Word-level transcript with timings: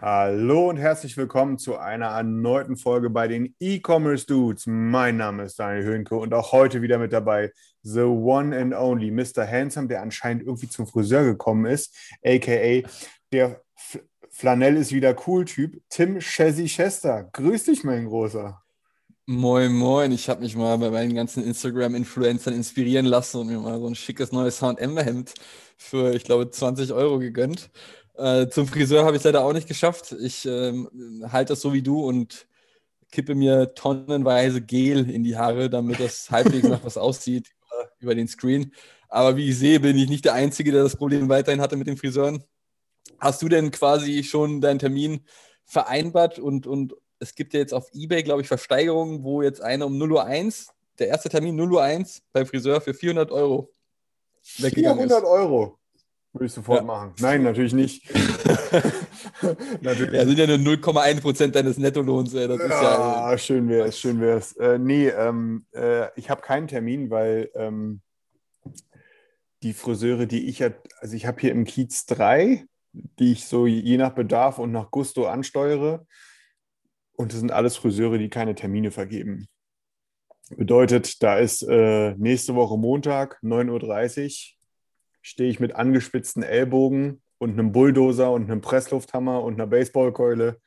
Hallo 0.00 0.68
und 0.68 0.76
herzlich 0.76 1.16
willkommen 1.16 1.58
zu 1.58 1.76
einer 1.76 2.06
erneuten 2.06 2.76
Folge 2.76 3.10
bei 3.10 3.26
den 3.26 3.56
E-Commerce 3.58 4.26
Dudes. 4.26 4.64
Mein 4.68 5.16
Name 5.16 5.42
ist 5.42 5.58
Daniel 5.58 5.84
Höhnke 5.84 6.14
und 6.14 6.32
auch 6.34 6.52
heute 6.52 6.82
wieder 6.82 6.98
mit 6.98 7.12
dabei 7.12 7.50
The 7.82 8.02
One 8.02 8.56
and 8.56 8.74
Only 8.76 9.10
Mr. 9.10 9.44
Handsome, 9.44 9.88
der 9.88 10.02
anscheinend 10.02 10.46
irgendwie 10.46 10.68
zum 10.68 10.86
Friseur 10.86 11.24
gekommen 11.24 11.66
ist, 11.66 11.96
aka 12.24 12.88
der 13.32 13.60
F 13.74 14.00
Flanell 14.30 14.76
ist 14.76 14.92
wieder 14.92 15.16
cool 15.26 15.44
Typ, 15.44 15.82
Tim 15.88 16.20
Chessy 16.20 16.66
Chester. 16.66 17.28
Grüß 17.32 17.64
dich, 17.64 17.82
mein 17.82 18.06
Großer. 18.06 18.62
Moin, 19.26 19.72
moin. 19.72 20.12
Ich 20.12 20.28
habe 20.28 20.42
mich 20.42 20.54
mal 20.54 20.78
bei 20.78 20.90
meinen 20.90 21.14
ganzen 21.14 21.42
Instagram-Influencern 21.42 22.54
inspirieren 22.54 23.04
lassen 23.04 23.40
und 23.40 23.48
mir 23.48 23.58
mal 23.58 23.80
so 23.80 23.88
ein 23.88 23.96
schickes 23.96 24.30
neues 24.30 24.62
H&M-Hemd 24.62 25.34
für, 25.76 26.14
ich 26.14 26.24
glaube, 26.24 26.48
20 26.50 26.92
Euro 26.92 27.18
gegönnt. 27.18 27.68
Äh, 28.18 28.48
zum 28.48 28.66
Friseur 28.66 29.04
habe 29.04 29.16
ich 29.16 29.22
leider 29.22 29.44
auch 29.44 29.52
nicht 29.52 29.68
geschafft. 29.68 30.12
Ich 30.20 30.44
ähm, 30.44 30.88
halte 31.30 31.52
das 31.52 31.60
so 31.60 31.72
wie 31.72 31.82
du 31.82 32.04
und 32.04 32.48
kippe 33.12 33.36
mir 33.36 33.74
tonnenweise 33.74 34.60
Gel 34.60 35.08
in 35.08 35.22
die 35.22 35.36
Haare, 35.36 35.70
damit 35.70 36.00
das 36.00 36.30
halbwegs 36.30 36.68
nach 36.68 36.84
was 36.84 36.98
aussieht 36.98 37.50
über, 37.60 37.90
über 38.00 38.14
den 38.16 38.26
Screen. 38.26 38.74
Aber 39.08 39.36
wie 39.36 39.48
ich 39.50 39.58
sehe, 39.58 39.80
bin 39.80 39.96
ich 39.96 40.08
nicht 40.08 40.24
der 40.24 40.34
Einzige, 40.34 40.72
der 40.72 40.82
das 40.82 40.96
Problem 40.96 41.28
weiterhin 41.28 41.60
hatte 41.60 41.76
mit 41.76 41.86
den 41.86 41.96
Friseuren. 41.96 42.42
Hast 43.20 43.40
du 43.40 43.48
denn 43.48 43.70
quasi 43.70 44.24
schon 44.24 44.60
deinen 44.60 44.80
Termin 44.80 45.20
vereinbart 45.64 46.38
und, 46.40 46.66
und 46.66 46.94
es 47.20 47.34
gibt 47.34 47.54
ja 47.54 47.60
jetzt 47.60 47.72
auf 47.72 47.88
Ebay, 47.94 48.22
glaube 48.24 48.42
ich, 48.42 48.48
Versteigerungen, 48.48 49.22
wo 49.22 49.42
jetzt 49.42 49.60
eine 49.62 49.86
um 49.86 49.96
0 49.96 50.12
Uhr 50.12 50.24
1, 50.24 50.68
der 50.98 51.08
erste 51.08 51.28
Termin 51.28 51.54
0 51.54 51.72
Uhr 51.72 51.82
1 51.82 52.22
beim 52.32 52.46
Friseur 52.46 52.80
für 52.80 52.94
400 52.94 53.30
Euro 53.30 53.72
weggegangen 54.58 55.08
400 55.08 55.22
ist. 55.22 55.28
Euro. 55.28 55.77
Würde 56.38 56.46
ich 56.46 56.52
sofort 56.52 56.80
Ja. 56.80 56.84
machen. 56.84 57.14
Nein, 57.18 57.42
natürlich 57.42 57.72
nicht. 57.72 58.08
natürlich 59.82 60.12
Ja, 60.14 60.24
sind 60.24 60.38
ja 60.38 60.46
nur 60.46 60.58
0,1 60.58 61.20
Prozent 61.20 61.54
deines 61.56 61.78
Nettolohns. 61.78 62.32
Ey. 62.32 62.46
Das 62.46 62.60
ist 62.60 62.70
ja, 62.70 63.30
Ja, 63.32 63.38
schön 63.38 63.68
wär's, 63.68 63.98
schön 63.98 64.20
wär's. 64.20 64.52
Äh, 64.52 64.78
nee, 64.78 65.08
ähm, 65.08 65.66
äh, 65.74 66.06
ich 66.16 66.30
habe 66.30 66.40
keinen 66.42 66.68
Termin, 66.68 67.10
weil 67.10 67.50
ähm, 67.54 68.02
die 69.64 69.72
Friseure, 69.72 70.26
die 70.26 70.48
ich 70.48 70.60
ja, 70.60 70.70
also 71.00 71.16
ich 71.16 71.26
habe 71.26 71.40
hier 71.40 71.50
im 71.50 71.64
Kiez 71.64 72.06
drei, 72.06 72.64
die 72.92 73.32
ich 73.32 73.44
so 73.46 73.66
je 73.66 73.96
nach 73.96 74.14
Bedarf 74.14 74.58
und 74.58 74.70
nach 74.70 74.92
Gusto 74.92 75.26
ansteuere. 75.26 76.06
Und 77.16 77.32
das 77.32 77.40
sind 77.40 77.50
alles 77.50 77.76
Friseure, 77.76 78.16
die 78.18 78.28
keine 78.28 78.54
Termine 78.54 78.92
vergeben. 78.92 79.48
Bedeutet, 80.56 81.20
da 81.22 81.36
ist 81.36 81.62
äh, 81.68 82.14
nächste 82.16 82.54
Woche 82.54 82.78
Montag, 82.78 83.38
9.30 83.42 84.24
Uhr, 84.52 84.57
stehe 85.28 85.50
ich 85.50 85.60
mit 85.60 85.76
angespitzten 85.76 86.42
Ellbogen 86.42 87.20
und 87.36 87.52
einem 87.52 87.72
Bulldozer 87.72 88.32
und 88.32 88.50
einem 88.50 88.62
Presslufthammer 88.62 89.42
und 89.42 89.54
einer 89.54 89.66
Baseballkeule 89.66 90.58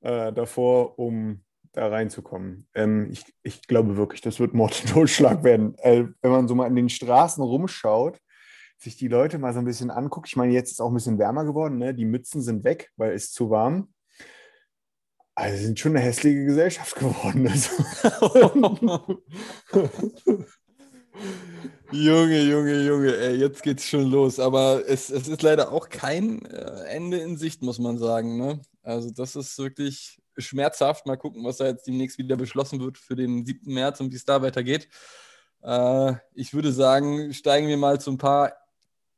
äh, 0.00 0.32
davor, 0.32 0.98
um 0.98 1.42
da 1.72 1.88
reinzukommen. 1.88 2.68
Ähm, 2.74 3.08
ich, 3.10 3.24
ich 3.42 3.62
glaube 3.62 3.96
wirklich, 3.96 4.20
das 4.20 4.38
wird 4.38 4.54
Mord 4.54 4.80
und 4.80 4.90
Totschlag 4.90 5.42
werden. 5.42 5.76
Äh, 5.78 6.04
wenn 6.22 6.30
man 6.30 6.48
so 6.48 6.54
mal 6.54 6.68
in 6.68 6.76
den 6.76 6.88
Straßen 6.88 7.42
rumschaut, 7.42 8.20
sich 8.78 8.96
die 8.96 9.08
Leute 9.08 9.38
mal 9.38 9.52
so 9.52 9.58
ein 9.58 9.64
bisschen 9.64 9.90
anguckt. 9.90 10.28
Ich 10.28 10.36
meine, 10.36 10.52
jetzt 10.52 10.70
ist 10.70 10.80
auch 10.80 10.88
ein 10.88 10.94
bisschen 10.94 11.18
wärmer 11.18 11.44
geworden. 11.44 11.78
Ne? 11.78 11.92
Die 11.92 12.04
Mützen 12.04 12.40
sind 12.40 12.62
weg, 12.62 12.90
weil 12.96 13.12
es 13.12 13.32
zu 13.32 13.50
warm. 13.50 13.92
Also 15.34 15.64
sind 15.64 15.78
schon 15.78 15.96
eine 15.96 16.04
hässliche 16.04 16.44
Gesellschaft 16.44 16.94
geworden. 16.94 17.48
Also, 17.48 19.20
Junge, 21.90 22.42
Junge, 22.42 22.82
Junge, 22.82 23.16
ey, 23.16 23.36
jetzt 23.36 23.62
geht's 23.62 23.86
schon 23.86 24.10
los. 24.10 24.38
Aber 24.38 24.82
es, 24.86 25.08
es 25.08 25.26
ist 25.26 25.42
leider 25.42 25.72
auch 25.72 25.88
kein 25.88 26.44
äh, 26.44 26.84
Ende 26.84 27.18
in 27.18 27.38
Sicht, 27.38 27.62
muss 27.62 27.78
man 27.78 27.96
sagen. 27.96 28.36
Ne? 28.36 28.60
Also, 28.82 29.10
das 29.10 29.36
ist 29.36 29.56
wirklich 29.58 30.20
schmerzhaft. 30.36 31.06
Mal 31.06 31.16
gucken, 31.16 31.44
was 31.44 31.56
da 31.56 31.66
jetzt 31.66 31.86
demnächst 31.86 32.18
wieder 32.18 32.36
beschlossen 32.36 32.80
wird 32.80 32.98
für 32.98 33.16
den 33.16 33.46
7. 33.46 33.72
März 33.72 34.00
und 34.00 34.12
wie 34.12 34.16
es 34.16 34.26
da 34.26 34.42
weitergeht. 34.42 34.88
Äh, 35.62 36.14
ich 36.34 36.52
würde 36.52 36.72
sagen, 36.72 37.32
steigen 37.32 37.68
wir 37.68 37.78
mal 37.78 37.98
zu 37.98 38.10
ein 38.10 38.18
paar 38.18 38.52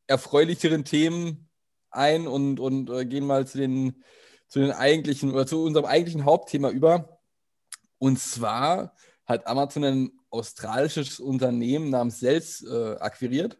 erfreulicheren 0.06 0.84
Themen 0.84 1.48
ein 1.90 2.28
und, 2.28 2.60
und 2.60 2.88
äh, 2.90 3.04
gehen 3.04 3.26
mal 3.26 3.48
zu 3.48 3.58
den, 3.58 4.04
zu 4.46 4.60
den 4.60 4.70
eigentlichen 4.70 5.32
oder 5.32 5.46
zu 5.46 5.64
unserem 5.64 5.86
eigentlichen 5.86 6.24
Hauptthema 6.24 6.70
über. 6.70 7.20
Und 7.98 8.20
zwar 8.20 8.94
hat 9.26 9.48
Amazon 9.48 9.84
ein 9.84 10.19
australisches 10.30 11.20
Unternehmen 11.20 11.90
namens 11.90 12.20
Sels 12.20 12.64
äh, 12.64 12.96
akquiriert, 12.98 13.58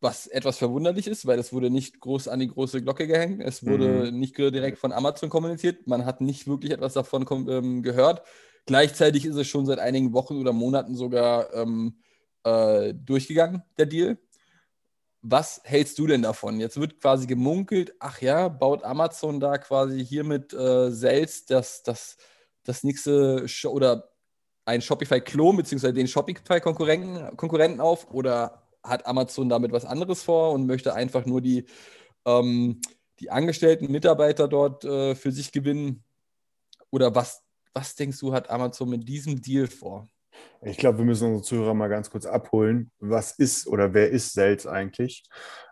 was 0.00 0.26
etwas 0.26 0.58
verwunderlich 0.58 1.06
ist, 1.06 1.26
weil 1.26 1.38
es 1.38 1.52
wurde 1.52 1.70
nicht 1.70 2.00
groß 2.00 2.28
an 2.28 2.40
die 2.40 2.48
große 2.48 2.82
Glocke 2.82 3.06
gehängt. 3.06 3.42
Es 3.42 3.64
wurde 3.64 4.12
nicht 4.12 4.36
direkt 4.36 4.78
von 4.78 4.92
Amazon 4.92 5.30
kommuniziert. 5.30 5.86
Man 5.86 6.04
hat 6.04 6.20
nicht 6.20 6.46
wirklich 6.46 6.72
etwas 6.72 6.92
davon 6.92 7.26
ähm, 7.48 7.82
gehört. 7.82 8.22
Gleichzeitig 8.66 9.24
ist 9.24 9.36
es 9.36 9.46
schon 9.46 9.64
seit 9.64 9.78
einigen 9.78 10.12
Wochen 10.12 10.38
oder 10.38 10.52
Monaten 10.52 10.96
sogar 10.96 11.54
ähm, 11.54 11.98
äh, 12.44 12.92
durchgegangen, 12.94 13.62
der 13.78 13.86
Deal. 13.86 14.18
Was 15.22 15.60
hältst 15.64 15.98
du 15.98 16.06
denn 16.06 16.22
davon? 16.22 16.60
Jetzt 16.60 16.78
wird 16.78 17.00
quasi 17.00 17.26
gemunkelt, 17.26 17.94
ach 17.98 18.20
ja, 18.20 18.48
baut 18.48 18.84
Amazon 18.84 19.40
da 19.40 19.58
quasi 19.58 20.04
hier 20.04 20.24
mit 20.24 20.52
äh, 20.52 20.90
Sales 20.90 21.46
das, 21.46 21.82
das, 21.82 22.16
das 22.62 22.84
nächste 22.84 23.48
Sho 23.48 23.70
oder 23.70 24.08
ein 24.66 24.82
Shopify-Klon 24.82 25.56
beziehungsweise 25.56 25.94
den 25.94 26.08
Shopify-Konkurrenten 26.08 27.36
Konkurrenten 27.36 27.80
auf 27.80 28.10
oder 28.12 28.62
hat 28.82 29.06
Amazon 29.06 29.48
damit 29.48 29.72
was 29.72 29.84
anderes 29.84 30.22
vor 30.22 30.52
und 30.52 30.66
möchte 30.66 30.94
einfach 30.94 31.24
nur 31.24 31.40
die, 31.40 31.64
ähm, 32.26 32.80
die 33.20 33.30
angestellten 33.30 33.90
Mitarbeiter 33.90 34.48
dort 34.48 34.84
äh, 34.84 35.14
für 35.14 35.32
sich 35.32 35.52
gewinnen? 35.52 36.04
Oder 36.90 37.14
was, 37.14 37.42
was 37.72 37.94
denkst 37.94 38.18
du, 38.20 38.32
hat 38.32 38.50
Amazon 38.50 38.90
mit 38.90 39.08
diesem 39.08 39.40
Deal 39.40 39.66
vor? 39.66 40.08
Ich 40.62 40.78
glaube, 40.78 40.98
wir 40.98 41.04
müssen 41.04 41.28
unsere 41.28 41.42
Zuhörer 41.42 41.74
mal 41.74 41.88
ganz 41.88 42.10
kurz 42.10 42.26
abholen. 42.26 42.90
Was 42.98 43.32
ist 43.32 43.66
oder 43.66 43.94
wer 43.94 44.10
ist 44.10 44.32
Sales 44.32 44.66
eigentlich? 44.66 45.24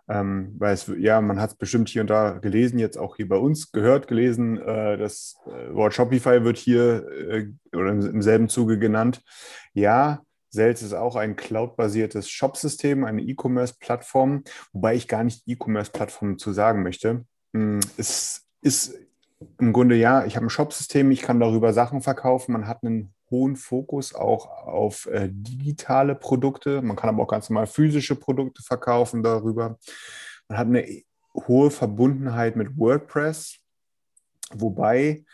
Ähm, 0.07 0.55
weil 0.59 0.75
es, 0.75 0.91
ja, 0.99 1.21
man 1.21 1.41
hat 1.41 1.51
es 1.51 1.57
bestimmt 1.57 1.89
hier 1.89 2.03
und 2.03 2.11
da 2.11 2.33
gelesen, 2.33 2.79
jetzt 2.79 2.99
auch 2.99 3.17
hier 3.17 3.29
bei 3.29 3.37
uns 3.37 3.73
gehört, 3.73 4.07
gelesen. 4.07 4.59
Äh, 4.59 4.99
das 4.99 5.37
äh, 5.47 5.75
Wort 5.75 5.95
Shopify 5.95 6.45
wird 6.45 6.59
hier 6.59 7.09
äh, 7.11 7.49
oder 7.75 7.91
im, 7.91 8.01
im 8.07 8.23
selben 8.23 8.49
Zuge 8.49 8.79
genannt. 8.79 9.23
Ja, 9.73 10.21
Sales 10.51 10.83
ist 10.83 10.93
auch 10.93 11.17
ein 11.17 11.37
cloud-basiertes 11.37 12.29
Shopsystem, 12.29 13.05
eine 13.05 13.23
E-Commerce-Plattform, 13.23 14.45
wobei 14.73 14.95
ich 14.95 15.09
gar 15.09 15.25
nicht 15.25 15.43
E-Commerce-Plattform 15.47 16.39
zu 16.39 16.53
sagen 16.53 16.83
möchte. 16.83 17.25
Mm, 17.53 17.81
Es 17.97 18.47
ist 18.61 18.95
im 19.59 19.73
Grunde 19.73 19.97
ja, 19.97 20.25
ich 20.27 20.37
habe 20.37 20.47
ein 20.47 20.51
Shopsystem, 20.51 21.11
ich 21.11 21.23
kann 21.23 21.41
darüber 21.41 21.73
Sachen 21.73 22.03
verkaufen, 22.03 22.53
man 22.53 22.69
hat 22.69 22.85
einen 22.85 23.14
hohen 23.31 23.57
Fokus 23.57 24.15
auch 24.15 24.67
auf 24.67 25.07
äh, 25.07 25.29
digitale 25.31 26.15
Produkte. 26.15 26.83
Man 26.83 26.97
kann 26.97 27.09
aber 27.09 27.23
auch 27.23 27.29
ganz 27.29 27.51
normal 27.51 27.67
physische 27.67 28.17
Produkte 28.17 28.63
verkaufen 28.63 29.23
darüber. 29.23 29.79
Man 30.49 30.59
hat 30.59 30.67
eine 30.67 31.03
hohe 31.35 31.71
Verbundenheit 31.71 32.57
mit 32.57 32.79
WordPress, 32.79 33.59
wobei 34.53 35.25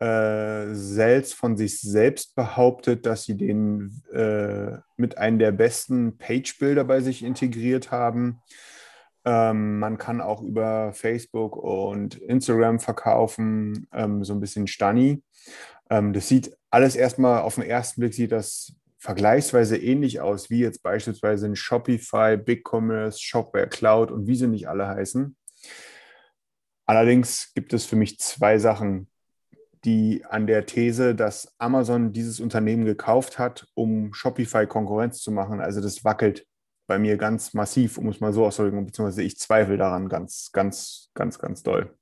äh, 0.00 1.22
von 1.22 1.56
sich 1.56 1.80
selbst 1.80 2.34
behauptet, 2.34 3.06
dass 3.06 3.24
sie 3.24 3.36
den 3.36 4.02
äh, 4.12 4.78
mit 4.96 5.18
einem 5.18 5.38
der 5.38 5.52
besten 5.52 6.18
Page-Builder 6.18 6.84
bei 6.84 7.00
sich 7.00 7.22
integriert 7.22 7.90
haben. 7.90 8.40
Ähm, 9.24 9.78
man 9.78 9.96
kann 9.98 10.20
auch 10.20 10.42
über 10.42 10.92
Facebook 10.92 11.56
und 11.56 12.16
Instagram 12.16 12.78
verkaufen, 12.78 13.86
ähm, 13.92 14.22
so 14.22 14.34
ein 14.34 14.40
bisschen 14.40 14.66
Stunny. 14.66 15.22
Ähm, 15.90 16.12
das 16.12 16.28
sieht 16.28 16.56
alles 16.70 16.96
erstmal 16.96 17.42
auf 17.42 17.54
den 17.54 17.64
ersten 17.64 18.00
Blick 18.00 18.14
sieht 18.14 18.32
das 18.32 18.74
vergleichsweise 18.98 19.76
ähnlich 19.76 20.20
aus, 20.20 20.50
wie 20.50 20.60
jetzt 20.60 20.82
beispielsweise 20.82 21.46
ein 21.46 21.56
Shopify, 21.56 22.36
BigCommerce, 22.36 23.20
Shopware 23.20 23.68
Cloud 23.68 24.10
und 24.10 24.26
wie 24.26 24.34
sie 24.34 24.46
nicht 24.46 24.68
alle 24.68 24.88
heißen. 24.88 25.36
Allerdings 26.86 27.52
gibt 27.54 27.72
es 27.72 27.86
für 27.86 27.96
mich 27.96 28.18
zwei 28.18 28.58
Sachen, 28.58 29.08
die 29.84 30.24
an 30.24 30.46
der 30.46 30.66
These, 30.66 31.14
dass 31.14 31.54
Amazon 31.58 32.12
dieses 32.12 32.40
Unternehmen 32.40 32.84
gekauft 32.84 33.38
hat, 33.38 33.66
um 33.74 34.14
Shopify 34.14 34.66
Konkurrenz 34.66 35.20
zu 35.20 35.30
machen, 35.30 35.60
also 35.60 35.80
das 35.80 36.04
wackelt 36.04 36.46
bei 36.86 36.98
mir 36.98 37.16
ganz 37.16 37.54
massiv, 37.54 37.98
um 37.98 38.08
es 38.08 38.20
mal 38.20 38.32
so 38.32 38.44
auszudrücken, 38.44 38.86
beziehungsweise 38.86 39.22
ich 39.22 39.38
zweifle 39.38 39.76
daran 39.76 40.08
ganz, 40.08 40.50
ganz, 40.52 41.10
ganz, 41.14 41.38
ganz 41.38 41.62
doll. 41.62 41.96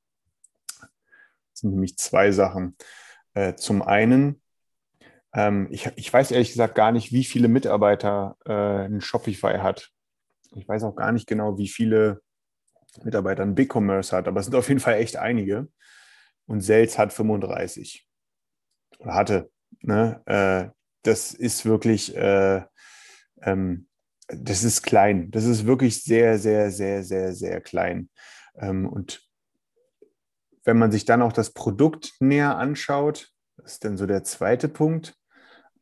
Das 0.81 1.61
sind 1.61 1.71
nämlich 1.71 1.97
zwei 1.99 2.33
Sachen. 2.33 2.77
Äh, 3.35 3.55
zum 3.55 3.83
einen, 3.83 4.43
ähm, 5.33 5.69
ich, 5.71 5.91
ich 5.97 6.13
weiß 6.13 6.31
ehrlich 6.31 6.51
gesagt 6.51 6.75
gar 6.75 6.93
nicht, 6.93 7.13
wie 7.13 7.25
viele 7.25 7.49
Mitarbeiter 7.49 8.37
äh, 8.45 8.87
ein 8.87 9.01
Shopify 9.01 9.59
hat. 9.59 9.91
Ich 10.55 10.69
weiß 10.69 10.83
auch 10.85 10.97
gar 10.97 11.13
nicht 11.13 11.27
genau, 11.27 11.59
wie 11.59 11.69
viele 11.69 12.21
Mitarbeiter 13.03 13.43
ein 13.43 13.55
BigCommerce 13.55 14.13
hat, 14.13 14.29
aber 14.29 14.41
es 14.41 14.47
sind 14.47 14.55
auf 14.55 14.69
jeden 14.69 14.81
Fall 14.81 14.95
echt 14.95 15.17
einige. 15.17 15.69
Und 16.47 16.61
Sales 16.61 16.99
hat 16.99 17.13
35 17.13 18.07
oder 18.99 19.15
hatte. 19.15 19.51
Ne? 19.81 20.21
Äh, 20.27 20.71
das 21.03 21.33
ist 21.33 21.65
wirklich, 21.65 22.15
äh, 22.17 22.63
ähm, 23.43 23.89
das 24.37 24.65
ist 24.65 24.83
klein. 24.83 25.31
Das 25.31 25.45
ist 25.45 25.67
wirklich 25.67 26.03
sehr, 26.03 26.39
sehr, 26.39 26.71
sehr, 26.71 27.03
sehr, 27.03 27.33
sehr 27.33 27.61
klein. 27.61 28.09
Ähm, 28.57 28.89
und 28.89 29.23
wenn 30.65 30.79
man 30.79 30.93
sich 30.93 31.05
dann 31.05 31.23
auch 31.23 31.33
das 31.33 31.51
Produkt 31.51 32.13
näher 32.21 32.57
anschaut, 32.57 33.31
das 33.57 33.73
ist 33.73 33.85
dann 33.85 33.97
so 33.97 34.07
der 34.07 34.25
zweite 34.25 34.69
Punkt. 34.69 35.15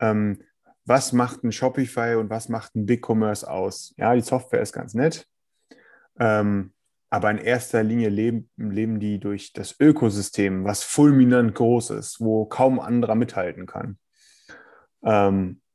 Ähm, 0.01 0.43
was 0.85 1.13
macht 1.13 1.45
ein 1.45 1.53
Shopify 1.53 2.17
und 2.17 2.31
was 2.31 2.49
macht 2.49 2.75
ein 2.75 2.87
BigCommerce 2.87 3.45
aus? 3.45 3.95
Ja, 3.97 4.15
die 4.15 4.23
Software 4.23 4.63
ist 4.63 4.73
ganz 4.73 4.95
nett. 4.95 5.27
Ähm, 6.19 6.73
aber 7.11 7.31
in 7.31 7.39
erster 7.39 7.83
Linie 7.83 8.09
leben, 8.09 8.51
leben 8.57 9.01
die 9.01 9.19
durch 9.19 9.53
das 9.53 9.79
Ökosystem, 9.79 10.65
was 10.65 10.83
fulminant 10.83 11.55
groß 11.55 11.91
ist, 11.91 12.21
wo 12.21 12.47
kaum 12.47 12.79
anderer 12.79 13.17
mithalten 13.17 13.67
kann. 13.67 13.99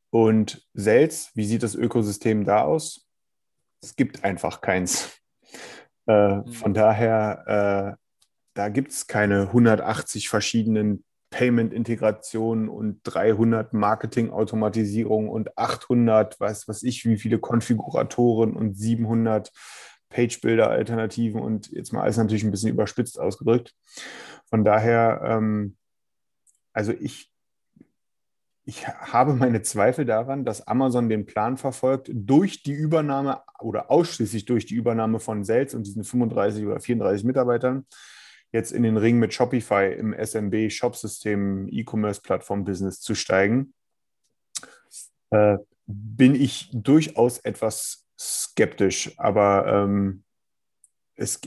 Und 0.10 0.66
Sales, 0.74 1.32
wie 1.34 1.46
sieht 1.46 1.64
das 1.64 1.76
Ökosystem 1.76 2.46
da 2.46 2.62
aus? 2.62 3.08
Es 3.82 3.96
gibt 3.96 4.24
einfach 4.24 4.62
keins. 4.62 5.12
Äh, 6.08 6.36
mhm. 6.36 6.48
Von 6.48 6.74
daher, 6.74 7.98
äh, 7.98 8.22
da 8.54 8.70
gibt 8.70 8.92
es 8.92 9.08
keine 9.08 9.48
180 9.48 10.30
verschiedenen 10.30 11.04
Payment-Integrationen 11.32 12.70
und 12.70 13.02
300 13.04 13.74
Marketing-Automatisierungen 13.74 15.30
und 15.30 15.58
800, 15.58 16.40
weiß 16.40 16.68
was 16.68 16.84
ich, 16.84 17.06
wie 17.06 17.18
viele 17.18 17.40
Konfiguratoren 17.40 18.56
und 18.56 18.76
700 18.78 19.52
Page-Builder-Alternativen 20.10 21.42
und 21.42 21.72
jetzt 21.72 21.92
mal 21.92 22.04
alles 22.04 22.18
natürlich 22.18 22.44
ein 22.44 22.52
bisschen 22.52 22.70
überspitzt 22.70 23.20
ausgedrückt. 23.20 23.74
Von 24.50 24.64
daher, 24.64 25.22
ähm, 25.26 25.76
also 26.72 26.94
ich, 26.94 27.32
ich 28.66 28.88
habe 28.88 29.34
meine 29.34 29.62
Zweifel 29.62 30.06
daran, 30.06 30.44
dass 30.44 30.68
Amazon 30.68 31.08
den 31.08 31.26
Plan 31.26 31.58
verfolgt, 31.58 32.10
durch 32.12 32.64
die 32.64 32.74
Übernahme 32.74 33.42
oder 33.60 33.92
ausschließlich 33.92 34.46
durch 34.46 34.66
die 34.66 34.76
Übernahme 34.76 35.20
von 35.20 35.44
Sales 35.44 35.76
und 35.76 35.86
diesen 35.86 36.04
35 36.04 36.66
oder 36.66 36.80
34 36.80 37.24
Mitarbeitern 37.26 37.86
jetzt 38.52 38.72
in 38.72 38.84
den 38.84 38.98
Ring 38.98 39.20
mit 39.20 39.34
Shopify 39.34 39.94
im 39.94 40.14
SMB 40.14 40.72
Shopsystem 40.72 41.68
E-Commerce 41.70 42.22
Plattform 42.22 42.64
Business 42.64 43.02
zu 43.02 43.14
steigen, 43.14 43.74
äh, 45.30 45.58
bin 45.86 46.34
ich 46.34 46.70
durchaus 46.74 47.40
etwas 47.40 48.08
skeptisch, 48.18 49.14
aber 49.18 49.68
ähm, 49.68 50.24
es, 51.16 51.40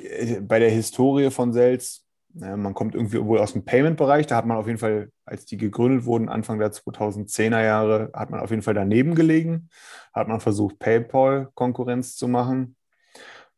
bei 0.42 0.58
der 0.58 0.70
Historie 0.70 1.30
von 1.30 1.52
Sales, 1.52 2.06
äh, 2.06 2.07
man 2.34 2.74
kommt 2.74 2.94
irgendwie 2.94 3.24
wohl 3.24 3.38
aus 3.38 3.52
dem 3.52 3.64
Payment-Bereich, 3.64 4.26
da 4.26 4.36
hat 4.36 4.46
man 4.46 4.56
auf 4.56 4.66
jeden 4.66 4.78
Fall, 4.78 5.10
als 5.24 5.46
die 5.46 5.56
gegründet 5.56 6.04
wurden, 6.04 6.28
Anfang 6.28 6.58
der 6.58 6.72
2010er 6.72 7.62
Jahre, 7.62 8.10
hat 8.14 8.30
man 8.30 8.40
auf 8.40 8.50
jeden 8.50 8.62
Fall 8.62 8.74
daneben 8.74 9.14
gelegen, 9.14 9.70
hat 10.12 10.28
man 10.28 10.40
versucht, 10.40 10.78
PayPal 10.78 11.48
Konkurrenz 11.54 12.16
zu 12.16 12.28
machen. 12.28 12.76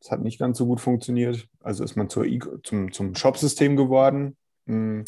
Das 0.01 0.11
hat 0.11 0.23
nicht 0.23 0.39
ganz 0.39 0.57
so 0.57 0.67
gut 0.67 0.81
funktioniert. 0.81 1.47
Also 1.63 1.85
ist 1.85 1.97
man 1.97 2.09
zur 2.09 2.25
e 2.25 2.39
zum, 2.63 2.91
zum 2.93 3.15
Shop-System 3.15 3.77
geworden. 3.77 4.37
Hm, 4.67 5.05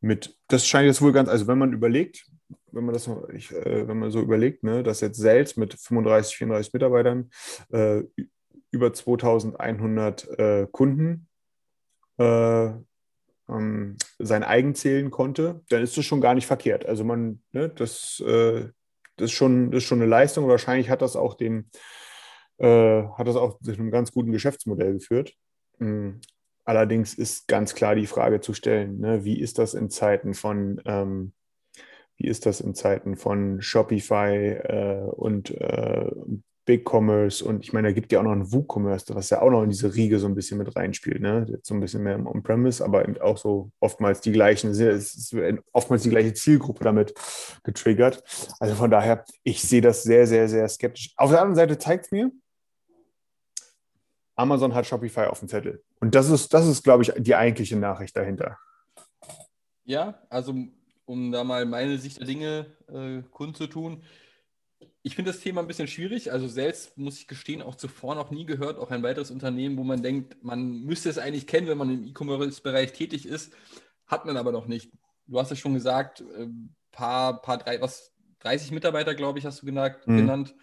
mit, 0.00 0.38
das 0.48 0.66
scheint 0.66 0.86
jetzt 0.86 1.02
wohl 1.02 1.12
ganz, 1.12 1.28
also 1.28 1.46
wenn 1.46 1.58
man 1.58 1.72
überlegt, 1.72 2.26
wenn 2.72 2.84
man 2.84 2.92
das 2.92 3.10
ich, 3.34 3.52
äh, 3.52 3.88
wenn 3.88 3.98
man 3.98 4.10
so 4.10 4.20
überlegt, 4.20 4.62
ne, 4.62 4.82
dass 4.82 5.00
jetzt 5.00 5.18
Sales 5.18 5.56
mit 5.56 5.74
35, 5.74 6.36
34 6.36 6.72
Mitarbeitern 6.72 7.30
äh, 7.70 8.02
über 8.70 8.92
2100 8.92 10.38
äh, 10.38 10.66
Kunden 10.70 11.28
äh, 12.18 12.70
ähm, 13.50 13.96
sein 14.18 14.42
eigen 14.42 14.74
zählen 14.74 15.10
konnte, 15.10 15.62
dann 15.68 15.82
ist 15.82 15.96
das 15.96 16.04
schon 16.04 16.20
gar 16.20 16.34
nicht 16.34 16.46
verkehrt. 16.46 16.86
Also 16.86 17.04
man, 17.04 17.42
ne, 17.52 17.68
das, 17.68 18.20
äh, 18.26 18.68
das, 19.16 19.30
ist 19.30 19.32
schon, 19.32 19.70
das 19.70 19.82
ist 19.82 19.88
schon 19.88 20.00
eine 20.00 20.10
Leistung. 20.10 20.48
Wahrscheinlich 20.48 20.90
hat 20.90 21.02
das 21.02 21.16
auch 21.16 21.34
dem, 21.34 21.70
äh, 22.58 23.02
hat 23.16 23.26
das 23.26 23.36
auch 23.36 23.58
zu 23.60 23.72
einem 23.72 23.90
ganz 23.90 24.12
guten 24.12 24.32
Geschäftsmodell 24.32 24.94
geführt. 24.94 25.34
Mhm. 25.78 26.20
Allerdings 26.64 27.14
ist 27.14 27.48
ganz 27.48 27.74
klar 27.74 27.94
die 27.94 28.06
Frage 28.06 28.40
zu 28.40 28.54
stellen, 28.54 29.00
ne, 29.00 29.24
wie 29.24 29.40
ist 29.40 29.58
das 29.58 29.74
in 29.74 29.90
Zeiten 29.90 30.34
von 30.34 30.80
ähm, 30.84 31.32
wie 32.20 32.28
ist 32.28 32.44
das 32.44 32.60
in 32.60 32.74
Zeiten 32.74 33.16
von 33.16 33.62
Shopify 33.62 34.50
äh, 34.62 35.08
und 35.10 35.50
äh, 35.52 36.10
BigCommerce 36.66 37.42
und 37.42 37.64
ich 37.64 37.72
meine, 37.72 37.88
da 37.88 37.92
gibt 37.92 38.12
ja 38.12 38.20
auch 38.20 38.24
noch 38.24 38.32
einen 38.32 38.52
WooCommerce, 38.52 39.14
was 39.14 39.30
ja 39.30 39.40
auch 39.40 39.50
noch 39.50 39.62
in 39.62 39.70
diese 39.70 39.94
Riege 39.94 40.18
so 40.18 40.26
ein 40.26 40.34
bisschen 40.34 40.58
mit 40.58 40.76
reinspielt, 40.76 41.20
ne? 41.20 41.46
Jetzt 41.48 41.66
so 41.66 41.74
ein 41.74 41.80
bisschen 41.80 42.02
mehr 42.02 42.14
im 42.14 42.26
On-Premise, 42.26 42.84
aber 42.84 43.02
eben 43.02 43.18
auch 43.20 43.38
so 43.38 43.70
oftmals 43.80 44.20
die 44.20 44.32
gleichen, 44.32 44.70
oftmals 45.72 46.02
die 46.02 46.10
gleiche 46.10 46.34
Zielgruppe 46.34 46.84
damit 46.84 47.14
getriggert. 47.64 48.22
Also 48.60 48.74
von 48.74 48.90
daher, 48.90 49.24
ich 49.42 49.62
sehe 49.62 49.80
das 49.80 50.02
sehr, 50.02 50.26
sehr, 50.26 50.48
sehr 50.48 50.68
skeptisch. 50.68 51.12
Auf 51.16 51.30
der 51.30 51.40
anderen 51.40 51.56
Seite 51.56 51.78
zeigt 51.78 52.06
es 52.06 52.12
mir, 52.12 52.30
Amazon 54.36 54.74
hat 54.74 54.86
Shopify 54.86 55.24
auf 55.24 55.40
dem 55.40 55.48
Zettel. 55.48 55.82
Und 56.00 56.14
das 56.14 56.30
ist, 56.30 56.54
das 56.54 56.66
ist, 56.66 56.82
glaube 56.82 57.02
ich, 57.02 57.12
die 57.16 57.34
eigentliche 57.34 57.76
Nachricht 57.76 58.16
dahinter. 58.16 58.58
Ja, 59.84 60.22
also 60.28 60.54
um 61.04 61.32
da 61.32 61.42
mal 61.42 61.66
meine 61.66 61.98
Sicht 61.98 62.20
der 62.20 62.26
Dinge 62.26 62.66
äh, 62.88 63.22
kundzutun. 63.30 64.02
Ich 65.02 65.14
finde 65.14 65.30
das 65.32 65.40
Thema 65.40 65.62
ein 65.62 65.66
bisschen 65.66 65.88
schwierig. 65.88 66.32
Also 66.32 66.46
selbst 66.46 66.98
muss 66.98 67.18
ich 67.18 67.26
gestehen, 67.26 67.62
auch 67.62 67.74
zuvor 67.74 68.14
noch 68.14 68.30
nie 68.30 68.44
gehört, 68.44 68.78
auch 68.78 68.90
ein 68.90 69.02
weiteres 69.02 69.30
Unternehmen, 69.30 69.78
wo 69.78 69.84
man 69.84 70.02
denkt, 70.02 70.42
man 70.44 70.82
müsste 70.82 71.08
es 71.08 71.18
eigentlich 71.18 71.46
kennen, 71.46 71.68
wenn 71.68 71.78
man 71.78 71.90
im 71.90 72.04
E-Commerce-Bereich 72.04 72.92
tätig 72.92 73.26
ist, 73.26 73.52
hat 74.06 74.26
man 74.26 74.36
aber 74.36 74.52
noch 74.52 74.66
nicht. 74.66 74.92
Du 75.26 75.38
hast 75.38 75.50
es 75.50 75.58
schon 75.58 75.74
gesagt, 75.74 76.20
äh, 76.20 76.48
paar, 76.90 77.40
paar 77.40 77.58
drei, 77.58 77.80
was 77.80 78.12
30 78.40 78.72
Mitarbeiter, 78.72 79.14
glaube 79.14 79.38
ich, 79.38 79.46
hast 79.46 79.62
du 79.62 79.66
genannt. 79.66 79.96
Mhm. 80.06 80.16
genannt. 80.16 80.54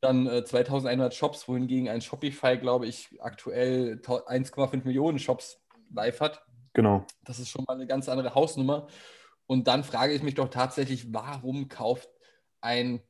Dann 0.00 0.26
äh, 0.26 0.44
2100 0.44 1.14
Shops, 1.14 1.48
wohingegen 1.48 1.88
ein 1.88 2.02
Shopify, 2.02 2.58
glaube 2.58 2.86
ich, 2.86 3.08
aktuell 3.20 4.00
1,5 4.04 4.84
Millionen 4.84 5.18
Shops 5.18 5.58
live 5.92 6.20
hat. 6.20 6.44
Genau. 6.74 7.06
Das 7.24 7.38
ist 7.38 7.48
schon 7.48 7.64
mal 7.66 7.74
eine 7.74 7.86
ganz 7.86 8.08
andere 8.08 8.34
Hausnummer. 8.34 8.88
Und 9.46 9.68
dann 9.68 9.84
frage 9.84 10.12
ich 10.12 10.22
mich 10.22 10.34
doch 10.34 10.48
tatsächlich, 10.48 11.14
warum 11.14 11.68
kauft 11.68 12.10
ein 12.60 13.00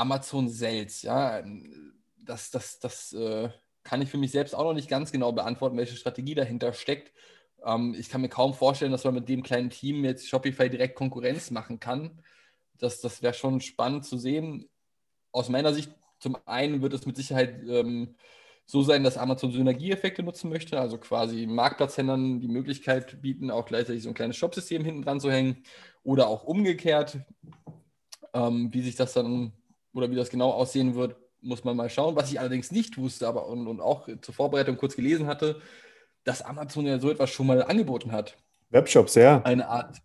Amazon 0.00 0.48
Sales? 0.48 1.02
Ja, 1.02 1.42
das, 2.24 2.50
das, 2.50 2.78
das 2.78 3.12
äh, 3.12 3.50
kann 3.82 4.00
ich 4.02 4.08
für 4.08 4.18
mich 4.18 4.30
selbst 4.30 4.54
auch 4.54 4.64
noch 4.64 4.72
nicht 4.72 4.88
ganz 4.88 5.12
genau 5.12 5.32
beantworten, 5.32 5.76
welche 5.76 5.96
Strategie 5.96 6.34
dahinter 6.34 6.72
steckt. 6.72 7.12
Ähm, 7.64 7.94
ich 7.98 8.08
kann 8.08 8.22
mir 8.22 8.28
kaum 8.28 8.54
vorstellen, 8.54 8.92
dass 8.92 9.04
man 9.04 9.14
mit 9.14 9.28
dem 9.28 9.42
kleinen 9.42 9.70
Team 9.70 10.04
jetzt 10.04 10.28
Shopify 10.28 10.70
direkt 10.70 10.96
Konkurrenz 10.96 11.50
machen 11.50 11.80
kann. 11.80 12.22
Das, 12.78 13.00
das 13.00 13.22
wäre 13.22 13.34
schon 13.34 13.60
spannend 13.60 14.06
zu 14.06 14.16
sehen. 14.16 14.68
Aus 15.32 15.48
meiner 15.48 15.74
Sicht, 15.74 15.90
zum 16.18 16.36
einen 16.46 16.80
wird 16.82 16.94
es 16.94 17.04
mit 17.06 17.16
Sicherheit 17.16 17.62
ähm, 17.68 18.16
so 18.64 18.82
sein, 18.82 19.04
dass 19.04 19.18
Amazon 19.18 19.52
Synergieeffekte 19.52 20.22
nutzen 20.22 20.48
möchte, 20.48 20.80
also 20.80 20.96
quasi 20.96 21.46
Marktplatzhändlern 21.46 22.40
die 22.40 22.48
Möglichkeit 22.48 23.20
bieten, 23.20 23.50
auch 23.50 23.66
gleichzeitig 23.66 24.04
so 24.04 24.08
ein 24.10 24.14
kleines 24.14 24.36
Shopsystem 24.36 24.84
hinten 24.84 25.02
dran 25.02 25.20
zu 25.20 25.30
hängen 25.30 25.62
oder 26.04 26.28
auch 26.28 26.44
umgekehrt. 26.44 27.18
Ähm, 28.32 28.72
wie 28.72 28.82
sich 28.82 28.94
das 28.94 29.12
dann 29.12 29.52
oder 29.92 30.10
wie 30.10 30.16
das 30.16 30.30
genau 30.30 30.50
aussehen 30.50 30.94
wird, 30.94 31.16
muss 31.40 31.64
man 31.64 31.76
mal 31.76 31.90
schauen. 31.90 32.16
Was 32.16 32.30
ich 32.30 32.38
allerdings 32.38 32.70
nicht 32.70 32.98
wusste, 32.98 33.26
aber 33.26 33.46
und, 33.46 33.66
und 33.66 33.80
auch 33.80 34.08
zur 34.20 34.34
Vorbereitung 34.34 34.76
kurz 34.76 34.96
gelesen 34.96 35.26
hatte, 35.26 35.60
dass 36.24 36.42
Amazon 36.42 36.86
ja 36.86 36.98
so 36.98 37.10
etwas 37.10 37.30
schon 37.30 37.46
mal 37.46 37.62
angeboten 37.62 38.12
hat. 38.12 38.36
Webshops, 38.70 39.14
ja. 39.14 39.42
Eine 39.42 39.68
Art 39.68 39.96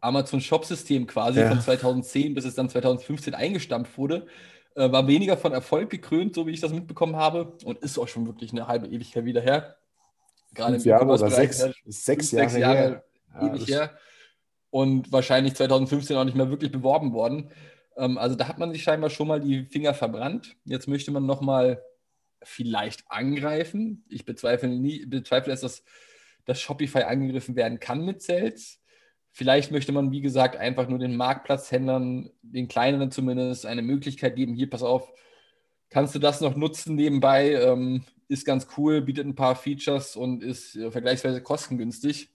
Amazon-Shop-System 0.00 1.06
quasi 1.06 1.40
ja. 1.40 1.48
von 1.48 1.60
2010 1.60 2.34
bis 2.34 2.44
es 2.44 2.54
dann 2.54 2.68
2015 2.68 3.34
eingestampft 3.34 3.96
wurde. 3.96 4.26
Äh, 4.74 4.92
war 4.92 5.06
weniger 5.06 5.36
von 5.36 5.52
Erfolg 5.52 5.90
gekrönt, 5.90 6.34
so 6.34 6.46
wie 6.46 6.52
ich 6.52 6.60
das 6.60 6.72
mitbekommen 6.72 7.16
habe, 7.16 7.56
und 7.64 7.78
ist 7.78 7.98
auch 7.98 8.08
schon 8.08 8.26
wirklich 8.26 8.52
eine 8.52 8.68
halbe 8.68 8.86
Ewigkeit 8.86 9.24
wieder 9.24 9.40
her. 9.40 9.76
Gerade 10.54 10.74
Fünf 10.74 10.84
Jahre 10.84 11.06
oder 11.06 11.30
sechs, 11.30 11.64
sechs, 11.86 12.32
Jahre, 12.32 12.58
Jahre 12.58 12.76
her. 12.76 13.04
ewig 13.42 13.66
ja, 13.66 13.78
her. 13.78 13.90
Und 14.70 15.10
wahrscheinlich 15.10 15.54
2015 15.54 16.16
auch 16.16 16.24
nicht 16.24 16.36
mehr 16.36 16.50
wirklich 16.50 16.70
beworben 16.70 17.12
worden. 17.12 17.50
Ähm, 18.00 18.18
also 18.18 18.34
da 18.34 18.48
hat 18.48 18.58
man 18.58 18.72
sich 18.72 18.82
scheinbar 18.82 19.10
schon 19.10 19.28
mal 19.28 19.40
die 19.40 19.64
Finger 19.66 19.94
verbrannt. 19.94 20.56
Jetzt 20.64 20.88
möchte 20.88 21.10
man 21.10 21.26
nochmal 21.26 21.82
vielleicht 22.42 23.04
angreifen. 23.08 24.04
Ich 24.08 24.24
bezweifle, 24.24 24.68
nie, 24.68 25.04
bezweifle 25.06 25.52
es, 25.52 25.60
dass, 25.60 25.84
dass 26.46 26.60
Shopify 26.60 27.02
angegriffen 27.02 27.54
werden 27.54 27.78
kann 27.78 28.04
mit 28.04 28.22
Sales. 28.22 28.80
Vielleicht 29.32 29.70
möchte 29.70 29.92
man, 29.92 30.10
wie 30.10 30.22
gesagt, 30.22 30.56
einfach 30.56 30.88
nur 30.88 30.98
den 30.98 31.16
Marktplatzhändlern, 31.16 32.30
den 32.42 32.66
kleineren 32.66 33.10
zumindest, 33.10 33.66
eine 33.66 33.82
Möglichkeit 33.82 34.34
geben, 34.34 34.54
hier, 34.54 34.68
pass 34.68 34.82
auf, 34.82 35.12
kannst 35.88 36.14
du 36.14 36.18
das 36.18 36.40
noch 36.40 36.56
nutzen 36.56 36.96
nebenbei. 36.96 37.52
Ähm, 37.52 38.04
ist 38.26 38.46
ganz 38.46 38.68
cool, 38.76 39.02
bietet 39.02 39.26
ein 39.26 39.34
paar 39.34 39.56
Features 39.56 40.16
und 40.16 40.42
ist 40.42 40.76
äh, 40.76 40.90
vergleichsweise 40.90 41.42
kostengünstig. 41.42 42.30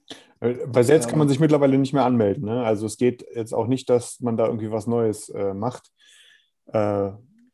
Bei 0.68 0.84
Sales 0.84 1.08
kann 1.08 1.20
man 1.20 1.28
sich 1.28 1.40
mittlerweile 1.40 1.78
nicht 1.78 1.94
mehr 1.94 2.06
anmelden. 2.06 2.46
Ne? 2.46 2.64
Also 2.64 2.86
es 2.86 2.98
geht 2.98 3.25
jetzt 3.34 3.54
auch 3.54 3.68
nicht, 3.68 3.90
dass 3.90 4.20
man 4.22 4.38
da 4.38 4.46
irgendwie 4.46 4.72
was 4.72 4.88
Neues 4.88 5.30
äh, 5.30 5.54
macht. 5.54 5.92
Äh, 6.68 7.12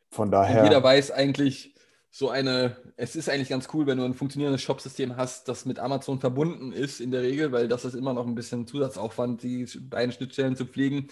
von 0.10 0.29
daher. 0.31 0.60
Und 0.60 0.65
jeder 0.65 0.83
weiß 0.83 1.12
eigentlich, 1.12 1.74
so 2.13 2.29
eine, 2.29 2.75
es 2.98 3.15
ist 3.15 3.29
eigentlich 3.29 3.48
ganz 3.48 3.69
cool, 3.74 3.88
wenn 3.88 3.98
du 3.98 4.03
ein 4.03 4.13
funktionierendes 4.13 4.62
Shop-System 4.62 5.15
hast, 5.15 5.48
das 5.48 5.65
mit 5.65 5.79
Amazon 5.79 6.19
verbunden 6.19 6.74
ist 6.74 7.00
in 7.00 7.10
der 7.10 7.21
Regel, 7.21 7.53
weil 7.53 7.69
das 7.69 7.86
ist 7.86 7.93
immer 7.93 8.13
noch 8.13 8.27
ein 8.27 8.36
bisschen 8.36 8.67
Zusatzaufwand, 8.67 9.43
die 9.43 9.65
beiden 9.79 10.12
Schnittstellen 10.12 10.57
zu 10.57 10.65
pflegen. 10.65 11.07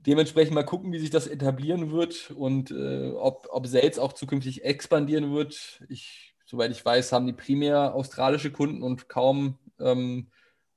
Dementsprechend 0.00 0.54
mal 0.54 0.64
gucken, 0.64 0.92
wie 0.92 0.98
sich 0.98 1.10
das 1.10 1.28
etablieren 1.28 1.92
wird 1.92 2.32
und 2.32 2.72
äh, 2.72 3.12
ob, 3.12 3.46
ob 3.50 3.66
Sales 3.68 4.00
auch 4.00 4.12
zukünftig 4.12 4.64
expandieren 4.64 5.32
wird. 5.32 5.82
Ich, 5.88 6.34
soweit 6.46 6.72
ich 6.72 6.84
weiß, 6.84 7.12
haben 7.12 7.26
die 7.26 7.32
primär 7.32 7.94
australische 7.94 8.50
Kunden 8.50 8.82
und 8.82 9.08
kaum, 9.08 9.56
ähm, 9.78 10.26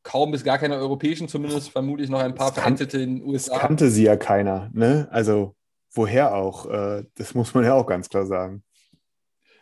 kaum 0.03 0.31
bis 0.31 0.43
gar 0.43 0.57
keine 0.57 0.75
europäischen, 0.75 1.27
zumindest 1.27 1.69
vermutlich 1.69 2.09
noch 2.09 2.19
ein 2.19 2.35
paar 2.35 2.53
vereinzelte 2.53 2.99
in 2.99 3.17
den 3.17 3.25
USA. 3.25 3.53
Das 3.53 3.61
kannte 3.61 3.89
sie 3.89 4.03
ja 4.03 4.15
keiner, 4.15 4.69
ne? 4.73 5.07
Also 5.11 5.55
woher 5.91 6.35
auch? 6.35 6.65
Äh, 6.65 7.05
das 7.15 7.33
muss 7.35 7.53
man 7.53 7.63
ja 7.63 7.73
auch 7.73 7.85
ganz 7.85 8.09
klar 8.09 8.25
sagen. 8.25 8.63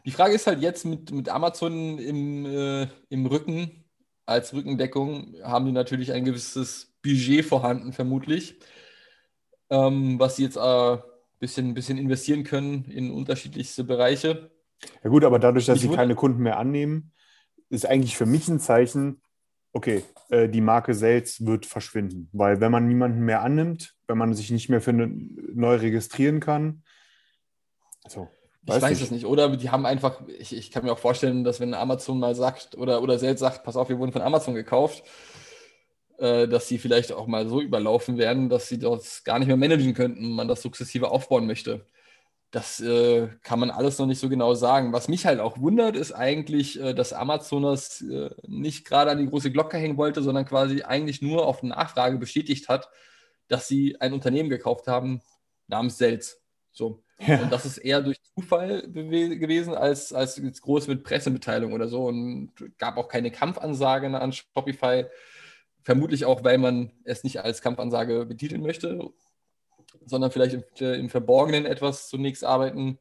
Die 0.05 0.11
Frage 0.11 0.35
ist 0.35 0.47
halt 0.47 0.61
jetzt 0.61 0.85
mit, 0.85 1.11
mit 1.11 1.29
Amazon 1.29 1.97
im, 1.99 2.45
äh, 2.45 2.87
im 3.09 3.25
Rücken, 3.25 3.83
als 4.25 4.53
Rückendeckung, 4.53 5.35
haben 5.43 5.65
die 5.65 5.71
natürlich 5.71 6.13
ein 6.13 6.25
gewisses 6.25 6.93
Budget 7.01 7.45
vorhanden, 7.45 7.93
vermutlich 7.93 8.59
ähm, 9.69 10.19
was 10.19 10.35
sie 10.35 10.43
jetzt 10.43 10.57
ein 10.57 10.97
äh, 10.97 11.01
bisschen, 11.39 11.73
bisschen 11.73 11.97
investieren 11.97 12.43
können 12.43 12.85
in 12.85 13.11
unterschiedlichste 13.11 13.83
Bereiche. 13.83 14.51
Ja 15.03 15.09
gut, 15.09 15.23
aber 15.23 15.39
dadurch, 15.39 15.65
dass 15.65 15.83
ich 15.83 15.89
sie 15.89 15.95
keine 15.95 16.15
Kunden 16.15 16.41
mehr 16.41 16.57
annehmen, 16.57 17.11
ist 17.69 17.85
eigentlich 17.85 18.15
für 18.15 18.25
mich 18.25 18.47
ein 18.47 18.59
Zeichen, 18.59 19.21
okay, 19.73 20.03
äh, 20.29 20.49
die 20.49 20.61
Marke 20.61 20.93
Sales 20.93 21.45
wird 21.45 21.65
verschwinden. 21.65 22.29
Weil 22.33 22.59
wenn 22.59 22.71
man 22.71 22.87
niemanden 22.87 23.21
mehr 23.21 23.41
annimmt, 23.41 23.95
wenn 24.07 24.17
man 24.17 24.33
sich 24.33 24.51
nicht 24.51 24.69
mehr 24.69 24.81
für 24.81 24.91
eine, 24.91 25.07
neu 25.07 25.75
registrieren 25.75 26.39
kann, 26.39 26.83
so. 28.07 28.27
Ich 28.63 28.81
weiß 28.81 28.89
nicht. 28.89 29.01
es 29.01 29.11
nicht. 29.11 29.25
Oder 29.25 29.55
die 29.55 29.69
haben 29.69 29.85
einfach, 29.85 30.21
ich, 30.27 30.55
ich 30.55 30.71
kann 30.71 30.83
mir 30.83 30.91
auch 30.91 30.99
vorstellen, 30.99 31.45
dass 31.45 31.61
wenn 31.61 31.73
Amazon 31.73 32.19
mal 32.19 32.35
sagt 32.35 32.75
oder, 32.77 33.01
oder 33.01 33.17
Sales 33.17 33.39
sagt, 33.39 33.63
pass 33.63 33.77
auf, 33.77 33.87
wir 33.87 33.97
wurden 33.97 34.11
von 34.11 34.21
Amazon 34.21 34.55
gekauft, 34.55 35.03
äh, 36.17 36.49
dass 36.49 36.67
sie 36.67 36.77
vielleicht 36.77 37.13
auch 37.13 37.27
mal 37.27 37.47
so 37.47 37.61
überlaufen 37.61 38.17
werden, 38.17 38.49
dass 38.49 38.67
sie 38.67 38.77
das 38.77 39.23
gar 39.23 39.39
nicht 39.39 39.47
mehr 39.47 39.57
managen 39.57 39.93
könnten, 39.93 40.31
man 40.31 40.49
das 40.49 40.61
sukzessive 40.61 41.11
aufbauen 41.11 41.47
möchte. 41.47 41.85
Das 42.51 42.79
äh, 42.79 43.27
kann 43.43 43.59
man 43.59 43.71
alles 43.71 43.99
noch 43.99 44.05
nicht 44.05 44.19
so 44.19 44.29
genau 44.29 44.53
sagen. 44.53 44.93
Was 44.93 45.09
mich 45.09 45.25
halt 45.25 45.41
auch 45.41 45.59
wundert, 45.59 45.97
ist 45.97 46.13
eigentlich, 46.13 46.79
äh, 46.81 46.93
dass 46.93 47.11
Amazon 47.11 47.63
das 47.63 48.01
äh, 48.01 48.29
nicht 48.47 48.85
gerade 48.85 49.11
an 49.11 49.17
die 49.17 49.27
große 49.27 49.51
Glocke 49.51 49.77
hängen 49.77 49.97
wollte, 49.97 50.23
sondern 50.23 50.45
quasi 50.45 50.83
eigentlich 50.83 51.21
nur 51.21 51.45
auf 51.45 51.61
Nachfrage 51.61 52.17
bestätigt 52.17 52.69
hat, 52.69 52.89
dass 53.49 53.67
sie 53.67 53.99
ein 53.99 54.13
Unternehmen 54.13 54.49
gekauft 54.49 54.87
haben 54.87 55.21
namens 55.67 55.97
Sels. 55.97 56.41
So. 56.71 57.03
Ja. 57.19 57.41
Und 57.41 57.51
das 57.51 57.65
ist 57.65 57.79
eher 57.79 58.01
durch 58.01 58.21
Zufall 58.35 58.83
gewesen 58.91 59.73
als, 59.73 60.13
als 60.13 60.39
groß 60.61 60.87
mit 60.87 61.03
Pressemitteilung 61.03 61.73
oder 61.73 61.87
so. 61.87 62.05
Und 62.05 62.53
gab 62.77 62.97
auch 62.97 63.09
keine 63.09 63.31
Kampfansage 63.31 64.07
an 64.07 64.31
Shopify. 64.31 65.05
Vermutlich 65.83 66.25
auch, 66.25 66.43
weil 66.43 66.59
man 66.59 66.91
es 67.03 67.23
nicht 67.23 67.41
als 67.41 67.61
Kampfansage 67.61 68.25
betiteln 68.25 68.61
möchte, 68.61 69.09
sondern 70.07 70.31
vielleicht 70.31 70.53
im, 70.55 70.63
äh, 70.79 70.99
im 70.99 71.09
Verborgenen 71.09 71.65
etwas 71.65 72.09
zunächst 72.09 72.43
arbeiten 72.43 72.99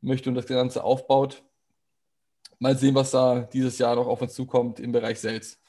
möchte 0.00 0.28
und 0.30 0.34
das 0.34 0.46
Ganze 0.46 0.84
aufbaut. 0.84 1.42
Mal 2.58 2.76
sehen, 2.76 2.94
was 2.94 3.10
da 3.10 3.40
dieses 3.40 3.78
Jahr 3.78 3.96
noch 3.96 4.06
auf 4.06 4.22
uns 4.22 4.34
zukommt 4.34 4.80
im 4.80 4.92
Bereich 4.92 5.20
Sales. 5.20 5.60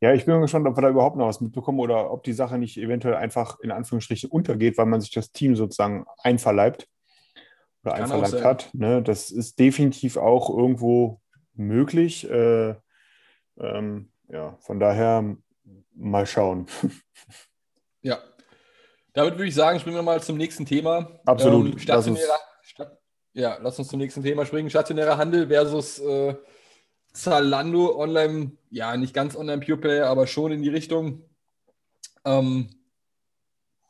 Ja, 0.00 0.12
ich 0.12 0.24
bin 0.24 0.40
gespannt, 0.40 0.66
ob 0.66 0.76
wir 0.76 0.82
da 0.82 0.88
überhaupt 0.88 1.16
noch 1.16 1.26
was 1.26 1.40
mitbekommen 1.40 1.80
oder 1.80 2.10
ob 2.10 2.24
die 2.24 2.32
Sache 2.32 2.58
nicht 2.58 2.76
eventuell 2.76 3.14
einfach 3.14 3.60
in 3.60 3.70
Anführungsstrichen 3.70 4.30
untergeht, 4.30 4.76
weil 4.78 4.86
man 4.86 5.00
sich 5.00 5.10
das 5.10 5.32
Team 5.32 5.56
sozusagen 5.56 6.06
einverleibt 6.22 6.88
oder 7.84 7.94
Kann 7.94 8.02
einverleibt 8.12 8.44
hat. 8.44 8.74
Ne? 8.74 9.02
Das 9.02 9.30
ist 9.30 9.58
definitiv 9.58 10.16
auch 10.16 10.50
irgendwo 10.50 11.20
möglich. 11.54 12.28
Äh, 12.28 12.74
ähm, 13.58 14.10
ja, 14.28 14.56
von 14.60 14.80
daher 14.80 15.36
mal 15.94 16.26
schauen. 16.26 16.66
Ja. 18.02 18.18
Damit 19.12 19.34
würde 19.34 19.48
ich 19.48 19.54
sagen, 19.54 19.80
springen 19.80 19.96
wir 19.96 20.02
mal 20.02 20.22
zum 20.22 20.36
nächsten 20.36 20.66
Thema. 20.66 21.20
Absolut. 21.24 21.72
Ähm, 21.72 21.78
stationärer, 21.78 22.38
Stat 22.62 23.00
ja, 23.32 23.58
lass 23.60 23.78
uns 23.78 23.88
zum 23.88 24.00
nächsten 24.00 24.22
Thema 24.22 24.44
springen. 24.44 24.70
Stationärer 24.70 25.16
Handel 25.16 25.48
versus 25.48 25.98
äh, 26.00 26.34
Zalando 27.12 27.96
online, 27.96 28.52
ja, 28.70 28.96
nicht 28.96 29.14
ganz 29.14 29.36
online 29.36 29.60
Pure 29.64 29.78
Player, 29.78 30.06
aber 30.06 30.26
schon 30.26 30.52
in 30.52 30.62
die 30.62 30.68
Richtung. 30.68 31.22
Ähm, 32.24 32.70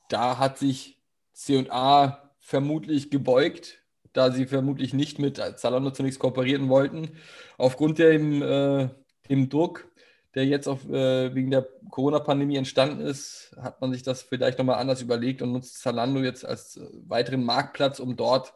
da 0.08 0.38
hat 0.38 0.58
sich 0.58 1.00
C&A 1.32 2.30
vermutlich 2.38 3.10
gebeugt, 3.10 3.78
da 4.12 4.30
sie 4.30 4.46
vermutlich 4.46 4.92
nicht 4.92 5.18
mit 5.18 5.40
Zalando 5.56 5.90
zunächst 5.90 6.18
kooperieren 6.18 6.68
wollten. 6.68 7.16
Aufgrund 7.56 7.98
dem, 7.98 8.42
äh, 8.42 8.88
dem 9.28 9.48
Druck 9.48 9.89
der 10.34 10.46
jetzt 10.46 10.68
auf, 10.68 10.88
äh, 10.88 11.34
wegen 11.34 11.50
der 11.50 11.66
Corona-Pandemie 11.90 12.56
entstanden 12.56 13.00
ist, 13.00 13.54
hat 13.60 13.80
man 13.80 13.92
sich 13.92 14.02
das 14.02 14.22
vielleicht 14.22 14.58
nochmal 14.58 14.78
anders 14.78 15.02
überlegt 15.02 15.42
und 15.42 15.52
nutzt 15.52 15.80
Zalando 15.80 16.20
jetzt 16.20 16.44
als 16.44 16.76
äh, 16.76 16.87
weiteren 17.08 17.44
Marktplatz, 17.44 17.99
um 17.99 18.16
dort 18.16 18.54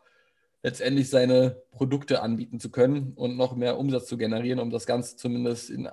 letztendlich 0.62 1.11
seine 1.11 1.62
Produkte 1.73 2.23
anbieten 2.23 2.61
zu 2.61 2.71
können 2.71 3.12
und 3.16 3.37
noch 3.37 3.54
mehr 3.57 3.78
Umsatz 3.78 4.07
zu 4.07 4.16
generieren, 4.16 4.61
um 4.61 4.71
das 4.71 4.87
Ganze 4.87 5.16
zumindest 5.16 5.69
in, 5.69 5.88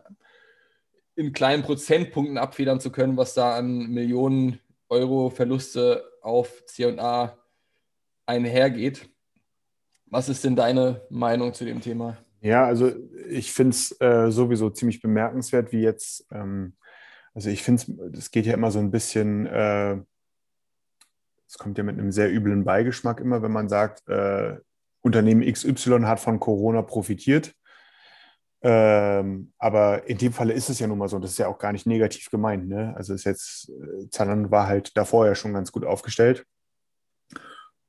in 1.16 1.34
kleinen 1.34 1.64
Prozentpunkten 1.64 2.38
abfedern 2.38 2.80
zu 2.80 2.92
können, 2.92 3.18
was 3.18 3.34
da 3.34 3.56
an 3.56 3.88
Millionen 3.90 4.60
Euro 4.88 5.30
Verluste 5.30 6.04
auf 6.22 6.64
CA 6.68 7.38
einhergeht. 8.26 9.10
Was 10.06 10.30
ist 10.30 10.44
denn 10.44 10.56
deine 10.56 11.02
Meinung 11.10 11.54
zu 11.54 11.66
dem 11.66 11.82
Thema? 11.82 12.18
Ja, 12.42 12.66
also 12.66 12.92
ich 13.30 13.54
finde 13.54 13.72
es 13.72 13.96
äh, 14.02 14.32
sowieso 14.32 14.70
ziemlich 14.72 15.02
bemerkenswert, 15.02 15.72
wie 15.72 15.82
jetzt, 15.82 16.26
ähm, 16.32 16.74
also 17.36 17.50
ich 17.50 17.62
finde 17.64 17.84
es, 17.84 18.12
das 18.12 18.32
geht 18.32 18.48
ja 18.48 18.54
immer 18.56 18.72
so 18.72 18.80
ein 18.80 18.90
bisschen, 18.90 19.46
äh, 19.46 19.94
es 21.48 21.56
äh, 21.56 21.58
kommt 21.60 21.78
ja 21.78 21.84
mit 21.84 22.00
einem 22.00 22.12
sehr 22.12 22.34
üblen 22.34 22.64
Beigeschmack 22.64 23.20
immer, 23.20 23.44
wenn 23.44 23.52
man 23.52 23.70
sagt, 23.70 24.08
äh, 24.10 24.58
Unternehmen 25.02 25.44
XY 25.44 26.02
hat 26.04 26.20
von 26.20 26.40
Corona 26.40 26.82
profitiert. 26.82 27.54
Ähm, 28.64 29.54
aber 29.58 30.08
in 30.08 30.18
dem 30.20 30.34
Falle 30.34 30.54
ist 30.54 30.70
es 30.70 30.80
ja 30.80 30.88
nun 30.88 31.00
mal 31.00 31.08
so, 31.10 31.18
das 31.20 31.32
ist 31.32 31.40
ja 31.40 31.48
auch 31.48 31.58
gar 31.58 31.72
nicht 31.72 31.88
negativ 31.88 32.30
gemeint. 32.30 32.68
Ne? 32.68 32.94
Also 32.96 33.14
ist 33.14 33.24
jetzt, 33.26 33.70
äh, 33.70 34.10
Zalando 34.10 34.52
war 34.52 34.68
halt 34.68 34.96
davor 34.98 35.26
ja 35.28 35.36
schon 35.36 35.54
ganz 35.54 35.72
gut 35.72 35.86
aufgestellt. 35.86 36.46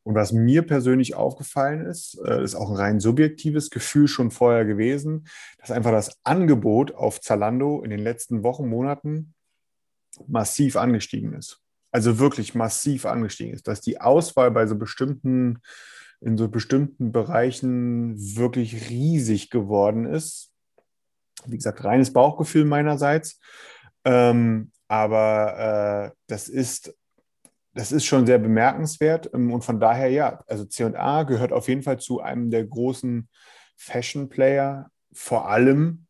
Und 0.04 0.14
was 0.14 0.32
mir 0.32 0.62
persönlich 0.62 1.14
aufgefallen 1.14 1.86
ist, 1.86 2.18
äh, 2.24 2.42
ist 2.42 2.54
auch 2.54 2.70
ein 2.70 2.76
rein 2.76 3.00
subjektives 3.00 3.70
Gefühl 3.70 4.08
schon 4.08 4.30
vorher 4.30 4.64
gewesen, 4.64 5.28
dass 5.58 5.70
einfach 5.70 5.92
das 5.92 6.18
Angebot 6.24 6.92
auf 6.94 7.20
Zalando 7.20 7.82
in 7.82 7.90
den 7.90 8.00
letzten 8.00 8.42
Wochen, 8.42 8.68
Monaten 8.68 9.34
massiv 10.26 10.76
angestiegen 10.76 11.34
ist. 11.34 11.60
Also 11.92 12.18
wirklich 12.18 12.54
massiv 12.54 13.06
angestiegen 13.06 13.52
ist, 13.52 13.68
dass 13.68 13.80
die 13.80 14.00
Auswahl 14.00 14.50
bei 14.50 14.66
so 14.66 14.76
bestimmten, 14.76 15.60
in 16.20 16.36
so 16.36 16.48
bestimmten 16.48 17.12
Bereichen 17.12 18.14
wirklich 18.36 18.88
riesig 18.88 19.50
geworden 19.50 20.06
ist. 20.06 20.50
Wie 21.46 21.56
gesagt, 21.56 21.84
reines 21.84 22.12
Bauchgefühl 22.12 22.64
meinerseits. 22.64 23.40
Ähm, 24.04 24.72
aber 24.88 26.12
äh, 26.12 26.16
das 26.26 26.48
ist 26.48 26.94
das 27.74 27.92
ist 27.92 28.04
schon 28.04 28.26
sehr 28.26 28.38
bemerkenswert. 28.38 29.30
Ähm, 29.32 29.52
und 29.52 29.62
von 29.62 29.80
daher, 29.80 30.08
ja, 30.10 30.42
also 30.46 30.66
CA 30.66 31.22
gehört 31.24 31.52
auf 31.52 31.68
jeden 31.68 31.82
Fall 31.82 31.98
zu 31.98 32.20
einem 32.20 32.50
der 32.50 32.64
großen 32.64 33.28
Fashion-Player, 33.76 34.90
vor 35.12 35.48
allem 35.48 36.06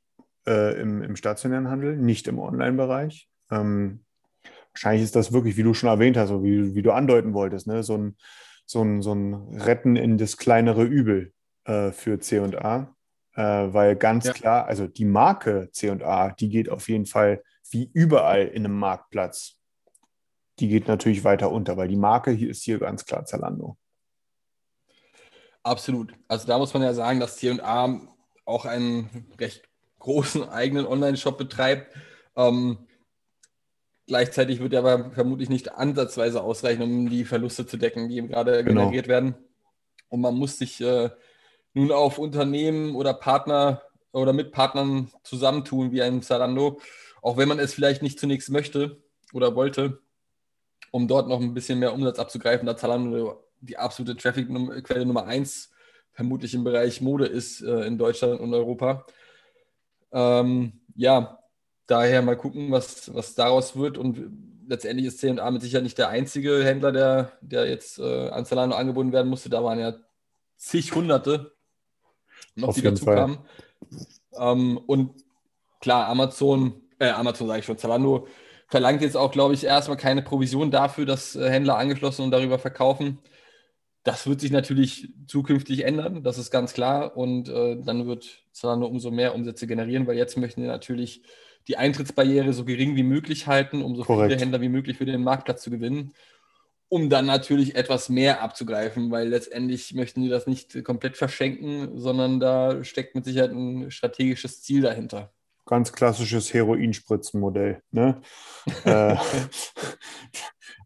äh, 0.47 0.81
im, 0.81 1.03
im, 1.03 1.17
stationären 1.17 1.69
Handel, 1.69 1.97
nicht 1.97 2.29
im 2.29 2.39
Online-Bereich. 2.39 3.29
Ähm, 3.51 4.05
wahrscheinlich 4.73 5.03
ist 5.03 5.17
das 5.17 5.33
wirklich, 5.33 5.57
wie 5.57 5.63
du 5.63 5.75
schon 5.75 5.89
erwähnt 5.89 6.17
hast, 6.17 6.29
so 6.29 6.43
wie, 6.43 6.75
wie 6.75 6.83
du 6.83 6.93
andeuten 6.93 7.35
wolltest, 7.35 7.67
ne? 7.67 7.83
so, 7.83 7.97
ein, 7.97 8.17
so, 8.67 8.83
ein, 8.83 9.03
so 9.03 9.15
ein 9.15 9.35
Retten 9.59 9.97
in 9.97 10.19
das 10.19 10.37
kleinere 10.37 10.85
Übel 10.85 11.33
äh, 11.65 11.91
für 11.93 12.19
CA. 12.19 12.95
Äh, 13.35 13.43
weil 13.43 13.97
ganz 13.97 14.27
ja. 14.27 14.33
klar, 14.33 14.67
also 14.67 14.87
die 14.87 15.07
Marke 15.07 15.71
CA, 15.73 16.31
die 16.39 16.49
geht 16.49 16.69
auf 16.69 16.89
jeden 16.89 17.07
Fall 17.07 17.43
wie 17.71 17.91
überall 17.93 18.47
in 18.47 18.67
einem 18.67 18.79
Marktplatz 18.79 19.59
die 20.63 20.69
geht 20.69 20.87
natürlich 20.87 21.25
weiter 21.25 21.51
unter, 21.51 21.77
weil 21.77 21.89
die 21.89 21.97
Marke 21.97 22.31
hier 22.31 22.49
ist 22.49 22.63
hier 22.63 22.79
ganz 22.79 23.05
klar 23.05 23.25
Zalando. 23.25 23.77
Absolut. 25.65 26.15
Also 26.29 26.47
da 26.47 26.57
muss 26.57 26.73
man 26.73 26.85
ja 26.85 26.95
sagen, 26.95 27.19
dass 27.19 27.37
C&A 27.39 28.01
auch 28.45 28.65
einen 28.65 29.27
recht 29.41 29.69
großen 29.99 30.49
eigenen 30.49 30.87
Online-Shop 30.87 31.37
betreibt. 31.37 31.93
Ähm, 32.37 32.87
gleichzeitig 34.07 34.61
wird 34.61 34.73
er 34.73 34.85
aber 34.85 35.11
vermutlich 35.11 35.49
nicht 35.49 35.73
ansatzweise 35.73 36.41
ausreichen, 36.41 36.83
um 36.83 37.11
die 37.11 37.25
Verluste 37.25 37.67
zu 37.67 37.77
decken, 37.77 38.09
die 38.09 38.19
ihm 38.19 38.29
gerade 38.29 38.63
genau. 38.63 38.83
generiert 38.83 39.09
werden. 39.09 39.35
Und 40.11 40.21
man 40.21 40.37
muss 40.37 40.59
sich 40.59 40.81
äh, 40.81 41.11
nun 41.75 41.91
auf 41.91 42.19
Unternehmen 42.19 42.95
oder 42.95 43.15
Partner 43.15 43.83
oder 44.13 44.33
mit 44.33 44.53
Partnern 44.53 45.11
zusammentun, 45.25 45.91
wie 45.91 46.03
ein 46.03 46.23
Zalando, 46.23 46.81
auch 47.21 47.37
wenn 47.37 47.49
man 47.49 47.59
es 47.59 47.75
vielleicht 47.75 48.03
nicht 48.03 48.21
zunächst 48.21 48.51
möchte 48.51 49.03
oder 49.33 49.57
wollte, 49.57 50.01
um 50.93 51.09
dort 51.09 51.27
noch 51.29 51.41
ein 51.41 51.55
bisschen 51.55 51.81
mehr 51.81 51.93
Umsatz 51.93 52.21
abzugreifen, 52.21 52.67
da 52.67 52.77
Zalando 52.77 53.43
die 53.61 53.79
absolute 53.79 54.17
Traffic-Quelle 54.17 55.07
Nummer 55.07 55.25
eins 55.27 55.71
vermutlich 56.13 56.55
im 56.55 56.63
Bereich 56.63 57.01
Mode 57.01 57.27
ist 57.27 57.63
äh, 57.63 57.87
in 57.87 57.99
Deutschland 57.99 58.39
und 58.41 58.55
Europa. 58.55 59.07
Ähm, 60.13 60.81
ja, 60.95 61.39
daher 61.87 62.23
mal 62.23 62.37
gucken, 62.37 62.71
was, 62.71 63.13
was 63.15 63.35
daraus 63.35 63.77
wird. 63.77 63.97
Und 63.97 64.21
letztendlich 64.69 65.07
ist 65.07 65.19
C&A 65.19 65.51
mit 65.51 65.63
Sicherheit 65.63 65.85
nicht 65.85 65.99
der 65.99 66.11
einzige 66.11 66.63
Händler, 66.63 66.93
der, 66.93 67.33
der 67.41 67.69
jetzt 67.69 67.99
äh, 67.99 68.29
an 68.29 68.45
Zalando 68.45 68.77
angebunden 68.77 69.13
werden 69.13 69.29
musste. 69.29 69.49
Da 69.49 69.65
waren 69.65 69.79
ja 69.79 69.95
zig 70.57 70.95
Hunderte 70.95 71.53
noch, 72.55 72.69
Auf 72.69 72.75
die 72.75 72.83
dazu 72.83 73.07
Fall. 73.07 73.17
kamen. 73.17 73.39
Ähm, 74.37 74.79
und 74.87 75.25
klar, 75.81 76.09
Amazon, 76.09 76.75
äh, 76.99 77.09
Amazon 77.09 77.49
sage 77.49 77.61
ich 77.61 77.65
schon, 77.65 77.79
Zalando 77.79 78.29
verlangt 78.73 79.03
jetzt 79.03 79.19
auch, 79.19 79.31
glaube 79.31 79.53
ich, 79.53 79.65
erstmal 79.65 79.99
keine 79.99 80.23
Provision 80.23 80.71
dafür, 80.71 81.05
dass 81.05 81.37
äh, 81.37 81.51
Händler 81.51 81.77
angeschlossen 81.77 82.23
und 82.23 82.31
darüber 82.31 82.59
verkaufen. 82.59 83.19
Das 84.03 84.27
wird 84.27 84.41
sich 84.41 84.51
natürlich 84.51 85.13
zukünftig 85.27 85.85
ändern, 85.85 86.25
das 86.25 86.39
ist 86.39 86.51
ganz 86.51 86.73
klar. 86.73 87.15
Und 87.15 87.51
äh, 87.51 87.77
dann 87.83 88.07
wird 88.07 88.43
Zalando 88.51 88.87
umso 88.87 89.11
mehr 89.11 89.35
Umsätze 89.35 89.67
generieren, 89.67 90.07
weil 90.07 90.17
jetzt 90.17 90.39
möchten 90.39 90.63
wir 90.63 90.71
natürlich 90.71 91.23
die 91.69 91.77
Eintrittsbarriere 91.77 92.55
so 92.55 92.65
gering 92.65 92.97
wie 92.97 93.03
möglich 93.03 93.47
halten, 93.47 93.83
um 93.83 93.95
so 93.95 94.05
Korrekt. 94.05 94.31
viele 94.31 94.41
Händler 94.41 94.63
wie 94.63 94.71
möglich 94.71 94.97
für 94.97 95.05
den 95.05 95.23
Marktplatz 95.23 95.61
zu 95.61 95.71
gewinnen, 95.71 96.15
um 96.89 97.11
dann 97.11 97.27
natürlich 97.27 97.77
etwas 97.77 98.09
mehr 98.09 98.41
abzugreifen, 98.41 99.11
weil 99.11 99.29
letztendlich 99.29 99.93
möchten 99.93 100.23
die 100.23 100.31
das 100.31 100.47
nicht 100.47 100.83
komplett 100.83 101.19
verschenken, 101.19 101.99
sondern 101.99 102.41
da 102.41 102.83
steckt 102.85 103.15
mit 103.15 103.27
Sicherheit 103.27 103.53
ein 103.53 103.91
strategisches 103.91 104.63
Ziel 104.63 104.81
dahinter. 104.81 105.31
Ganz 105.73 105.91
klassisches 105.91 106.53
Heroinspritzenmodell. 106.53 107.81
Ne? 107.93 108.21
äh, 108.85 109.17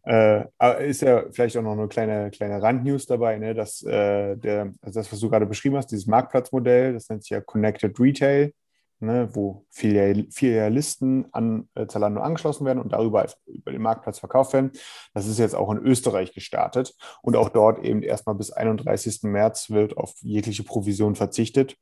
äh, 0.61 0.89
ist 0.89 1.01
ja 1.01 1.25
vielleicht 1.29 1.57
auch 1.57 1.61
noch 1.61 1.73
eine 1.73 1.89
kleine, 1.89 2.31
kleine 2.31 2.61
Randnews 2.61 3.05
dabei, 3.05 3.37
ne? 3.37 3.53
dass 3.53 3.83
äh, 3.83 4.37
der, 4.37 4.71
also 4.81 4.97
das, 5.01 5.11
was 5.11 5.19
du 5.19 5.29
gerade 5.29 5.45
beschrieben 5.45 5.75
hast, 5.75 5.87
dieses 5.87 6.07
Marktplatzmodell, 6.07 6.93
das 6.93 7.09
nennt 7.09 7.23
sich 7.23 7.31
ja 7.31 7.41
Connected 7.41 7.99
Retail, 7.99 8.53
ne? 9.01 9.27
wo 9.33 9.65
Filial 9.71 10.25
Filialisten 10.31 11.25
an 11.33 11.67
äh, 11.75 11.85
Zalando 11.87 12.21
angeschlossen 12.21 12.65
werden 12.65 12.79
und 12.79 12.93
darüber 12.93 13.23
als, 13.23 13.35
über 13.45 13.73
den 13.73 13.81
Marktplatz 13.81 14.19
verkauft 14.19 14.53
werden. 14.53 14.71
Das 15.13 15.27
ist 15.27 15.37
jetzt 15.37 15.53
auch 15.53 15.69
in 15.69 15.79
Österreich 15.79 16.33
gestartet 16.33 16.95
und 17.21 17.35
auch 17.35 17.49
dort 17.49 17.83
eben 17.83 18.03
erstmal 18.03 18.35
bis 18.35 18.51
31. 18.51 19.23
März 19.23 19.69
wird 19.69 19.97
auf 19.97 20.13
jegliche 20.21 20.63
Provision 20.63 21.15
verzichtet. 21.15 21.75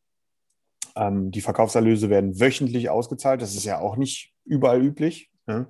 Ähm, 0.96 1.32
die 1.32 1.42
Verkaufserlöse 1.42 2.10
werden 2.10 2.40
wöchentlich 2.40 2.90
ausgezahlt. 2.90 3.42
Das 3.42 3.56
ist 3.56 3.66
ja 3.66 3.80
auch 3.80 3.98
nicht 3.98 4.34
überall 4.46 4.82
üblich. 4.82 5.30
Ne? 5.46 5.68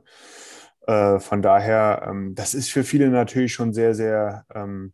Äh, 0.88 1.20
von 1.20 1.42
daher, 1.42 2.06
ähm, 2.08 2.36
das 2.36 2.54
ist 2.54 2.72
für 2.72 2.84
viele 2.84 3.10
natürlich 3.10 3.54
schon 3.54 3.74
sehr, 3.74 3.96
sehr, 3.96 4.46
ähm, 4.54 4.94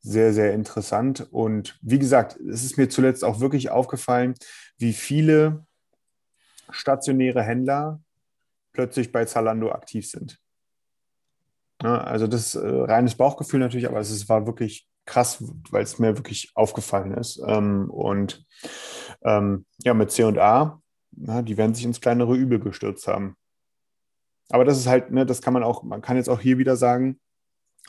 sehr, 0.00 0.32
sehr 0.32 0.54
interessant. 0.54 1.26
Und 1.30 1.78
wie 1.82 1.98
gesagt, 1.98 2.36
es 2.36 2.64
ist 2.64 2.76
mir 2.76 2.88
zuletzt 2.88 3.24
auch 3.24 3.40
wirklich 3.40 3.70
aufgefallen, 3.70 4.34
wie 4.78 4.92
viele 4.92 5.66
stationäre 6.70 7.42
Händler 7.42 8.00
plötzlich 8.72 9.12
bei 9.12 9.24
Zalando 9.24 9.70
aktiv 9.72 10.08
sind. 10.08 10.38
Ja, 11.82 11.98
also 12.02 12.26
das 12.26 12.46
ist 12.46 12.54
äh, 12.54 12.66
reines 12.66 13.16
Bauchgefühl 13.16 13.60
natürlich, 13.60 13.88
aber 13.88 14.00
es 14.00 14.28
war 14.28 14.46
wirklich 14.46 14.88
krass, 15.04 15.42
weil 15.70 15.82
es 15.82 15.98
mir 15.98 16.16
wirklich 16.16 16.52
aufgefallen 16.54 17.14
ist. 17.14 17.40
Ähm, 17.46 17.90
und 17.90 18.44
ähm, 19.22 19.66
ja, 19.78 19.94
mit 19.94 20.10
C&A, 20.10 20.80
na, 21.10 21.42
die 21.42 21.56
werden 21.56 21.74
sich 21.74 21.84
ins 21.84 22.00
kleinere 22.00 22.34
Übel 22.36 22.58
gestürzt 22.60 23.06
haben. 23.06 23.36
Aber 24.48 24.64
das 24.64 24.78
ist 24.78 24.86
halt, 24.86 25.10
ne, 25.10 25.26
das 25.26 25.42
kann 25.42 25.54
man 25.54 25.62
auch, 25.62 25.82
man 25.82 26.02
kann 26.02 26.16
jetzt 26.16 26.28
auch 26.28 26.40
hier 26.40 26.58
wieder 26.58 26.76
sagen, 26.76 27.20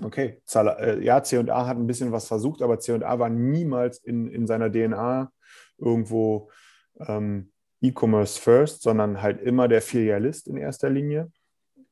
okay, 0.02 0.42
äh, 0.56 1.04
ja, 1.04 1.22
C&A 1.22 1.68
hat 1.68 1.78
ein 1.78 1.88
bisschen 1.88 2.12
was 2.12 2.28
versucht, 2.28 2.62
aber 2.62 2.80
C&A 2.80 3.20
war 3.20 3.30
niemals 3.30 4.00
in, 4.00 4.28
in 4.28 4.48
seiner 4.48 4.72
DNA 4.72 5.32
irgendwo 5.78 6.50
ähm, 7.00 7.52
E-Commerce 7.82 8.40
first, 8.40 8.82
sondern 8.82 9.22
halt 9.22 9.42
immer 9.42 9.68
der 9.68 9.82
Filialist 9.82 10.48
in 10.48 10.58
erster 10.58 10.90
Linie. 10.90 11.32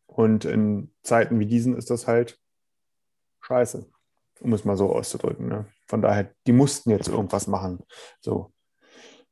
Und 0.08 0.46
in 0.46 0.94
Zeiten 1.04 1.40
wie 1.40 1.46
diesen 1.46 1.76
ist 1.78 1.90
das 1.90 2.08
halt 2.08 2.40
scheiße, 3.42 3.90
um 4.42 4.54
es 4.54 4.66
mal 4.66 4.78
so 4.78 4.94
auszudrücken. 4.94 5.48
Ne? 5.48 5.66
Von 5.88 6.02
daher, 6.02 6.32
die 6.48 6.52
mussten 6.52 6.90
jetzt 6.90 7.08
irgendwas 7.08 7.48
machen. 7.48 7.80
So. 8.20 8.52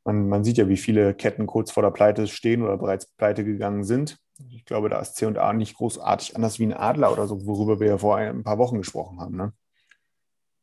Man, 0.06 0.30
man 0.30 0.44
sieht 0.44 0.58
ja, 0.58 0.70
wie 0.70 0.78
viele 0.78 1.14
Ketten 1.14 1.46
kurz 1.46 1.72
vor 1.72 1.84
der 1.84 1.92
Pleite 1.92 2.28
stehen 2.28 2.64
oder 2.64 2.78
bereits 2.78 3.08
pleite 3.16 3.44
gegangen 3.44 3.84
sind. 3.84 4.18
Ich 4.52 4.64
glaube, 4.66 4.90
da 4.90 5.00
ist 5.00 5.16
C&A 5.16 5.54
nicht 5.54 5.76
großartig 5.76 6.36
anders 6.36 6.60
wie 6.60 6.66
ein 6.66 6.74
Adler 6.74 7.12
oder 7.12 7.28
so, 7.28 7.46
worüber 7.46 7.80
wir 7.80 7.88
ja 7.88 7.98
vor 7.98 8.16
ein 8.16 8.44
paar 8.44 8.58
Wochen 8.58 8.78
gesprochen 8.78 9.20
haben. 9.20 9.36
Ne? 9.36 9.54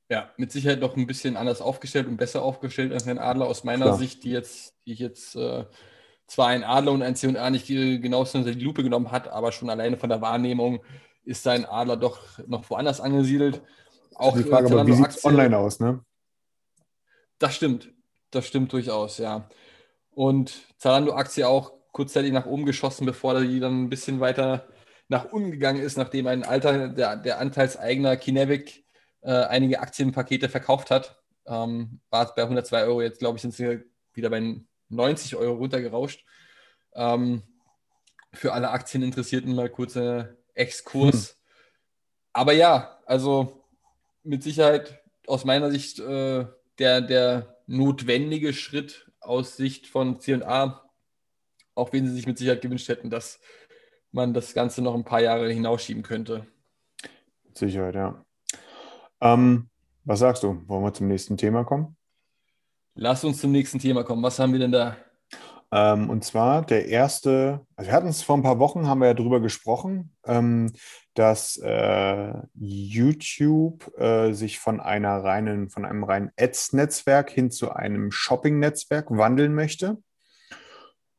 Ja, 0.09 0.31
mit 0.37 0.53
Sicherheit 0.53 0.81
noch 0.81 0.97
ein 0.97 1.07
bisschen 1.07 1.37
anders 1.37 1.61
aufgestellt 1.61 2.07
und 2.07 2.17
besser 2.17 2.43
aufgestellt 2.43 2.93
als 2.93 3.07
ein 3.07 3.19
Adler 3.19 3.47
aus 3.47 3.65
meiner 3.65 3.87
Klar. 3.87 3.99
Sicht, 3.99 4.25
die 4.25 4.31
jetzt, 4.31 4.75
die 4.87 4.93
ich 4.93 5.01
jetzt 5.01 5.37
äh, 5.37 5.65
zwar 6.27 6.49
ein 6.49 6.65
Adler 6.65 6.93
und 6.93 7.03
ein 7.03 7.17
C&A 7.17 7.51
nicht 7.51 7.69
äh, 7.69 7.99
genauestens 7.99 8.47
unter 8.47 8.57
die 8.57 8.65
Lupe 8.65 8.83
genommen 8.83 9.11
hat, 9.11 9.29
aber 9.29 9.53
schon 9.53 9.69
alleine 9.69 9.97
von 9.97 10.09
der 10.09 10.23
Wahrnehmung 10.23 10.81
ist 11.25 11.43
sein 11.43 11.65
Adler 11.67 11.97
doch 11.97 12.39
noch 12.47 12.71
woanders 12.71 13.01
angesiedelt. 13.01 13.61
Auch 14.19 14.37
Die 14.37 14.45
Frage, 14.45 14.71
aber 14.71 14.87
wie 14.87 14.93
sieht 14.93 15.09
es 15.09 15.25
online 15.25 15.57
aus? 15.57 15.81
Ne? 15.81 16.05
Das 17.39 17.55
stimmt. 17.55 17.93
Das 18.31 18.47
stimmt 18.47 18.73
durchaus, 18.73 19.19
ja. 19.19 19.49
Und 20.11 20.55
Zalando-Aktie 20.79 21.47
auch 21.47 21.73
kurzzeitig 21.93 22.33
nach 22.33 22.47
oben 22.47 22.67
geschossen, 22.67 23.07
bevor 23.07 23.41
die 23.41 23.61
dann 23.61 23.85
ein 23.85 23.89
bisschen 23.91 24.21
weiter 24.21 24.67
nach 25.09 25.27
unten 25.33 25.51
gegangen 25.51 25.81
ist, 25.81 25.97
nachdem 25.97 26.27
ein 26.27 26.45
alter, 26.45 26.89
der, 26.89 27.17
der 27.17 27.39
Anteilseigner 27.39 28.17
Kinevic 28.17 28.85
äh, 29.21 29.33
einige 29.33 29.81
Aktienpakete 29.81 30.49
verkauft 30.49 30.91
hat. 30.91 31.23
Ähm, 31.47 32.01
war 32.11 32.25
es 32.25 32.35
bei 32.35 32.43
102 32.43 32.85
Euro, 32.85 33.03
jetzt 33.03 33.21
glaube 33.21 33.37
ich, 33.37 33.43
sind 33.43 33.55
sie 33.55 33.85
wieder 34.13 34.31
bei 34.31 34.61
90 34.89 35.37
Euro 35.37 35.55
runtergerauscht. 35.55 36.25
Ähm, 36.95 37.43
für 38.33 38.53
alle 38.53 38.71
Aktieninteressierten 38.71 39.55
mal 39.55 39.71
kurzer 39.71 40.35
Exkurs. 40.55 41.39
Aber 42.33 42.53
ja, 42.53 42.99
also 43.07 43.56
mit 44.27 44.43
Sicherheit 44.43 45.03
aus 45.27 45.45
meiner 45.45 45.71
Sicht 45.71 45.99
äh, 45.99 46.47
der, 46.79 47.01
der 47.01 47.57
notwendige 47.67 48.53
Schritt 48.53 49.11
aus 49.21 49.57
Sicht 49.57 49.87
von 49.87 50.21
C&A, 50.21 50.83
auch 51.75 51.93
wenn 51.93 52.07
sie 52.07 52.15
sich 52.15 52.27
mit 52.27 52.39
Sicherheit 52.39 52.63
gewünscht 52.63 52.89
hätten, 52.89 53.11
dass 53.11 53.41
man 54.13 54.35
das 54.35 54.55
Ganze 54.55 54.83
noch 54.83 54.95
ein 54.95 55.05
paar 55.05 55.21
Jahre 55.21 55.51
hinausschieben 55.51 56.03
könnte. 56.03 56.47
Mit 57.45 57.59
Sicherheit, 57.59 57.95
ja. 57.95 58.25
Ähm, 59.21 59.69
was 60.05 60.21
sagst 60.21 60.43
du? 60.43 60.63
Wollen 60.67 60.85
wir 60.85 60.95
zum 60.95 61.09
nächsten 61.09 61.37
Thema 61.37 61.65
kommen? 61.65 61.97
Lass 62.95 63.25
uns 63.25 63.41
zum 63.41 63.53
nächsten 63.53 63.79
Thema 63.79 64.05
kommen. 64.05 64.23
Was 64.23 64.39
haben 64.39 64.53
wir 64.53 64.61
denn 64.61 64.73
da? 64.73 64.97
Ähm, 65.73 66.11
und 66.11 66.25
zwar 66.25 66.65
der 66.65 66.87
erste, 66.89 67.61
also 67.75 67.91
wir 67.91 67.97
hatten 67.97 68.09
es 68.09 68.23
vor 68.23 68.37
ein 68.37 68.43
paar 68.43 68.59
Wochen, 68.59 68.87
haben 68.87 69.01
wir 69.01 69.09
ja 69.09 69.15
drüber 69.15 69.41
gesprochen, 69.41 70.15
ähm, 70.25 70.73
dass 71.15 71.57
äh, 71.57 72.33
YouTube 72.55 73.93
äh, 73.99 74.33
sich 74.33 74.59
von 74.59 74.81
einer 74.81 75.25
reinen, 75.25 75.69
von 75.69 75.85
einem 75.85 76.05
reinen 76.05 76.31
Ads-Netzwerk 76.39 77.31
hin 77.31 77.51
zu 77.51 77.73
einem 77.73 78.13
Shopping-Netzwerk 78.13 79.11
wandeln 79.11 79.55
möchte. 79.55 79.99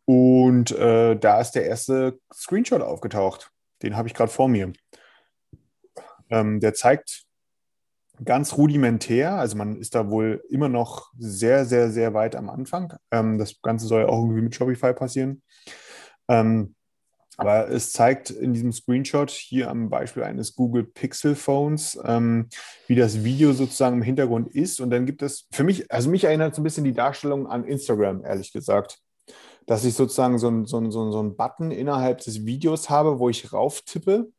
Und 0.06 0.72
äh, 0.72 1.18
da 1.18 1.42
ist 1.42 1.52
der 1.52 1.66
erste 1.66 2.20
Screenshot 2.34 2.82
aufgetaucht. 2.82 3.52
Den 3.84 3.98
habe 3.98 4.08
ich 4.08 4.14
gerade 4.14 4.32
vor 4.32 4.48
mir. 4.48 4.72
Ähm, 6.30 6.62
der 6.62 6.74
zeigt 6.74 7.27
ganz 8.23 8.58
rudimentär, 8.58 9.34
also 9.34 9.58
man 9.58 9.77
ist 9.77 9.95
da 9.95 10.10
wohl 10.10 10.43
immer 10.49 10.69
noch 10.69 11.12
sehr, 11.17 11.65
sehr, 11.65 11.91
sehr 11.91 12.13
weit 12.13 12.36
am 12.36 12.49
Anfang. 12.49 12.93
Ähm, 13.12 13.38
das 13.38 13.62
Ganze 13.62 13.88
soll 13.88 14.01
ja 14.01 14.08
auch 14.08 14.23
irgendwie 14.23 14.41
mit 14.41 14.56
Shopify 14.56 14.93
passieren. 14.93 15.41
Ähm, 16.27 16.75
aber 17.38 17.69
es 17.69 17.91
zeigt 17.91 18.32
in 18.32 18.53
diesem 18.53 18.71
Screenshot 18.71 19.30
hier 19.30 19.69
am 19.69 19.91
Beispiel 19.91 20.23
eines 20.23 20.56
Google 20.56 20.84
Pixel 20.84 21.36
Phones, 21.36 21.97
ähm, 22.03 22.49
wie 22.88 22.95
das 22.95 23.23
Video 23.23 23.53
sozusagen 23.53 23.97
im 23.97 24.01
Hintergrund 24.01 24.47
ist. 24.47 24.82
Und 24.82 24.89
dann 24.89 25.06
gibt 25.06 25.21
es 25.21 25.47
für 25.51 25.63
mich, 25.63 25.91
also 25.91 26.10
mich 26.10 26.23
erinnert 26.23 26.56
so 26.56 26.62
ein 26.62 26.63
bisschen 26.63 26.84
die 26.84 26.93
Darstellung 26.93 27.45
an 27.45 27.63
Instagram, 27.63 28.25
ehrlich 28.25 28.51
gesagt. 28.51 28.99
Dass 29.67 29.84
ich 29.84 29.93
sozusagen 29.93 30.39
so 30.39 30.47
einen 30.47 30.65
so 30.65 30.80
ein, 30.80 30.91
so 30.91 31.21
ein, 31.21 31.36
Button 31.36 31.71
innerhalb 31.71 32.19
des 32.19 32.45
Videos 32.45 32.89
habe, 32.89 33.19
wo 33.19 33.30
ich 33.30 33.51
rauf 33.53 33.82
tippe 33.82 34.32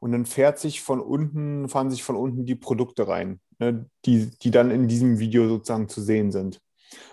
und 0.00 0.12
dann 0.12 0.26
fährt 0.26 0.58
sich 0.58 0.82
von 0.82 1.00
unten, 1.00 1.68
fahren 1.68 1.90
sich 1.90 2.02
von 2.02 2.16
unten 2.16 2.46
die 2.46 2.54
Produkte 2.54 3.08
rein, 3.08 3.40
ne, 3.58 3.86
die, 4.04 4.30
die 4.42 4.50
dann 4.50 4.70
in 4.70 4.88
diesem 4.88 5.18
Video 5.18 5.48
sozusagen 5.48 5.88
zu 5.88 6.00
sehen 6.00 6.30
sind. 6.30 6.60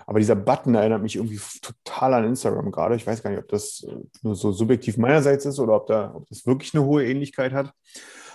Aber 0.06 0.20
dieser 0.20 0.36
Button 0.36 0.76
erinnert 0.76 1.02
mich 1.02 1.16
irgendwie 1.16 1.40
total 1.62 2.14
an 2.14 2.26
Instagram 2.26 2.72
gerade. 2.72 2.96
Ich 2.96 3.06
weiß 3.06 3.22
gar 3.24 3.30
nicht, 3.30 3.40
ob 3.40 3.50
das 3.50 3.84
äh, 3.84 3.96
nur 4.22 4.36
so 4.36 4.52
subjektiv 4.52 4.98
meinerseits 4.98 5.46
ist 5.46 5.60
oder 5.60 5.76
ob, 5.76 5.88
da, 5.88 6.14
ob 6.16 6.28
das 6.30 6.46
wirklich 6.46 6.74
eine 6.74 6.86
hohe 6.86 7.06
Ähnlichkeit 7.06 7.54
hat. 7.54 7.74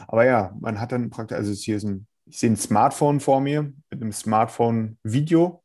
Aber 0.09 0.25
ja, 0.25 0.55
man 0.61 0.81
hat 0.81 0.93
dann 0.93 1.11
praktisch, 1.11 1.37
also 1.37 1.53
hier 1.53 1.77
ist 1.77 1.85
ein, 1.85 2.07
ich 2.27 2.39
sehe 2.39 2.51
ein 2.51 2.57
Smartphone 2.57 3.21
vor 3.21 3.41
mir 3.41 3.73
mit 3.91 4.03
einem 4.03 4.13
Smartphone-Video 4.13 5.63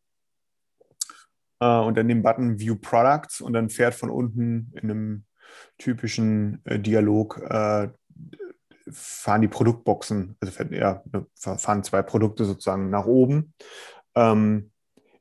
äh, 1.59 1.79
und 1.79 1.97
dann 1.97 2.07
den 2.07 2.23
Button 2.23 2.59
View 2.59 2.75
Products 2.75 3.41
und 3.41 3.53
dann 3.53 3.69
fährt 3.69 3.95
von 3.95 4.09
unten 4.09 4.71
in 4.75 4.89
einem 4.89 5.25
typischen 5.77 6.61
äh, 6.65 6.79
Dialog 6.79 7.41
äh, 7.49 7.89
fahren 8.91 9.41
die 9.41 9.47
Produktboxen, 9.47 10.35
also 10.39 10.63
ja, 10.71 11.03
fahren 11.35 11.83
zwei 11.83 12.01
Produkte 12.01 12.45
sozusagen 12.45 12.89
nach 12.89 13.05
oben. 13.05 13.53
Ähm, 14.15 14.71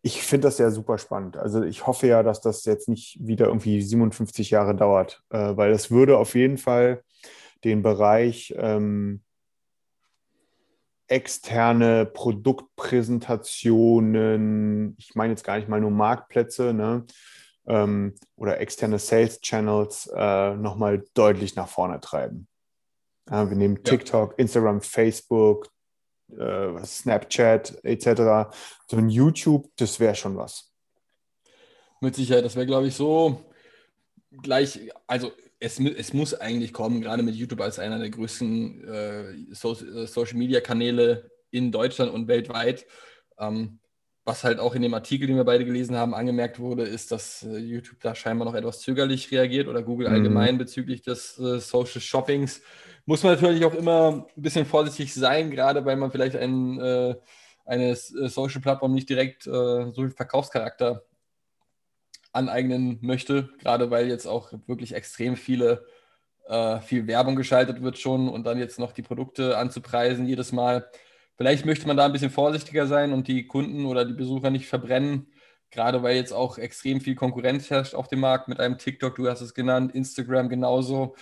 ich 0.03 0.23
finde 0.23 0.49
das 0.49 0.59
ja 0.59 0.71
super 0.71 0.99
spannend. 0.99 1.39
Also 1.39 1.63
ich 1.63 1.87
hoffe 1.87 2.07
ja, 2.07 2.23
dass 2.23 2.43
das 2.43 2.67
jetzt 2.67 2.91
nicht 2.91 3.19
wieder 3.27 3.47
irgendwie 3.47 3.81
57 3.81 4.51
Jahre 4.51 4.75
dauert, 4.75 5.23
äh, 5.31 5.57
weil 5.57 5.73
das 5.73 5.91
würde 5.91 6.19
auf 6.19 6.35
jeden 6.35 6.59
Fall 6.59 7.03
den 7.65 7.83
Bereich 7.83 8.55
ähm, 8.59 9.23
externe 11.07 12.07
Produktpräsentationen, 12.07 14.97
ich 14.99 15.15
meine 15.15 15.33
jetzt 15.33 15.45
gar 15.45 15.57
nicht 15.57 15.69
mal 15.69 15.81
nur 15.81 15.91
Marktplätze, 15.91 16.75
ne, 16.75 17.07
ähm, 17.67 18.15
oder 18.37 18.61
externe 18.61 18.99
Sales 18.99 19.41
Channels 19.41 20.11
äh, 20.15 20.55
nochmal 20.55 21.03
deutlich 21.15 21.57
nach 21.57 21.69
vorne 21.69 21.99
treiben. 22.01 22.47
Ja, 23.31 23.49
wir 23.49 23.57
nehmen 23.57 23.83
TikTok, 23.83 24.33
ja. 24.33 24.37
Instagram, 24.39 24.81
Facebook, 24.81 25.71
äh, 26.39 26.85
Snapchat 26.85 27.85
etc. 27.85 28.55
So 28.89 28.97
ein 28.97 29.09
YouTube, 29.09 29.71
das 29.77 29.99
wäre 29.99 30.15
schon 30.15 30.37
was. 30.37 30.73
Mit 32.01 32.15
Sicherheit, 32.15 32.45
das 32.45 32.57
wäre, 32.57 32.67
glaube 32.67 32.89
ich, 32.89 32.95
so 32.95 33.45
gleich, 34.43 34.91
also 35.07 35.33
es, 35.61 35.79
es 35.81 36.13
muss 36.13 36.35
eigentlich 36.35 36.73
kommen, 36.73 37.01
gerade 37.01 37.23
mit 37.23 37.35
YouTube 37.35 37.61
als 37.61 37.79
einer 37.79 37.99
der 37.99 38.11
größten 38.11 38.85
äh, 38.85 39.55
so, 39.55 39.73
äh, 39.73 40.07
Social 40.07 40.37
Media 40.37 40.61
Kanäle 40.61 41.31
in 41.51 41.73
Deutschland 41.73 42.13
und 42.13 42.29
weltweit. 42.29 42.87
Ähm, 43.39 43.79
was 44.27 44.43
halt 44.43 44.59
auch 44.59 44.75
in 44.75 44.83
dem 44.83 44.95
Artikel, 44.95 45.27
den 45.27 45.37
wir 45.37 45.45
beide 45.45 45.67
gelesen 45.67 45.97
haben, 45.97 46.15
angemerkt 46.15 46.59
wurde, 46.59 46.85
ist, 46.85 47.13
dass 47.13 47.43
äh, 47.43 47.59
YouTube 47.59 48.01
da 48.01 48.15
scheinbar 48.15 48.47
noch 48.47 48.55
etwas 48.55 48.81
zögerlich 48.81 49.31
reagiert 49.31 49.69
oder 49.69 49.83
Google 49.83 50.09
mhm. 50.09 50.15
allgemein 50.15 50.59
bezüglich 50.59 51.03
des 51.03 51.39
äh, 51.39 51.61
Social 51.61 52.01
Shoppings. 52.01 52.63
Muss 53.07 53.23
man 53.23 53.35
natürlich 53.35 53.65
auch 53.65 53.75
immer 53.75 54.27
ein 54.35 54.43
bisschen 54.43 54.65
vorsichtig 54.65 55.13
sein, 55.13 55.51
gerade 55.51 55.85
weil 55.85 55.97
man 55.97 56.11
vielleicht 56.11 56.37
ein, 56.37 56.81
äh, 56.81 57.15
eine 57.67 57.91
äh, 57.91 57.95
Social 57.95 58.61
Plattform 58.61 58.95
nicht 58.95 59.09
direkt 59.11 59.47
äh, 59.47 59.51
so 59.93 60.03
viel 60.03 60.11
Verkaufscharakter 60.11 61.05
aneignen 62.33 62.99
möchte, 63.03 63.51
gerade 63.59 63.91
weil 63.91 64.09
jetzt 64.09 64.27
auch 64.27 64.53
wirklich 64.67 64.95
extrem 64.95 65.37
viele, 65.37 65.87
äh, 66.49 66.81
viel 66.81 67.07
Werbung 67.07 67.37
geschaltet 67.37 67.83
wird 67.83 67.99
schon 67.99 68.29
und 68.29 68.45
dann 68.45 68.59
jetzt 68.59 68.79
noch 68.79 68.93
die 68.93 69.03
Produkte 69.03 69.57
anzupreisen 69.57 70.27
jedes 70.27 70.53
Mal. 70.53 70.89
Vielleicht 71.37 71.67
möchte 71.67 71.87
man 71.87 71.97
da 71.97 72.07
ein 72.07 72.13
bisschen 72.13 72.31
vorsichtiger 72.31 72.87
sein 72.87 73.13
und 73.13 73.29
die 73.29 73.47
Kunden 73.47 73.87
oder 73.87 74.05
die 74.05 74.15
Besucher 74.15 74.51
nicht 74.51 74.67
verbrennen, 74.67 75.29
gerade 75.71 76.03
weil 76.03 76.17
jetzt 76.17 76.33
auch 76.33 76.59
extrem 76.59 77.01
viel 77.01 77.15
Konkurrenz 77.17 77.71
herrscht 77.71 77.95
auf 77.95 78.09
dem 78.09 78.21
Markt 78.21 78.49
mit 78.49 78.61
einem 78.61 78.79
TikTok, 78.79 79.15
du 79.17 79.29
hast 79.29 79.41
es 79.41 79.55
genannt, 79.55 79.95
Instagram 79.95 80.49
genauso. 80.49 81.15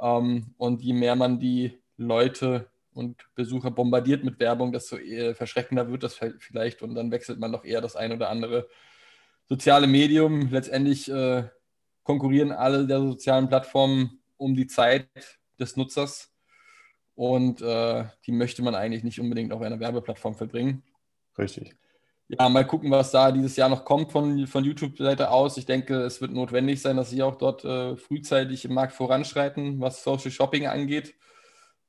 Ähm, 0.00 0.54
und 0.56 0.82
je 0.82 0.92
mehr 0.92 1.16
man 1.16 1.40
die 1.40 1.78
Leute 1.96 2.70
und 2.92 3.16
Besucher 3.34 3.70
bombardiert 3.70 4.24
mit 4.24 4.40
Werbung, 4.40 4.72
desto 4.72 4.96
verschreckender 5.34 5.90
wird 5.90 6.02
das 6.02 6.18
vielleicht 6.38 6.82
und 6.82 6.94
dann 6.94 7.10
wechselt 7.10 7.38
man 7.38 7.52
doch 7.52 7.64
eher 7.64 7.80
das 7.80 7.96
ein 7.96 8.12
oder 8.12 8.28
andere 8.28 8.68
soziale 9.48 9.86
Medium. 9.86 10.50
Letztendlich 10.50 11.10
äh, 11.10 11.44
konkurrieren 12.02 12.52
alle 12.52 12.86
der 12.86 13.00
sozialen 13.00 13.48
Plattformen 13.48 14.20
um 14.36 14.54
die 14.54 14.66
Zeit 14.66 15.08
des 15.58 15.76
Nutzers 15.76 16.32
und 17.14 17.60
äh, 17.62 18.04
die 18.26 18.32
möchte 18.32 18.62
man 18.62 18.74
eigentlich 18.74 19.04
nicht 19.04 19.20
unbedingt 19.20 19.52
auf 19.52 19.60
einer 19.60 19.80
Werbeplattform 19.80 20.34
verbringen. 20.34 20.82
Richtig. 21.36 21.74
Ja, 22.28 22.46
mal 22.50 22.66
gucken, 22.66 22.90
was 22.90 23.10
da 23.10 23.32
dieses 23.32 23.56
Jahr 23.56 23.70
noch 23.70 23.86
kommt 23.86 24.12
von, 24.12 24.46
von 24.46 24.62
YouTube-Seite 24.62 25.30
aus. 25.30 25.56
Ich 25.56 25.64
denke, 25.64 26.02
es 26.02 26.20
wird 26.20 26.32
notwendig 26.32 26.82
sein, 26.82 26.98
dass 26.98 27.08
sie 27.08 27.22
auch 27.22 27.38
dort 27.38 27.64
äh, 27.64 27.96
frühzeitig 27.96 28.66
im 28.66 28.74
Markt 28.74 28.92
voranschreiten, 28.92 29.80
was 29.80 30.04
Social 30.04 30.30
Shopping 30.30 30.66
angeht. 30.66 31.14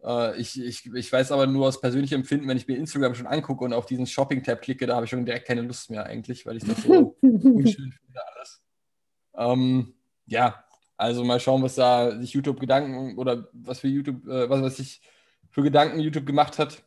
Äh, 0.01 0.39
ich, 0.39 0.57
ich, 0.61 0.85
ich 0.93 1.11
weiß 1.11 1.33
aber 1.33 1.45
nur 1.45 1.67
aus 1.67 1.81
persönlichem 1.81 2.21
Empfinden, 2.21 2.47
wenn 2.47 2.55
ich 2.55 2.69
mir 2.69 2.77
Instagram 2.77 3.15
schon 3.15 3.27
angucke 3.27 3.65
und 3.65 3.73
auf 3.73 3.85
diesen 3.85 4.07
Shopping-Tab 4.07 4.61
klicke, 4.61 4.87
da 4.87 4.95
habe 4.95 5.03
ich 5.03 5.09
schon 5.09 5.25
direkt 5.25 5.45
keine 5.45 5.61
Lust 5.61 5.89
mehr 5.89 6.05
eigentlich, 6.05 6.45
weil 6.45 6.55
ich 6.55 6.63
das 6.63 6.83
so 6.83 7.17
unschön 7.21 7.91
finde 7.91 8.21
alles. 8.33 8.61
Ähm, 9.35 9.93
ja, 10.25 10.63
also 10.95 11.25
mal 11.25 11.41
schauen, 11.41 11.63
was 11.63 11.75
da 11.75 12.17
sich 12.17 12.31
YouTube 12.31 12.61
Gedanken 12.61 13.17
oder 13.17 13.49
was 13.51 13.79
für 13.79 13.89
YouTube, 13.89 14.25
äh, 14.25 14.49
was, 14.49 14.61
was 14.61 14.77
sich 14.77 15.01
für 15.49 15.63
Gedanken 15.63 15.99
YouTube 15.99 16.25
gemacht 16.25 16.59
hat 16.59 16.81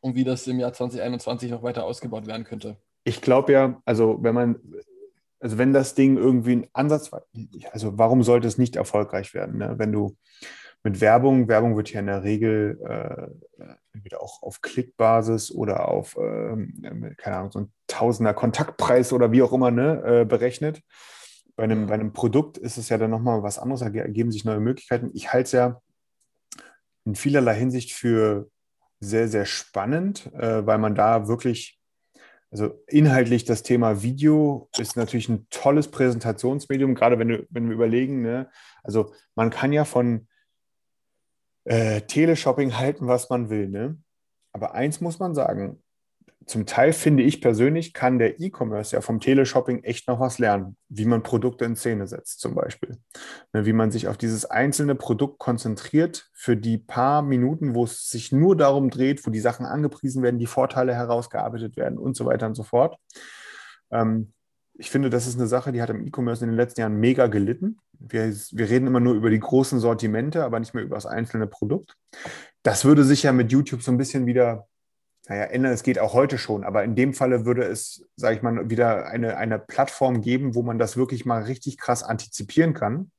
und 0.00 0.14
wie 0.14 0.24
das 0.24 0.46
im 0.46 0.58
Jahr 0.58 0.72
2021 0.72 1.50
noch 1.50 1.62
weiter 1.62 1.84
ausgebaut 1.84 2.26
werden 2.26 2.44
könnte. 2.44 2.76
Ich 3.04 3.20
glaube 3.20 3.52
ja, 3.52 3.80
also 3.84 4.18
wenn 4.22 4.34
man, 4.34 4.56
also 5.40 5.58
wenn 5.58 5.72
das 5.72 5.94
Ding 5.94 6.16
irgendwie 6.16 6.56
ein 6.56 6.66
Ansatz, 6.72 7.10
also 7.72 7.98
warum 7.98 8.22
sollte 8.22 8.48
es 8.48 8.58
nicht 8.58 8.76
erfolgreich 8.76 9.34
werden? 9.34 9.58
Ne? 9.58 9.74
Wenn 9.78 9.92
du 9.92 10.16
mit 10.84 11.00
Werbung, 11.00 11.48
Werbung 11.48 11.76
wird 11.76 11.92
ja 11.92 12.00
in 12.00 12.06
der 12.06 12.22
Regel 12.22 12.78
äh, 12.84 13.64
entweder 13.92 14.22
auch 14.22 14.42
auf 14.42 14.60
Klickbasis 14.60 15.50
oder 15.50 15.88
auf, 15.88 16.16
äh, 16.16 16.56
keine 17.16 17.36
Ahnung, 17.36 17.50
so 17.50 17.60
ein 17.60 17.72
Tausender 17.88 18.34
Kontaktpreis 18.34 19.12
oder 19.12 19.32
wie 19.32 19.42
auch 19.42 19.52
immer 19.52 19.70
ne, 19.70 20.02
äh, 20.04 20.24
berechnet. 20.24 20.82
Bei 21.56 21.64
einem, 21.64 21.86
bei 21.86 21.94
einem 21.94 22.12
Produkt 22.12 22.58
ist 22.58 22.76
es 22.76 22.90
ja 22.90 22.98
dann 22.98 23.10
nochmal 23.10 23.42
was 23.42 23.58
anderes, 23.58 23.80
da 23.80 23.86
ergeben 23.86 24.30
sich 24.30 24.44
neue 24.44 24.60
Möglichkeiten. 24.60 25.10
Ich 25.14 25.32
halte 25.32 25.44
es 25.44 25.52
ja 25.52 25.80
in 27.04 27.16
vielerlei 27.16 27.54
Hinsicht 27.56 27.92
für 27.92 28.48
sehr, 29.00 29.28
sehr 29.28 29.46
spannend, 29.46 30.32
äh, 30.34 30.66
weil 30.66 30.78
man 30.78 30.94
da 30.94 31.28
wirklich, 31.28 31.80
also 32.50 32.82
inhaltlich 32.86 33.44
das 33.44 33.62
Thema 33.62 34.02
Video 34.02 34.68
ist 34.78 34.96
natürlich 34.96 35.28
ein 35.28 35.46
tolles 35.50 35.90
Präsentationsmedium, 35.90 36.94
gerade 36.94 37.18
wenn, 37.18 37.28
du, 37.28 37.46
wenn 37.50 37.68
wir 37.68 37.74
überlegen, 37.74 38.22
ne? 38.22 38.50
also 38.82 39.12
man 39.34 39.50
kann 39.50 39.72
ja 39.72 39.84
von 39.84 40.28
äh, 41.64 42.00
Teleshopping 42.02 42.76
halten, 42.76 43.06
was 43.06 43.28
man 43.30 43.50
will, 43.50 43.68
ne? 43.68 43.98
aber 44.52 44.74
eins 44.74 45.00
muss 45.00 45.18
man 45.18 45.34
sagen, 45.34 45.82
zum 46.48 46.64
Teil 46.64 46.94
finde 46.94 47.22
ich 47.22 47.42
persönlich, 47.42 47.92
kann 47.92 48.18
der 48.18 48.40
E-Commerce 48.40 48.96
ja 48.96 49.02
vom 49.02 49.20
Teleshopping 49.20 49.84
echt 49.84 50.08
noch 50.08 50.18
was 50.18 50.38
lernen, 50.38 50.76
wie 50.88 51.04
man 51.04 51.22
Produkte 51.22 51.66
in 51.66 51.76
Szene 51.76 52.06
setzt 52.06 52.40
zum 52.40 52.54
Beispiel. 52.54 52.96
Ne, 53.52 53.66
wie 53.66 53.74
man 53.74 53.90
sich 53.90 54.08
auf 54.08 54.16
dieses 54.16 54.46
einzelne 54.46 54.94
Produkt 54.94 55.38
konzentriert 55.38 56.30
für 56.32 56.56
die 56.56 56.78
paar 56.78 57.20
Minuten, 57.20 57.74
wo 57.74 57.84
es 57.84 58.08
sich 58.08 58.32
nur 58.32 58.56
darum 58.56 58.88
dreht, 58.88 59.26
wo 59.26 59.30
die 59.30 59.40
Sachen 59.40 59.66
angepriesen 59.66 60.22
werden, 60.22 60.38
die 60.38 60.46
Vorteile 60.46 60.94
herausgearbeitet 60.94 61.76
werden 61.76 61.98
und 61.98 62.16
so 62.16 62.24
weiter 62.24 62.46
und 62.46 62.54
so 62.54 62.62
fort. 62.62 62.96
Ähm, 63.90 64.32
ich 64.72 64.90
finde, 64.90 65.10
das 65.10 65.26
ist 65.26 65.38
eine 65.38 65.48
Sache, 65.48 65.70
die 65.72 65.82
hat 65.82 65.90
im 65.90 66.06
E-Commerce 66.06 66.44
in 66.44 66.50
den 66.50 66.56
letzten 66.56 66.80
Jahren 66.80 66.98
mega 66.98 67.26
gelitten. 67.26 67.78
Wir, 67.98 68.32
wir 68.32 68.70
reden 68.70 68.86
immer 68.86 69.00
nur 69.00 69.14
über 69.14 69.28
die 69.28 69.40
großen 69.40 69.80
Sortimente, 69.80 70.44
aber 70.44 70.60
nicht 70.60 70.72
mehr 70.72 70.84
über 70.84 70.94
das 70.94 71.04
einzelne 71.04 71.46
Produkt. 71.46 71.96
Das 72.62 72.86
würde 72.86 73.04
sich 73.04 73.24
ja 73.24 73.32
mit 73.32 73.52
YouTube 73.52 73.82
so 73.82 73.90
ein 73.90 73.98
bisschen 73.98 74.24
wieder 74.24 74.66
naja, 75.28 75.44
ändern, 75.44 75.72
es 75.72 75.82
geht 75.82 75.98
auch 75.98 76.14
heute 76.14 76.38
schon, 76.38 76.64
aber 76.64 76.84
in 76.84 76.94
dem 76.94 77.12
Falle 77.12 77.44
würde 77.44 77.62
es, 77.62 78.06
sage 78.16 78.36
ich 78.36 78.42
mal, 78.42 78.70
wieder 78.70 79.06
eine, 79.08 79.36
eine 79.36 79.58
Plattform 79.58 80.22
geben, 80.22 80.54
wo 80.54 80.62
man 80.62 80.78
das 80.78 80.96
wirklich 80.96 81.26
mal 81.26 81.42
richtig 81.42 81.76
krass 81.76 82.02
antizipieren 82.02 82.72
kann, 82.72 83.10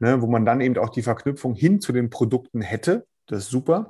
ne, 0.00 0.20
wo 0.20 0.26
man 0.26 0.44
dann 0.44 0.60
eben 0.60 0.76
auch 0.76 0.88
die 0.88 1.02
Verknüpfung 1.02 1.54
hin 1.54 1.80
zu 1.80 1.92
den 1.92 2.10
Produkten 2.10 2.62
hätte. 2.62 3.06
Das 3.26 3.44
ist 3.44 3.50
super. 3.50 3.88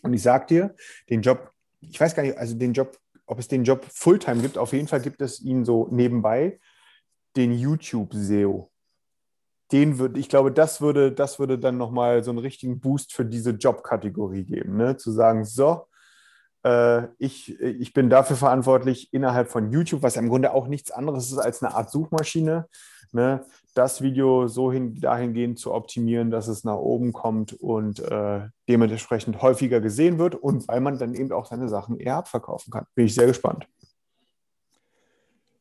Und 0.00 0.14
ich 0.14 0.22
sage 0.22 0.46
dir, 0.46 0.74
den 1.10 1.20
Job, 1.20 1.52
ich 1.80 2.00
weiß 2.00 2.14
gar 2.14 2.22
nicht, 2.22 2.38
also 2.38 2.56
den 2.56 2.72
Job, 2.72 2.98
ob 3.26 3.38
es 3.38 3.48
den 3.48 3.64
Job 3.64 3.84
Fulltime 3.92 4.40
gibt, 4.40 4.56
auf 4.56 4.72
jeden 4.72 4.88
Fall 4.88 5.02
gibt 5.02 5.20
es 5.20 5.42
ihn 5.42 5.66
so 5.66 5.88
nebenbei, 5.90 6.58
den 7.36 7.52
YouTube-SEO. 7.52 8.70
Den 9.72 9.98
würde, 9.98 10.18
ich 10.18 10.30
glaube, 10.30 10.52
das 10.52 10.80
würde, 10.80 11.12
das 11.12 11.38
würde 11.38 11.58
dann 11.58 11.76
nochmal 11.76 12.24
so 12.24 12.30
einen 12.30 12.38
richtigen 12.38 12.80
Boost 12.80 13.12
für 13.12 13.26
diese 13.26 13.50
Jobkategorie 13.50 14.44
geben, 14.44 14.78
ne? 14.78 14.96
zu 14.96 15.12
sagen, 15.12 15.44
so, 15.44 15.84
ich, 17.18 17.58
ich 17.60 17.92
bin 17.94 18.10
dafür 18.10 18.36
verantwortlich, 18.36 19.12
innerhalb 19.12 19.48
von 19.48 19.70
YouTube, 19.70 20.02
was 20.02 20.16
im 20.16 20.28
Grunde 20.28 20.52
auch 20.52 20.66
nichts 20.66 20.90
anderes 20.90 21.30
ist 21.30 21.38
als 21.38 21.62
eine 21.62 21.74
Art 21.74 21.90
Suchmaschine, 21.90 22.66
ne, 23.12 23.44
das 23.74 24.02
Video 24.02 24.48
so 24.48 24.72
hin, 24.72 25.00
dahingehend 25.00 25.58
zu 25.58 25.72
optimieren, 25.72 26.30
dass 26.30 26.48
es 26.48 26.64
nach 26.64 26.76
oben 26.76 27.12
kommt 27.12 27.52
und 27.52 28.00
äh, 28.00 28.40
dementsprechend 28.68 29.40
häufiger 29.40 29.80
gesehen 29.80 30.18
wird 30.18 30.34
und 30.34 30.66
weil 30.66 30.80
man 30.80 30.98
dann 30.98 31.14
eben 31.14 31.30
auch 31.32 31.46
seine 31.46 31.68
Sachen 31.68 31.98
eher 31.98 32.16
abverkaufen 32.16 32.72
kann. 32.72 32.86
Bin 32.96 33.06
ich 33.06 33.14
sehr 33.14 33.26
gespannt. 33.26 33.66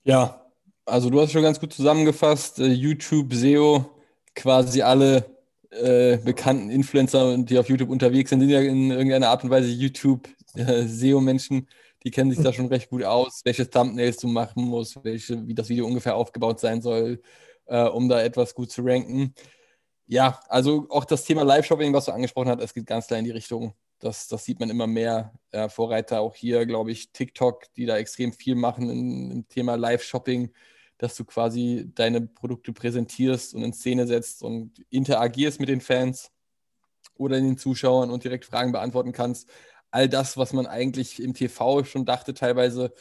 Ja, 0.03 0.41
also 0.85 1.09
du 1.09 1.21
hast 1.21 1.31
schon 1.31 1.43
ganz 1.43 1.59
gut 1.59 1.73
zusammengefasst. 1.73 2.59
Äh, 2.59 2.67
YouTube, 2.67 3.33
SEO, 3.33 3.85
quasi 4.33 4.81
alle 4.81 5.25
äh, 5.69 6.17
bekannten 6.17 6.69
Influencer, 6.69 7.37
die 7.37 7.59
auf 7.59 7.69
YouTube 7.69 7.89
unterwegs 7.89 8.31
sind, 8.31 8.39
sind 8.39 8.49
ja 8.49 8.61
in 8.61 8.89
irgendeiner 8.89 9.29
Art 9.29 9.43
und 9.43 9.51
Weise 9.51 9.67
YouTube 9.67 10.27
äh, 10.57 10.87
SEO-Menschen, 10.87 11.67
die 12.03 12.11
kennen 12.11 12.31
sich 12.31 12.43
da 12.43 12.53
schon 12.53 12.67
recht 12.67 12.89
gut 12.89 13.03
aus, 13.03 13.41
welche 13.43 13.69
Thumbnails 13.69 14.17
du 14.17 14.27
machen 14.27 14.63
musst, 14.63 15.03
welche, 15.03 15.47
wie 15.47 15.53
das 15.53 15.69
Video 15.69 15.85
ungefähr 15.85 16.15
aufgebaut 16.15 16.59
sein 16.59 16.81
soll, 16.81 17.21
äh, 17.65 17.83
um 17.83 18.09
da 18.09 18.21
etwas 18.21 18.53
gut 18.55 18.71
zu 18.71 18.81
ranken. 18.83 19.33
Ja, 20.05 20.39
also 20.47 20.87
auch 20.89 21.05
das 21.05 21.25
Thema 21.25 21.43
Live-Shopping, 21.43 21.93
was 21.93 22.05
du 22.05 22.13
angesprochen 22.13 22.49
hast, 22.49 22.61
es 22.61 22.73
geht 22.73 22.85
ganz 22.85 23.07
klar 23.07 23.19
in 23.19 23.25
die 23.25 23.31
Richtung 23.31 23.73
Das, 23.99 24.27
das 24.27 24.45
sieht 24.45 24.59
man 24.59 24.69
immer 24.69 24.87
mehr. 24.87 25.33
Äh, 25.51 25.69
Vorreiter 25.69 26.21
auch 26.21 26.35
hier, 26.35 26.65
glaube 26.65 26.91
ich, 26.91 27.11
TikTok, 27.11 27.73
die 27.75 27.85
da 27.85 27.97
extrem 27.97 28.31
viel 28.31 28.55
machen 28.55 28.89
in, 28.89 29.31
im 29.31 29.47
Thema 29.49 29.75
Live-Shopping, 29.75 30.53
dass 30.97 31.15
du 31.15 31.25
quasi 31.25 31.91
deine 31.93 32.21
Produkte 32.21 32.73
präsentierst 32.73 33.53
und 33.53 33.63
in 33.63 33.73
Szene 33.73 34.07
setzt 34.07 34.43
und 34.43 34.79
interagierst 34.89 35.59
mit 35.59 35.69
den 35.69 35.81
Fans 35.81 36.31
oder 37.15 37.37
den 37.37 37.57
Zuschauern 37.57 38.09
und 38.11 38.23
direkt 38.23 38.45
Fragen 38.45 38.71
beantworten 38.71 39.11
kannst. 39.11 39.49
All 39.91 40.09
das, 40.09 40.37
was 40.37 40.53
man 40.53 40.65
eigentlich 40.65 41.21
im 41.21 41.33
TV 41.33 41.83
schon 41.83 42.05
dachte, 42.05 42.33
teilweise 42.33 42.93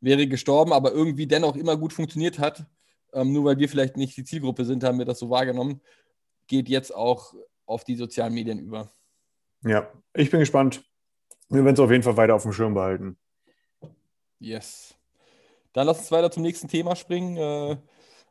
wäre 0.00 0.26
gestorben, 0.26 0.72
aber 0.72 0.92
irgendwie 0.92 1.26
dennoch 1.26 1.56
immer 1.56 1.76
gut 1.76 1.92
funktioniert 1.92 2.38
hat. 2.38 2.66
Ähm, 3.12 3.32
nur 3.32 3.44
weil 3.44 3.58
wir 3.58 3.68
vielleicht 3.68 3.96
nicht 3.96 4.16
die 4.16 4.24
Zielgruppe 4.24 4.64
sind, 4.64 4.84
haben 4.84 4.98
wir 4.98 5.04
das 5.04 5.18
so 5.18 5.30
wahrgenommen, 5.30 5.80
geht 6.46 6.68
jetzt 6.68 6.94
auch 6.94 7.34
auf 7.64 7.84
die 7.84 7.96
sozialen 7.96 8.34
Medien 8.34 8.58
über. 8.58 8.92
Ja, 9.62 9.90
ich 10.14 10.30
bin 10.30 10.40
gespannt. 10.40 10.84
Wir 11.48 11.64
werden 11.64 11.74
es 11.74 11.80
auf 11.80 11.90
jeden 11.90 12.02
Fall 12.02 12.16
weiter 12.16 12.34
auf 12.34 12.42
dem 12.42 12.52
Schirm 12.52 12.74
behalten. 12.74 13.16
Yes. 14.38 14.94
Dann 15.72 15.86
lass 15.86 15.98
uns 15.98 16.10
weiter 16.10 16.30
zum 16.30 16.42
nächsten 16.42 16.68
Thema 16.68 16.96
springen. 16.96 17.36
Äh, 17.36 17.76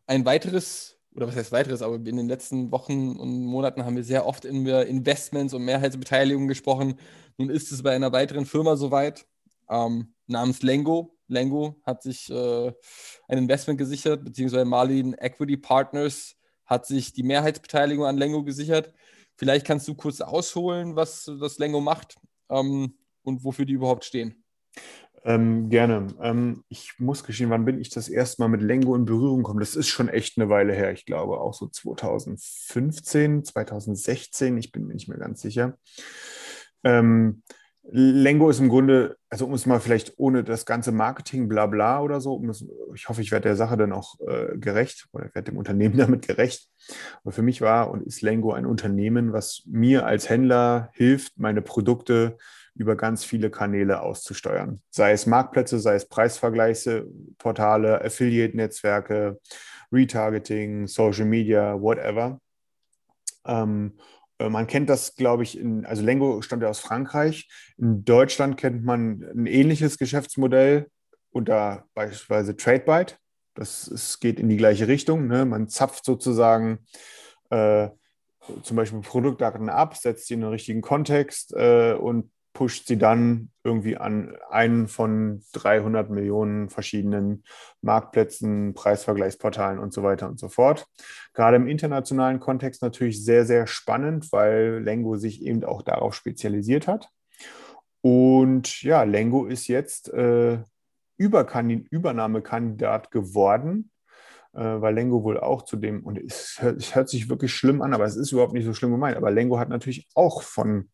ein 0.08 0.26
weiteres, 0.26 0.95
oder 1.16 1.28
was 1.28 1.36
heißt 1.36 1.52
weiteres, 1.52 1.82
aber 1.82 1.96
in 1.96 2.18
den 2.18 2.28
letzten 2.28 2.72
Wochen 2.72 3.16
und 3.16 3.46
Monaten 3.46 3.86
haben 3.86 3.96
wir 3.96 4.04
sehr 4.04 4.26
oft 4.26 4.44
über 4.46 4.86
Investments 4.86 5.54
und 5.54 5.64
Mehrheitsbeteiligungen 5.64 6.48
gesprochen. 6.48 7.00
Nun 7.38 7.50
ist 7.50 7.72
es 7.72 7.84
bei 7.84 7.96
einer 7.96 8.12
weiteren 8.12 8.46
Firma 8.46 8.76
soweit, 8.76 9.26
ähm, 9.70 10.14
namens 10.28 10.62
Lengo. 10.62 11.18
Lengo 11.28 11.82
hat 11.84 12.04
sich 12.04 12.30
äh, 12.30 12.74
ein 13.28 13.38
Investment 13.38 13.80
gesichert, 13.80 14.24
beziehungsweise 14.24 14.66
Marlin 14.66 15.14
Equity 15.14 15.58
Partners 15.58 16.36
hat 16.66 16.86
sich 16.86 17.14
die 17.14 17.24
Mehrheitsbeteiligung 17.24 18.06
an 18.06 18.18
Lengo 18.18 18.44
gesichert. 18.44 18.94
Vielleicht 19.38 19.66
kannst 19.66 19.88
du 19.88 19.96
kurz 19.96 20.22
ausholen, 20.22 20.96
was 20.96 21.32
das 21.40 21.58
Lengo 21.60 21.82
macht 21.82 22.18
ähm, 22.50 22.98
und 23.24 23.44
wofür 23.44 23.66
die 23.66 23.74
überhaupt 23.74 24.06
stehen. 24.06 24.44
Ähm, 25.28 25.70
gerne. 25.70 26.08
Ähm, 26.22 26.64
ich 26.70 26.94
muss 27.00 27.24
gestehen, 27.24 27.50
wann 27.50 27.66
bin 27.66 27.82
ich 27.82 27.90
das 27.90 28.10
erste 28.10 28.42
Mal 28.42 28.48
mit 28.48 28.62
Lengo 28.62 28.96
in 28.96 29.06
Berührung 29.06 29.38
gekommen? 29.38 29.60
Das 29.60 29.76
ist 29.76 29.88
schon 29.88 30.08
echt 30.08 30.38
eine 30.38 30.50
Weile 30.50 30.74
her. 30.74 30.92
Ich 30.92 31.06
glaube 31.06 31.40
auch 31.40 31.56
so 31.56 31.68
2015, 31.68 33.44
2016. 33.44 34.56
Ich 34.58 34.72
bin 34.72 34.86
mir 34.86 34.94
nicht 34.94 35.10
mehr 35.10 35.18
ganz 35.18 35.42
sicher. 35.42 35.80
Ähm, 36.84 37.42
Lengo 37.90 38.50
ist 38.50 38.60
im 38.60 38.70
Grunde, 38.70 39.18
also 39.30 39.46
um 39.46 39.54
es 39.54 39.66
mal 39.66 39.80
vielleicht 39.80 40.14
ohne 40.18 40.44
das 40.44 40.66
ganze 40.66 40.92
Marketing, 40.92 41.48
bla 41.48 41.66
bla 41.66 42.02
oder 42.02 42.22
so, 42.22 42.34
um 42.34 42.50
es, 42.50 42.66
ich 42.94 43.10
hoffe, 43.10 43.22
ich 43.22 43.32
werde 43.32 43.50
der 43.50 43.56
Sache 43.56 43.78
dann 43.78 43.94
auch 43.94 44.20
äh, 44.28 44.58
gerecht 44.58 45.08
oder 45.12 45.26
werde 45.34 45.52
dem 45.52 45.58
Unternehmen 45.58 45.98
damit 45.98 46.28
gerecht. 46.28 46.70
Aber 47.24 47.32
für 47.32 47.42
mich 47.42 47.62
war 47.62 47.90
und 47.90 48.04
ist 48.04 48.22
Lengo 48.22 48.54
ein 48.54 48.68
Unternehmen, 48.68 49.34
was 49.34 49.64
mir 49.66 50.06
als 50.06 50.30
Händler 50.30 50.90
hilft, 50.94 51.40
meine 51.40 51.64
Produkte 51.64 52.38
über 52.76 52.96
ganz 52.96 53.24
viele 53.24 53.50
Kanäle 53.50 54.02
auszusteuern. 54.02 54.82
Sei 54.90 55.12
es 55.12 55.26
Marktplätze, 55.26 55.80
sei 55.80 55.96
es 55.96 56.08
Preisvergleichsportale, 56.08 58.04
Affiliate-Netzwerke, 58.04 59.40
Retargeting, 59.92 60.88
Social 60.88 61.26
Media, 61.26 61.82
whatever. 61.82 62.40
Ähm, 63.46 63.98
äh, 64.40 64.50
man 64.50 64.68
kennt 64.68 64.90
das, 64.90 65.16
glaube 65.16 65.44
ich, 65.44 65.58
in, 65.58 65.86
also 65.86 66.04
Lengo 66.04 66.42
stammt 66.42 66.64
ja 66.64 66.70
aus 66.70 66.80
Frankreich. 66.80 67.50
In 67.78 68.04
Deutschland 68.04 68.58
kennt 68.58 68.84
man 68.84 69.24
ein 69.36 69.46
ähnliches 69.46 69.98
Geschäftsmodell 69.98 70.88
unter 71.32 71.86
beispielsweise 71.94 72.56
TradeByte. 72.56 73.16
Das 73.54 73.88
es 73.88 74.20
geht 74.20 74.40
in 74.40 74.50
die 74.50 74.58
gleiche 74.58 74.88
Richtung. 74.88 75.28
Ne? 75.28 75.46
Man 75.46 75.70
zapft 75.70 76.04
sozusagen 76.04 76.80
äh, 77.50 77.90
zum 78.64 78.76
Beispiel 78.78 79.00
Produktdaten 79.00 79.70
ab, 79.70 79.96
setzt 79.96 80.28
sie 80.28 80.36
in 80.36 80.42
den 80.42 80.50
richtigen 80.50 80.82
Kontext 80.82 81.54
äh, 81.56 81.94
und 81.94 82.32
pusht 82.56 82.88
sie 82.88 82.98
dann 82.98 83.52
irgendwie 83.64 83.98
an 83.98 84.36
einen 84.50 84.88
von 84.88 85.44
300 85.52 86.10
Millionen 86.10 86.70
verschiedenen 86.70 87.44
Marktplätzen, 87.82 88.74
Preisvergleichsportalen 88.74 89.78
und 89.78 89.94
so 89.94 90.02
weiter 90.04 90.28
und 90.28 90.40
so 90.40 90.48
fort. 90.48 90.88
Gerade 91.34 91.58
im 91.58 91.68
internationalen 91.68 92.40
Kontext 92.40 92.82
natürlich 92.82 93.24
sehr, 93.24 93.46
sehr 93.46 93.68
spannend, 93.68 94.32
weil 94.32 94.82
Lengo 94.82 95.18
sich 95.18 95.44
eben 95.44 95.66
auch 95.66 95.82
darauf 95.82 96.16
spezialisiert 96.16 96.88
hat. 96.88 97.10
Und 98.02 98.82
ja, 98.82 99.04
Lengo 99.04 99.46
ist 99.46 99.68
jetzt 99.68 100.14
äh, 100.14 100.60
Übernahmekandidat 101.18 103.12
geworden, 103.12 103.92
äh, 104.54 104.60
weil 104.62 104.96
Lengo 104.96 105.24
wohl 105.24 105.40
auch 105.42 105.64
zu 105.64 105.76
dem, 105.76 106.06
und 106.06 106.18
es 106.18 106.56
hört, 106.62 106.78
es 106.78 106.96
hört 106.96 107.10
sich 107.10 107.28
wirklich 107.30 107.54
schlimm 107.54 107.82
an, 107.82 107.94
aber 107.94 108.06
es 108.06 108.16
ist 108.16 108.32
überhaupt 108.32 108.54
nicht 108.54 108.66
so 108.66 108.74
schlimm 108.74 108.92
gemeint, 108.92 109.18
aber 109.18 109.30
Lengo 109.30 109.60
hat 109.60 109.68
natürlich 109.68 110.08
auch 110.16 110.42
von 110.42 110.90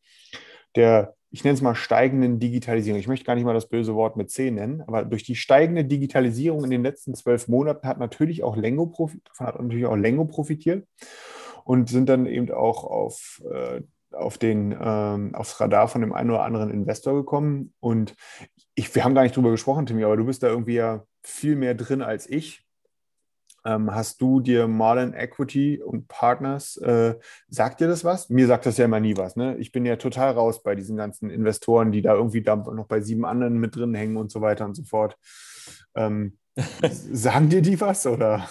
der 0.76 1.16
ich 1.32 1.46
nenne 1.46 1.54
es 1.54 1.62
mal 1.62 1.76
steigenden 1.76 2.40
Digitalisierung. 2.40 3.00
Ich 3.00 3.08
möchte 3.08 3.26
gar 3.26 3.36
nicht 3.36 3.46
mal 3.46 3.54
das 3.54 3.70
böse 3.70 3.96
Wort 3.96 4.18
mit 4.18 4.30
C 4.30 4.52
nennen, 4.52 4.82
aber 4.82 5.06
durch 5.06 5.24
die 5.24 5.38
steigende 5.38 5.86
Digitalisierung 5.86 6.66
in 6.66 6.70
den 6.70 6.84
letzten 6.84 7.16
zwölf 7.16 7.48
Monaten 7.48 7.88
hat 7.88 8.00
natürlich 8.00 8.44
auch 8.44 8.58
Lengo 8.58 8.88
profitiert, 8.88 9.30
hat 9.40 9.60
natürlich 9.60 9.86
auch 9.86 9.96
Lengo 9.96 10.26
profitiert 10.26 10.86
und 11.64 11.90
sind 11.90 12.10
dann 12.10 12.26
eben 12.26 12.52
auch 12.52 12.84
auf, 12.84 13.42
äh, 13.50 13.82
auf 14.12 14.38
den, 14.38 14.76
ähm, 14.80 15.34
aufs 15.34 15.60
Radar 15.62 15.88
von 15.88 16.02
dem 16.02 16.12
einen 16.12 16.32
oder 16.32 16.44
anderen 16.44 16.70
Investor 16.70 17.14
gekommen. 17.14 17.74
Und 17.80 18.14
ich, 18.76 18.94
wir 18.94 19.06
haben 19.06 19.16
gar 19.16 19.24
nicht 19.24 19.36
drüber 19.38 19.52
gesprochen, 19.52 19.86
Timmy, 19.86 20.04
aber 20.04 20.18
du 20.18 20.26
bist 20.26 20.44
da 20.44 20.48
irgendwie 20.48 20.76
ja 20.76 21.06
viel 21.24 21.56
mehr 21.56 21.76
drin 21.76 22.02
als 22.02 22.30
ich. 22.30 22.66
Ähm, 23.64 23.94
hast 23.94 24.22
du 24.22 24.40
dir 24.40 24.68
Marlin 24.68 25.14
Equity 25.14 25.82
und 25.82 26.08
Partners, 26.08 26.78
äh, 26.78 27.16
sagt 27.48 27.80
dir 27.80 27.88
das 27.88 28.04
was? 28.04 28.30
Mir 28.30 28.48
sagt 28.48 28.66
das 28.66 28.78
ja 28.78 28.86
immer 28.86 29.00
nie 29.00 29.18
was. 29.18 29.36
Ne? 29.36 29.56
Ich 29.58 29.72
bin 29.72 29.86
ja 29.86 29.98
total 29.98 30.32
raus 30.32 30.64
bei 30.64 30.76
diesen 30.76 30.98
ganzen 30.98 31.30
Investoren, 31.30 31.92
die 31.92 32.02
da 32.02 32.16
irgendwie 32.16 32.42
da 32.42 32.56
noch 32.56 32.88
bei 32.88 33.02
sieben 33.02 33.26
anderen 33.26 33.60
mit 33.60 33.76
drin 33.76 33.94
hängen 33.94 34.18
und 34.18 34.32
so 34.32 34.42
weiter 34.42 34.66
und 34.66 34.76
so 34.76 34.84
fort. 34.84 35.18
Ähm, 35.96 36.38
sagen 36.90 37.50
dir 37.50 37.62
die 37.62 37.80
was 37.80 38.08
oder? 38.08 38.48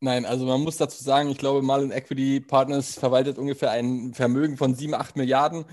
Nein, 0.00 0.26
also 0.26 0.46
man 0.46 0.60
muss 0.62 0.78
dazu 0.78 1.02
sagen, 1.02 1.30
ich 1.30 1.38
glaube, 1.38 1.62
Marlin 1.62 1.92
Equity 1.92 2.40
Partners 2.40 2.96
verwaltet 2.96 3.38
ungefähr 3.38 3.70
ein 3.70 4.14
Vermögen 4.14 4.56
von 4.56 4.74
7, 4.74 4.94
8 4.94 5.16
Milliarden. 5.16 5.64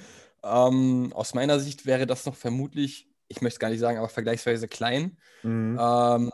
Ähm, 0.43 1.11
aus 1.15 1.33
meiner 1.33 1.59
Sicht 1.59 1.87
wäre 1.87 2.05
das 2.05 2.27
noch 2.27 2.35
vermutlich, 2.35 3.09
ich 3.27 3.41
möchte 3.41 3.55
es 3.55 3.59
gar 3.59 3.69
nicht 3.69 3.79
sagen, 3.79 3.97
aber 3.97 4.07
vergleichsweise 4.07 4.67
klein. 4.67 5.17
Mhm. 5.41 5.79
Ähm, 5.81 6.31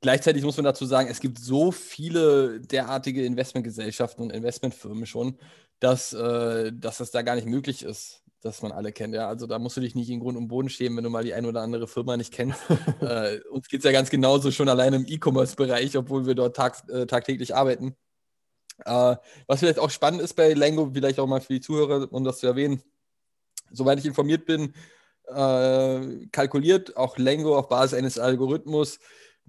Gleichzeitig 0.00 0.42
muss 0.42 0.56
man 0.56 0.64
dazu 0.64 0.86
sagen, 0.86 1.08
es 1.10 1.20
gibt 1.20 1.38
so 1.38 1.72
viele 1.72 2.60
derartige 2.60 3.24
Investmentgesellschaften 3.24 4.24
und 4.24 4.30
Investmentfirmen 4.30 5.04
schon, 5.04 5.38
dass, 5.78 6.12
äh, 6.12 6.72
dass 6.72 6.98
das 6.98 7.10
da 7.10 7.22
gar 7.22 7.34
nicht 7.34 7.46
möglich 7.46 7.82
ist, 7.82 8.22
dass 8.40 8.62
man 8.62 8.72
alle 8.72 8.92
kennt. 8.92 9.14
Ja? 9.14 9.28
Also 9.28 9.46
da 9.46 9.58
musst 9.58 9.76
du 9.76 9.82
dich 9.82 9.94
nicht 9.94 10.08
in 10.08 10.20
Grund 10.20 10.38
und 10.38 10.48
Boden 10.48 10.70
schämen, 10.70 10.96
wenn 10.96 11.04
du 11.04 11.10
mal 11.10 11.24
die 11.24 11.34
eine 11.34 11.48
oder 11.48 11.60
andere 11.60 11.86
Firma 11.86 12.16
nicht 12.16 12.32
kennst. 12.32 12.60
äh, 13.00 13.40
uns 13.50 13.68
geht 13.68 13.80
es 13.80 13.84
ja 13.84 13.92
ganz 13.92 14.08
genauso 14.08 14.50
schon 14.50 14.70
allein 14.70 14.94
im 14.94 15.06
E-Commerce-Bereich, 15.06 15.96
obwohl 15.98 16.26
wir 16.26 16.34
dort 16.34 16.56
tag, 16.56 16.82
äh, 16.88 17.06
tagtäglich 17.06 17.54
arbeiten. 17.54 17.94
Äh, 18.86 19.16
was 19.46 19.60
vielleicht 19.60 19.78
auch 19.78 19.90
spannend 19.90 20.22
ist 20.22 20.34
bei 20.34 20.54
Lengo, 20.54 20.90
vielleicht 20.94 21.18
auch 21.18 21.26
mal 21.26 21.42
für 21.42 21.52
die 21.52 21.60
Zuhörer, 21.60 22.10
um 22.10 22.24
das 22.24 22.38
zu 22.38 22.46
erwähnen, 22.46 22.82
soweit 23.70 23.98
ich 23.98 24.06
informiert 24.06 24.46
bin, 24.46 24.74
äh, 25.26 26.26
kalkuliert 26.32 26.96
auch 26.96 27.18
Lengo 27.18 27.58
auf 27.58 27.68
Basis 27.68 27.98
eines 27.98 28.18
Algorithmus, 28.18 28.98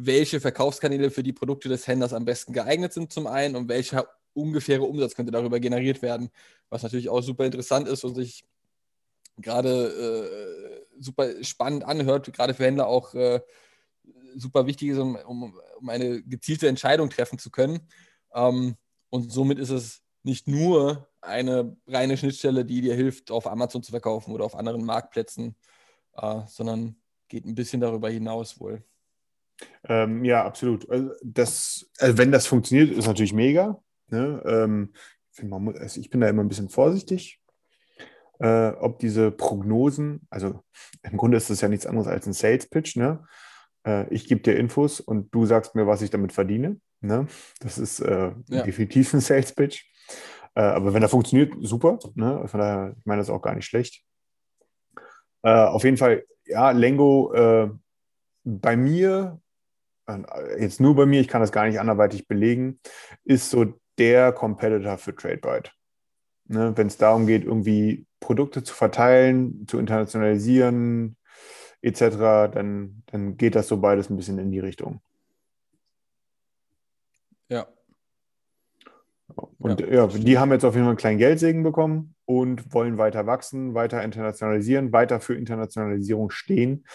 welche 0.05 0.39
Verkaufskanäle 0.39 1.11
für 1.11 1.23
die 1.23 1.33
Produkte 1.33 1.69
des 1.69 1.87
Händlers 1.87 2.13
am 2.13 2.25
besten 2.25 2.53
geeignet 2.53 2.93
sind 2.93 3.11
zum 3.11 3.27
einen 3.27 3.55
und 3.55 3.69
welcher 3.69 4.07
ungefähre 4.33 4.83
Umsatz 4.83 5.15
könnte 5.15 5.31
darüber 5.31 5.59
generiert 5.59 6.01
werden, 6.01 6.29
was 6.69 6.83
natürlich 6.83 7.09
auch 7.09 7.21
super 7.21 7.45
interessant 7.45 7.87
ist 7.87 8.03
und 8.03 8.15
sich 8.15 8.45
gerade 9.37 10.85
äh, 10.97 11.01
super 11.01 11.43
spannend 11.43 11.83
anhört, 11.83 12.31
gerade 12.33 12.53
für 12.53 12.65
Händler 12.65 12.87
auch 12.87 13.13
äh, 13.13 13.41
super 14.35 14.65
wichtig 14.67 14.89
ist, 14.89 14.97
um, 14.97 15.15
um, 15.15 15.59
um, 15.79 15.89
eine 15.89 16.21
gezielte 16.23 16.67
Entscheidung 16.67 17.09
treffen 17.09 17.39
zu 17.39 17.49
können. 17.49 17.87
Ähm, 18.33 18.75
und 19.09 19.31
somit 19.31 19.59
ist 19.59 19.69
es 19.69 20.01
nicht 20.23 20.47
nur 20.47 21.09
eine 21.21 21.75
reine 21.87 22.17
Schnittstelle, 22.17 22.65
die 22.65 22.81
dir 22.81 22.95
hilft, 22.95 23.31
auf 23.31 23.47
Amazon 23.47 23.83
zu 23.83 23.91
verkaufen 23.91 24.33
oder 24.33 24.45
auf 24.45 24.55
anderen 24.55 24.85
Marktplätzen, 24.85 25.55
äh, 26.15 26.41
sondern 26.47 26.95
geht 27.27 27.45
ein 27.45 27.55
bisschen 27.55 27.81
darüber 27.81 28.09
hinaus 28.09 28.59
wohl. 28.59 28.83
Ähm, 29.87 30.23
ja, 30.23 30.45
absolut. 30.45 30.89
Also 30.89 31.11
das, 31.23 31.89
also 31.99 32.17
wenn 32.17 32.31
das 32.31 32.47
funktioniert, 32.47 32.91
ist 32.91 33.07
natürlich 33.07 33.33
mega. 33.33 33.81
Ne? 34.09 34.41
Ähm, 34.45 34.93
ich, 35.35 35.43
muss, 35.43 35.75
also 35.75 35.99
ich, 35.99 36.09
bin 36.09 36.21
da 36.21 36.29
immer 36.29 36.43
ein 36.43 36.49
bisschen 36.49 36.69
vorsichtig, 36.69 37.41
äh, 38.39 38.69
ob 38.69 38.99
diese 38.99 39.31
Prognosen, 39.31 40.27
also 40.29 40.63
im 41.03 41.17
Grunde 41.17 41.37
ist 41.37 41.49
das 41.49 41.61
ja 41.61 41.67
nichts 41.67 41.85
anderes 41.85 42.07
als 42.07 42.27
ein 42.27 42.33
Sales 42.33 42.67
Pitch. 42.67 42.95
Ne? 42.95 43.25
Äh, 43.85 44.13
ich 44.13 44.27
gebe 44.27 44.41
dir 44.41 44.57
Infos 44.57 44.99
und 44.99 45.33
du 45.33 45.45
sagst 45.45 45.75
mir, 45.75 45.87
was 45.87 46.01
ich 46.01 46.09
damit 46.09 46.33
verdiene. 46.33 46.79
Ne? 46.99 47.27
Das 47.59 47.77
ist 47.77 47.99
äh, 48.01 48.31
ja. 48.47 48.63
definitiv 48.63 49.13
ein 49.13 49.21
Sales 49.21 49.53
Pitch. 49.53 49.85
Äh, 50.53 50.61
aber 50.61 50.93
wenn 50.93 51.01
er 51.01 51.09
funktioniert, 51.09 51.53
super. 51.61 51.97
Ne? 52.13 52.47
Von 52.47 52.59
daher, 52.59 52.95
ich 52.97 53.05
meine 53.05 53.21
das 53.21 53.29
auch 53.29 53.41
gar 53.41 53.55
nicht 53.55 53.65
schlecht. 53.65 54.03
Äh, 55.43 55.49
auf 55.49 55.83
jeden 55.83 55.97
Fall, 55.97 56.23
ja, 56.45 56.71
Lengo 56.71 57.33
äh, 57.33 57.71
bei 58.43 58.75
mir 58.75 59.40
jetzt 60.59 60.79
nur 60.79 60.95
bei 60.95 61.05
mir, 61.05 61.21
ich 61.21 61.27
kann 61.27 61.41
das 61.41 61.51
gar 61.51 61.65
nicht 61.65 61.79
anderweitig 61.79 62.27
belegen, 62.27 62.79
ist 63.23 63.49
so 63.49 63.73
der 63.97 64.31
Competitor 64.31 64.97
für 64.97 65.15
TradeByte. 65.15 65.71
Ne? 66.47 66.73
Wenn 66.75 66.87
es 66.87 66.97
darum 66.97 67.27
geht, 67.27 67.43
irgendwie 67.43 68.05
Produkte 68.19 68.63
zu 68.63 68.73
verteilen, 68.73 69.65
zu 69.67 69.79
internationalisieren, 69.79 71.17
etc., 71.81 72.51
dann, 72.53 73.03
dann 73.07 73.37
geht 73.37 73.55
das 73.55 73.67
so 73.67 73.77
beides 73.77 74.09
ein 74.09 74.17
bisschen 74.17 74.37
in 74.37 74.51
die 74.51 74.59
Richtung. 74.59 75.01
Ja. 77.49 77.67
Und 79.59 79.81
Ja, 79.81 79.87
ja, 79.87 80.07
die 80.07 80.37
haben 80.37 80.51
jetzt 80.51 80.65
auf 80.65 80.73
jeden 80.73 80.85
Fall 80.85 80.91
einen 80.91 80.97
kleinen 80.97 81.17
Geldsegen 81.19 81.63
bekommen 81.63 82.15
und 82.25 82.73
wollen 82.73 82.97
weiter 82.97 83.25
wachsen, 83.27 83.73
weiter 83.73 84.03
internationalisieren, 84.03 84.91
weiter 84.91 85.19
für 85.19 85.35
Internationalisierung 85.35 86.31
stehen. 86.31 86.85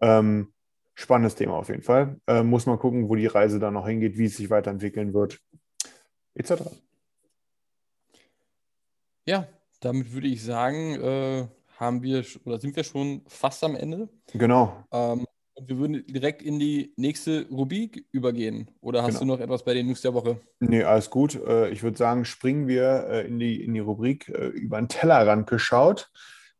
Ähm, 0.00 0.52
spannendes 0.98 1.36
Thema 1.36 1.54
auf 1.54 1.68
jeden 1.68 1.82
Fall. 1.82 2.20
Ähm, 2.26 2.48
muss 2.48 2.66
man 2.66 2.78
gucken, 2.78 3.08
wo 3.08 3.14
die 3.14 3.26
Reise 3.26 3.60
dann 3.60 3.74
noch 3.74 3.86
hingeht, 3.86 4.18
wie 4.18 4.24
es 4.24 4.36
sich 4.36 4.50
weiterentwickeln 4.50 5.14
wird, 5.14 5.40
etc. 6.34 6.54
Ja, 9.24 9.46
damit 9.80 10.12
würde 10.12 10.26
ich 10.26 10.42
sagen, 10.42 11.00
äh, 11.00 11.46
haben 11.76 12.02
wir 12.02 12.24
oder 12.44 12.58
sind 12.58 12.74
wir 12.74 12.82
schon 12.82 13.22
fast 13.28 13.62
am 13.62 13.76
Ende. 13.76 14.08
Genau. 14.32 14.84
Ähm, 14.90 15.24
und 15.54 15.68
wir 15.68 15.78
würden 15.78 16.04
direkt 16.06 16.42
in 16.42 16.58
die 16.58 16.92
nächste 16.96 17.46
Rubrik 17.48 18.04
übergehen. 18.10 18.68
Oder 18.80 19.02
hast 19.02 19.20
Genau. 19.20 19.34
du 19.34 19.38
noch 19.38 19.40
etwas 19.40 19.64
bei 19.64 19.74
den 19.74 19.86
News 19.86 20.02
der 20.02 20.14
Woche? 20.14 20.40
Nee, 20.58 20.82
alles 20.82 21.10
gut. 21.10 21.36
Äh, 21.36 21.70
Ich 21.70 21.82
würde 21.84 21.96
sagen, 21.96 22.24
springen 22.24 22.66
wir 22.66 23.06
äh, 23.08 23.26
in 23.26 23.38
die, 23.38 23.62
in 23.62 23.74
die 23.74 23.80
Rubrik 23.80 24.28
äh, 24.28 24.46
über 24.48 24.80
den 24.80 24.88
Tellerrand 24.88 25.48
geschaut. 25.48 26.10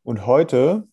Und 0.03 0.25
heute, 0.25 0.87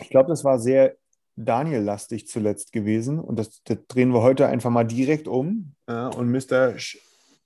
ich 0.00 0.10
glaube, 0.10 0.28
das 0.28 0.44
war 0.44 0.58
sehr 0.58 0.96
Daniel-lastig 1.36 2.28
zuletzt 2.28 2.72
gewesen. 2.72 3.18
Und 3.18 3.36
das, 3.38 3.62
das 3.64 3.78
drehen 3.88 4.12
wir 4.12 4.22
heute 4.22 4.46
einfach 4.46 4.70
mal 4.70 4.84
direkt 4.84 5.28
um. 5.28 5.74
Ja, 5.88 6.08
Und 6.08 6.30
Mr. 6.30 6.78
Sch 6.78 6.98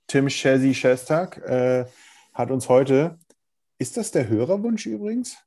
Tim 0.07 0.29
Chessy 0.29 0.75
Shestak 0.75 1.39
äh, 1.39 1.87
hat 2.35 2.51
uns 2.51 2.69
heute, 2.69 3.19
ist 3.79 3.97
das 3.97 4.11
der 4.11 4.29
Hörerwunsch 4.29 4.85
übrigens? 4.85 5.39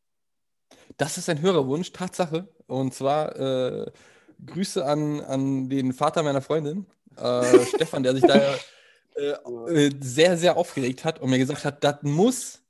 Das 0.97 1.17
ist 1.17 1.29
ein 1.29 1.41
Hörerwunsch, 1.41 1.91
Tatsache. 1.91 2.47
Und 2.65 2.93
zwar 2.93 3.35
äh, 3.35 3.91
Grüße 4.45 4.83
an, 4.85 5.21
an 5.21 5.69
den 5.69 5.93
Vater 5.93 6.23
meiner 6.23 6.41
Freundin, 6.41 6.85
äh, 7.17 7.65
Stefan, 7.65 8.03
der 8.03 8.13
sich 8.13 8.23
da 8.23 8.55
äh, 9.15 9.87
äh, 9.87 9.91
sehr, 9.99 10.37
sehr 10.37 10.57
aufgeregt 10.57 11.03
hat 11.03 11.19
und 11.19 11.29
mir 11.29 11.39
gesagt 11.39 11.65
hat, 11.65 11.83
das 11.83 12.03
muss, 12.03 12.61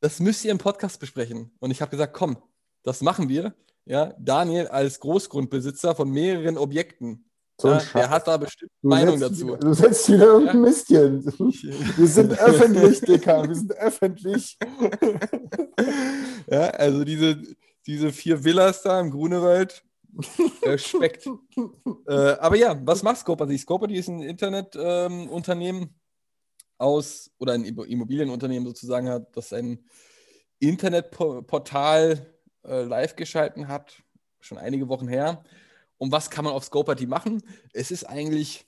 das 0.00 0.20
müsst 0.20 0.44
ihr 0.44 0.50
im 0.50 0.58
Podcast 0.58 1.00
besprechen. 1.00 1.50
Und 1.58 1.70
ich 1.70 1.80
habe 1.80 1.90
gesagt, 1.90 2.12
komm, 2.12 2.36
das 2.82 3.00
machen 3.00 3.28
wir. 3.28 3.54
Ja, 3.86 4.14
Daniel 4.18 4.66
als 4.68 4.98
Großgrundbesitzer 5.00 5.94
von 5.94 6.10
mehreren 6.10 6.58
Objekten. 6.58 7.22
So 7.58 7.68
ja, 7.68 7.80
der 7.94 8.10
hat 8.10 8.26
da 8.28 8.36
bestimmt 8.36 8.70
Du 8.82 8.88
Meinung 8.88 9.16
setzt 9.16 9.40
dazu. 9.40 9.56
Du 9.56 9.72
setzt 9.72 10.08
wieder 10.10 10.26
irgendein 10.26 10.60
Mistchen. 10.60 11.24
Wir 11.24 12.06
sind 12.06 12.32
öffentlich, 12.38 13.00
Dicker. 13.00 13.48
Wir 13.48 13.54
sind 13.54 13.72
öffentlich. 13.76 14.58
Ja, 16.50 16.66
also 16.70 17.04
diese, 17.04 17.40
diese 17.86 18.12
vier 18.12 18.44
Villas 18.44 18.82
da 18.82 19.00
im 19.00 19.10
Grunewald, 19.10 19.82
Respekt. 20.64 21.26
äh, 22.08 22.12
aber 22.12 22.56
ja, 22.56 22.78
was 22.84 23.02
macht 23.02 23.18
Scoperty? 23.18 23.56
Scoperty 23.56 23.96
ist 23.96 24.08
ein 24.08 24.20
Internetunternehmen 24.20 25.94
aus, 26.78 27.30
oder 27.38 27.52
ein 27.54 27.64
Immo- 27.64 27.84
Immobilienunternehmen 27.84 28.66
sozusagen 28.66 29.08
hat, 29.08 29.34
das 29.34 29.52
ein 29.52 29.84
Internetportal 30.58 32.34
äh, 32.66 32.82
live 32.82 33.16
geschalten 33.16 33.68
hat, 33.68 34.02
schon 34.40 34.58
einige 34.58 34.88
Wochen 34.88 35.08
her. 35.08 35.44
Und 35.98 36.12
was 36.12 36.30
kann 36.30 36.44
man 36.44 36.54
auf 36.54 36.64
Scoperty 36.64 37.06
machen? 37.06 37.42
Es 37.72 37.90
ist 37.90 38.04
eigentlich, 38.04 38.66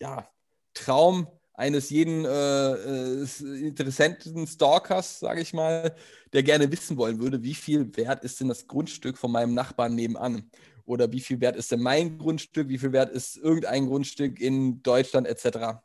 ja, 0.00 0.28
Traum 0.74 1.28
eines 1.58 1.90
jeden 1.90 2.24
äh, 2.24 2.72
äh, 2.72 3.26
interessanten 3.66 4.46
Stalkers, 4.46 5.18
sage 5.18 5.40
ich 5.40 5.52
mal, 5.52 5.94
der 6.32 6.44
gerne 6.44 6.70
wissen 6.70 6.96
wollen 6.96 7.20
würde, 7.20 7.42
wie 7.42 7.54
viel 7.54 7.96
wert 7.96 8.22
ist 8.22 8.40
denn 8.40 8.48
das 8.48 8.68
Grundstück 8.68 9.18
von 9.18 9.32
meinem 9.32 9.54
Nachbarn 9.54 9.94
nebenan? 9.96 10.50
Oder 10.84 11.10
wie 11.12 11.20
viel 11.20 11.40
wert 11.40 11.56
ist 11.56 11.72
denn 11.72 11.82
mein 11.82 12.16
Grundstück? 12.16 12.68
Wie 12.68 12.78
viel 12.78 12.92
wert 12.92 13.10
ist 13.10 13.36
irgendein 13.36 13.86
Grundstück 13.86 14.40
in 14.40 14.82
Deutschland 14.82 15.26
etc.? 15.26 15.80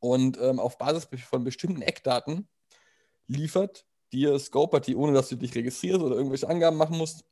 Und 0.00 0.38
ähm, 0.40 0.58
auf 0.58 0.76
Basis 0.76 1.08
von 1.28 1.44
bestimmten 1.44 1.82
Eckdaten 1.82 2.48
liefert 3.28 3.86
dir 4.12 4.38
Scoperty, 4.38 4.94
ohne 4.94 5.12
dass 5.12 5.28
du 5.28 5.36
dich 5.36 5.54
registrierst 5.54 6.00
oder 6.00 6.16
irgendwelche 6.16 6.48
Angaben 6.48 6.76
machen 6.76 6.98
musst, 6.98 7.24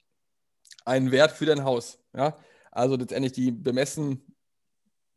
einen 0.85 1.11
Wert 1.11 1.33
für 1.33 1.47
dein 1.47 1.65
Haus. 1.65 1.99
Ja? 2.15 2.37
Also 2.71 2.97
letztendlich 2.97 3.33
die 3.33 3.51
bemessen 3.51 4.25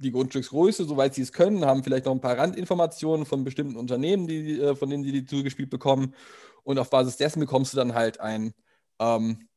die 0.01 0.11
Grundstücksgröße, 0.11 0.85
soweit 0.85 1.13
sie 1.13 1.21
es 1.21 1.31
können, 1.31 1.65
haben 1.65 1.83
vielleicht 1.83 2.05
noch 2.05 2.13
ein 2.13 2.21
paar 2.21 2.37
Randinformationen 2.37 3.25
von 3.25 3.43
bestimmten 3.43 3.77
Unternehmen, 3.77 4.27
die, 4.27 4.59
äh, 4.59 4.75
von 4.75 4.89
denen 4.89 5.03
sie 5.03 5.11
die 5.11 5.25
zugespielt 5.25 5.69
bekommen. 5.69 6.15
Und 6.63 6.79
auf 6.79 6.89
Basis 6.89 7.17
dessen 7.17 7.39
bekommst 7.39 7.73
du 7.73 7.77
dann 7.77 7.93
halt 7.93 8.19
ein, 8.19 8.53
ähm, 8.99 9.47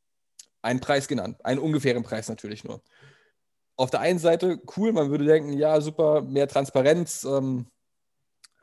einen 0.62 0.80
Preis 0.80 1.08
genannt, 1.08 1.44
einen 1.44 1.60
ungefähren 1.60 2.02
Preis 2.02 2.28
natürlich 2.28 2.64
nur. 2.64 2.82
Auf 3.76 3.90
der 3.90 4.00
einen 4.00 4.18
Seite 4.18 4.60
cool, 4.76 4.92
man 4.92 5.10
würde 5.10 5.24
denken, 5.24 5.52
ja, 5.54 5.80
super, 5.80 6.22
mehr 6.22 6.46
Transparenz. 6.46 7.24
Ähm, 7.24 7.66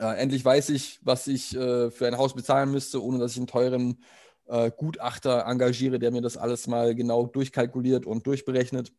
äh, 0.02 0.16
endlich 0.16 0.44
weiß 0.44 0.70
ich, 0.70 0.98
was 1.02 1.28
ich 1.28 1.54
äh, 1.56 1.90
für 1.90 2.08
ein 2.08 2.18
Haus 2.18 2.34
bezahlen 2.34 2.72
müsste, 2.72 3.02
ohne 3.02 3.18
dass 3.18 3.32
ich 3.32 3.38
einen 3.38 3.46
teuren 3.46 4.02
äh, 4.48 4.70
Gutachter 4.76 5.46
engagiere, 5.46 6.00
der 6.00 6.10
mir 6.10 6.22
das 6.22 6.36
alles 6.36 6.66
mal 6.66 6.94
genau 6.94 7.26
durchkalkuliert 7.26 8.04
und 8.04 8.26
durchberechnet. 8.26 8.92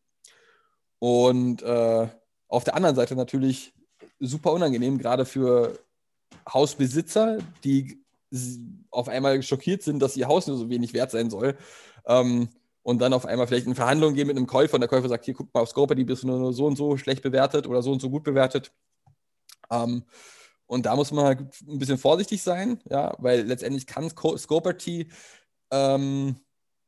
Und 1.00 1.62
äh, 1.62 2.08
auf 2.48 2.63
der 2.63 2.76
anderen 2.76 2.96
Seite 2.96 3.16
natürlich 3.16 3.74
super 4.22 4.54
unangenehm, 4.54 4.98
gerade 4.98 5.26
für 5.26 5.78
Hausbesitzer, 6.52 7.39
die 7.66 8.02
auf 8.89 9.10
einmal 9.10 9.44
schockiert 9.44 9.84
sind, 9.84 10.00
dass 10.00 10.16
ihr 10.16 10.28
Haus 10.28 10.48
nur 10.48 10.58
so 10.58 10.70
wenig 10.70 10.94
wert 10.94 11.12
sein 11.12 11.30
soll. 11.30 11.58
Ähm, 12.06 12.48
und 12.82 13.00
dann 13.00 13.13
auf 13.13 13.26
einmal 13.26 13.48
vielleicht 13.48 13.68
in 13.68 13.76
Verhandlungen 13.76 14.16
gehen 14.16 14.28
mit 14.28 14.38
einem 14.38 14.48
Käufer 14.48 14.76
und 14.76 14.82
der 14.82 14.89
Käufer 14.89 15.10
sagt, 15.10 15.26
hier, 15.26 15.34
guck 15.34 15.54
mal 15.54 15.62
auf 15.62 15.70
Scope, 15.70 15.96
die 15.96 16.04
bist 16.06 16.24
du 16.24 16.28
nur 16.28 16.54
so 16.54 16.66
und 16.66 16.78
so 16.78 16.96
schlecht 16.98 17.24
bewertet 17.24 17.68
oder 17.68 17.82
so 17.82 17.92
und 17.92 18.02
so 18.02 18.10
gut 18.10 18.24
bewertet. 18.24 18.72
Ähm, 19.70 20.04
und 20.74 20.86
da 20.86 20.96
muss 20.96 21.12
man 21.12 21.26
halt 21.26 21.40
ein 21.68 21.78
bisschen 21.80 21.98
vorsichtig 21.98 22.42
sein, 22.42 22.82
ja, 22.90 23.16
weil 23.20 23.44
letztendlich 23.44 23.88
kann 23.88 24.10
Sco- 24.10 24.38
Scoperty 24.38 25.10
ähm, 25.72 26.38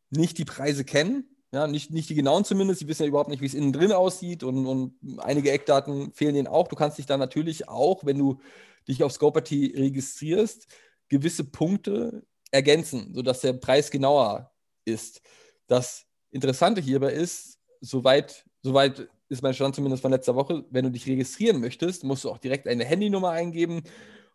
nicht 0.09 0.37
die 0.37 0.45
Preise 0.45 0.83
kennen, 0.83 1.29
ja, 1.53 1.67
nicht, 1.67 1.91
nicht 1.91 2.09
die 2.09 2.15
genauen 2.15 2.43
zumindest, 2.43 2.81
die 2.81 2.87
wissen 2.87 3.03
ja 3.03 3.09
überhaupt 3.09 3.29
nicht, 3.29 3.41
wie 3.41 3.45
es 3.45 3.53
innen 3.53 3.71
drin 3.71 3.91
aussieht 3.91 4.43
und, 4.43 4.65
und 4.65 5.19
einige 5.19 5.51
Eckdaten 5.51 6.11
fehlen 6.13 6.35
denen 6.35 6.47
auch. 6.47 6.67
Du 6.67 6.75
kannst 6.75 6.97
dich 6.97 7.05
dann 7.05 7.19
natürlich 7.19 7.69
auch, 7.69 8.05
wenn 8.05 8.17
du 8.17 8.41
dich 8.87 9.03
auf 9.03 9.13
Scoperty 9.13 9.73
registrierst, 9.75 10.67
gewisse 11.07 11.43
Punkte 11.45 12.25
ergänzen, 12.51 13.13
sodass 13.13 13.41
der 13.41 13.53
Preis 13.53 13.91
genauer 13.91 14.51
ist. 14.83 15.21
Das 15.67 16.05
Interessante 16.31 16.81
hierbei 16.81 17.13
ist, 17.13 17.59
soweit, 17.79 18.45
soweit 18.61 19.07
ist 19.29 19.41
mein 19.41 19.53
Stand 19.53 19.75
zumindest 19.75 20.01
von 20.01 20.11
letzter 20.11 20.35
Woche, 20.35 20.65
wenn 20.69 20.85
du 20.85 20.91
dich 20.91 21.07
registrieren 21.07 21.59
möchtest, 21.59 22.03
musst 22.03 22.23
du 22.23 22.29
auch 22.29 22.37
direkt 22.37 22.67
eine 22.67 22.85
Handynummer 22.85 23.29
eingeben. 23.29 23.83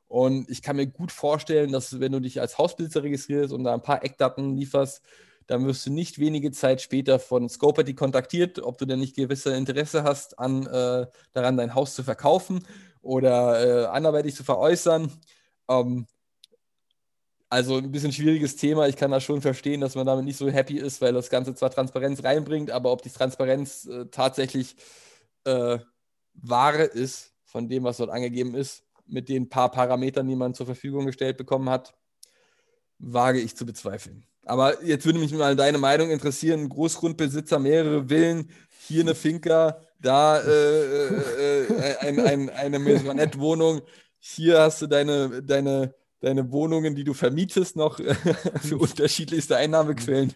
Und 0.09 0.51
ich 0.51 0.63
kann 0.63 0.77
mir 0.77 0.87
gut 0.87 1.13
vorstellen, 1.13 1.71
dass 1.71 2.01
wenn 2.01 2.13
du 2.13 2.21
dich 2.21 2.41
als 2.41 2.59
Hausbesitzer 2.59 3.05
registrierst 3.05 3.53
und 3.53 3.65
da 3.65 3.75
ein 3.75 3.83
paar 3.83 4.05
Eckdaten 4.05 4.57
lieferst, 4.57 5.03
dann 5.47 5.67
wirst 5.67 5.87
du 5.87 5.93
nicht 5.93 6.19
wenige 6.19 6.53
Zeit 6.53 6.81
später 6.81 7.19
von 7.19 7.49
Scoperty 7.49 7.95
kontaktiert, 7.95 8.61
ob 8.61 8.79
du 8.79 8.87
denn 8.87 9.01
nicht 9.01 9.17
gewisse 9.17 9.55
Interesse 9.55 10.05
hast, 10.05 10.39
an, 10.39 10.67
äh, 10.67 11.07
daran 11.33 11.57
dein 11.57 11.75
Haus 11.75 11.95
zu 11.95 12.03
verkaufen 12.03 12.65
oder 13.03 13.85
äh, 13.85 13.87
anderweitig 13.87 14.35
zu 14.35 14.45
veräußern. 14.45 15.13
Ähm, 15.69 16.07
also 17.51 17.77
ein 17.77 17.91
bisschen 17.91 18.13
schwieriges 18.13 18.57
Thema. 18.57 18.89
Ich 18.89 18.97
kann 18.97 19.11
das 19.11 19.25
schon 19.25 19.43
verstehen, 19.43 19.81
dass 19.81 19.97
man 19.97 20.07
damit 20.07 20.25
nicht 20.25 20.39
so 20.39 20.49
happy 20.49 20.79
ist, 20.79 21.01
weil 21.01 21.13
das 21.13 21.31
Ganze 21.31 21.55
zwar 21.55 21.71
Transparenz 21.71 22.23
reinbringt, 22.25 22.71
aber 22.71 22.93
ob 22.93 23.03
die 23.03 23.11
Transparenz 23.11 23.87
äh, 23.87 24.07
tatsächlich 24.07 24.77
äh, 25.45 25.79
wahre 26.35 26.85
ist 26.85 27.33
von 27.45 27.69
dem, 27.69 27.83
was 27.83 27.97
dort 27.97 28.11
angegeben 28.11 28.55
ist, 28.55 28.85
mit 29.07 29.29
den 29.29 29.49
paar 29.49 29.71
Parametern, 29.71 30.29
die 30.29 30.37
man 30.37 30.55
zur 30.55 30.67
Verfügung 30.67 31.07
gestellt 31.07 31.37
bekommen 31.37 31.69
hat, 31.69 31.93
wage 32.99 33.41
ich 33.41 33.57
zu 33.57 33.67
bezweifeln. 33.67 34.25
Aber 34.45 34.83
jetzt 34.85 35.05
würde 35.05 35.19
mich 35.19 35.33
mal 35.33 35.57
deine 35.57 35.79
Meinung 35.79 36.11
interessieren. 36.11 36.69
Großgrundbesitzer, 36.69 37.59
mehrere 37.59 38.09
Villen, 38.09 38.51
hier 38.87 39.03
eine 39.03 39.15
Finca, 39.15 39.81
da 40.01 40.41
äh, 40.41 41.09
äh, 41.09 41.65
äh, 41.65 41.97
ein, 41.99 42.21
ein, 42.21 42.51
eine 42.51 42.79
Maisonette-Wohnung, 42.79 43.83
hier 44.19 44.61
hast 44.61 44.83
du 44.83 44.87
deine, 44.87 45.43
deine, 45.43 45.95
deine 46.21 46.51
Wohnungen, 46.53 46.95
die 46.95 47.05
du 47.05 47.15
vermietest, 47.15 47.77
noch 47.77 47.97
für 48.61 48.79
unterschiedlichste 48.79 49.57
Einnahmequellen. 49.57 50.33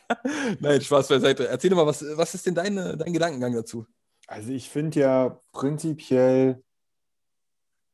Nein, 0.60 0.80
Spaß 0.80 1.08
beiseite. 1.08 1.48
Erzähl 1.48 1.74
mal, 1.74 1.86
was, 1.86 2.04
was 2.16 2.34
ist 2.34 2.46
denn 2.46 2.54
deine, 2.54 2.96
dein 2.96 3.12
Gedankengang 3.12 3.54
dazu? 3.54 3.86
Also 4.26 4.52
ich 4.52 4.68
finde 4.68 5.00
ja 5.00 5.40
prinzipiell, 5.52 6.62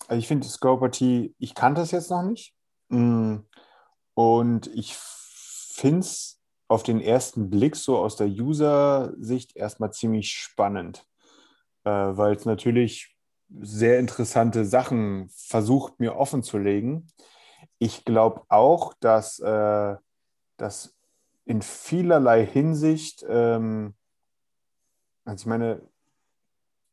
also 0.09 0.18
ich 0.18 0.26
finde 0.26 0.47
Scoperty, 0.47 1.35
ich 1.39 1.55
kannte 1.55 1.80
es 1.80 1.91
jetzt 1.91 2.11
noch 2.11 2.22
nicht. 2.22 2.55
Mm, 2.89 3.39
Und 4.14 4.66
ich 4.68 4.95
finde 4.95 6.01
es 6.01 6.41
auf 6.68 6.82
den 6.82 7.01
ersten 7.01 7.51
Blick 7.51 7.76
so 7.76 7.99
aus 7.99 8.16
der 8.16 8.28
User-Sicht 8.28 9.57
erstmal 9.57 9.93
ziemlich 9.93 10.32
spannend, 10.32 11.07
äh, 11.85 11.91
weil 11.91 12.35
es 12.35 12.45
natürlich 12.45 13.14
sehr 13.61 13.99
interessante 13.99 14.64
Sachen 14.64 15.28
versucht, 15.30 16.01
mir 16.01 16.16
offen 16.16 16.42
zu 16.42 16.59
legen. 16.59 17.09
ich 17.78 18.05
glaube 18.05 18.42
auch, 18.49 18.95
dass, 19.01 19.40
äh, 19.40 19.97
dass 20.57 20.97
in 21.45 21.62
vielerlei 21.62 22.47
Hinsicht, 22.47 23.24
ähm, 23.28 23.95
also 25.24 25.42
ich 25.42 25.47
meine, 25.47 25.82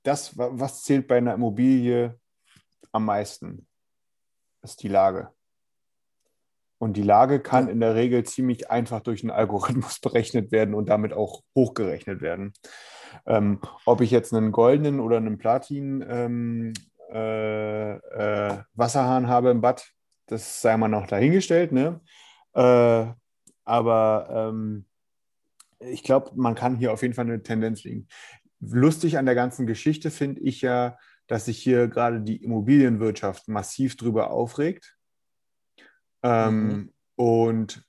das, 0.04 0.38
wa- 0.38 0.50
was 0.52 0.84
zählt 0.84 1.08
bei 1.08 1.18
einer 1.18 1.34
Immobilie 1.34 2.20
am 2.92 3.06
meisten, 3.06 3.68
ist 4.62 4.84
die 4.84 4.88
Lage. 4.90 5.32
Und 6.82 6.98
die 6.98 7.04
Lage 7.04 7.40
kann 7.40 7.68
in 7.68 7.80
der 7.80 7.94
Regel 7.94 8.24
ziemlich 8.24 8.72
einfach 8.72 9.02
durch 9.02 9.22
einen 9.22 9.30
Algorithmus 9.30 10.00
berechnet 10.02 10.52
werden 10.52 10.74
und 10.74 10.90
damit 10.90 11.14
auch 11.14 11.44
hochgerechnet 11.56 12.22
werden. 12.22 12.54
Ähm, 13.28 13.60
ob 13.86 14.02
ich 14.02 14.10
jetzt 14.10 14.34
einen 14.34 14.52
goldenen 14.52 15.00
oder 15.00 15.18
einen 15.18 15.38
Platin 15.38 16.04
ähm, 16.10 16.74
äh, 17.12 17.92
äh, 17.98 18.64
Wasserhahn 18.74 19.28
habe 19.28 19.52
im 19.52 19.62
Bad, 19.62 19.92
das 20.26 20.64
sei 20.64 20.76
mal 20.76 20.88
noch 20.88 21.06
dahingestellt. 21.06 21.72
Ne? 21.72 22.02
Äh, 22.54 23.06
aber 23.64 24.50
ähm, 24.50 24.86
ich 25.78 26.02
glaube, 26.02 26.32
man 26.34 26.56
kann 26.56 26.78
hier 26.78 26.94
auf 26.94 27.04
jeden 27.04 27.14
Fall 27.14 27.26
eine 27.26 27.44
Tendenz 27.44 27.84
liegen. 27.84 28.08
Lustig 28.60 29.20
an 29.20 29.28
der 29.28 29.36
ganzen 29.36 29.68
Geschichte 29.68 30.10
finde 30.10 30.42
ich 30.42 30.62
ja, 30.62 30.98
dass 31.28 31.46
sich 31.46 31.60
hier 31.60 31.88
gerade 31.90 32.22
die 32.22 32.44
Immobilienwirtschaft 32.44 33.50
massiv 33.50 33.98
drüber 33.98 34.32
aufregt. 34.32 34.98
Ähm, 36.24 36.68
Mhm. 36.68 36.94
Und 37.16 37.84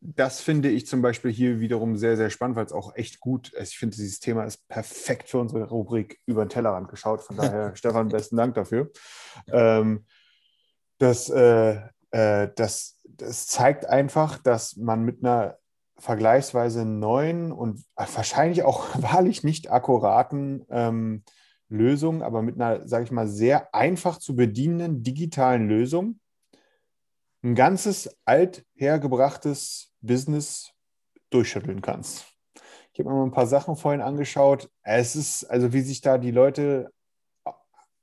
das 0.00 0.40
finde 0.40 0.68
ich 0.68 0.86
zum 0.86 1.00
Beispiel 1.00 1.32
hier 1.32 1.60
wiederum 1.60 1.96
sehr, 1.96 2.18
sehr 2.18 2.28
spannend, 2.28 2.56
weil 2.56 2.66
es 2.66 2.72
auch 2.72 2.94
echt 2.94 3.20
gut 3.20 3.48
ist. 3.54 3.70
Ich 3.70 3.78
finde, 3.78 3.96
dieses 3.96 4.20
Thema 4.20 4.44
ist 4.44 4.68
perfekt 4.68 5.30
für 5.30 5.38
unsere 5.38 5.64
Rubrik 5.64 6.20
über 6.26 6.44
den 6.44 6.50
Tellerrand 6.50 6.88
geschaut. 6.88 7.22
Von 7.22 7.36
daher, 7.36 7.74
Stefan, 7.76 8.08
besten 8.08 8.36
Dank 8.36 8.54
dafür. 8.54 8.90
Ähm, 9.50 10.04
das, 10.98 11.30
äh, 11.30 11.80
äh, 12.10 12.50
das, 12.54 13.00
das 13.08 13.46
zeigt 13.46 13.86
einfach, 13.86 14.36
dass 14.38 14.76
man 14.76 15.04
mit 15.04 15.24
einer 15.24 15.56
vergleichsweise 15.96 16.84
neuen 16.84 17.50
und 17.50 17.82
wahrscheinlich 17.96 18.62
auch 18.62 18.86
wahrlich 19.00 19.42
nicht 19.42 19.70
akkuraten 19.70 20.66
ähm, 20.68 21.22
Lösung, 21.70 22.22
aber 22.22 22.42
mit 22.42 22.56
einer, 22.56 22.86
sage 22.86 23.04
ich 23.04 23.10
mal, 23.10 23.26
sehr 23.26 23.74
einfach 23.74 24.18
zu 24.18 24.36
bedienenden 24.36 25.02
digitalen 25.02 25.66
Lösung 25.66 26.20
ein 27.44 27.54
ganzes 27.54 28.10
althergebrachtes 28.24 29.92
Business 30.00 30.72
durchschütteln 31.30 31.82
kannst. 31.82 32.24
Ich 32.92 33.00
habe 33.00 33.10
mir 33.10 33.16
mal 33.16 33.24
ein 33.24 33.32
paar 33.32 33.46
Sachen 33.46 33.76
vorhin 33.76 34.00
angeschaut. 34.00 34.70
Es 34.82 35.14
ist, 35.14 35.44
also 35.44 35.72
wie 35.72 35.82
sich 35.82 36.00
da 36.00 36.16
die 36.16 36.30
Leute, 36.30 36.90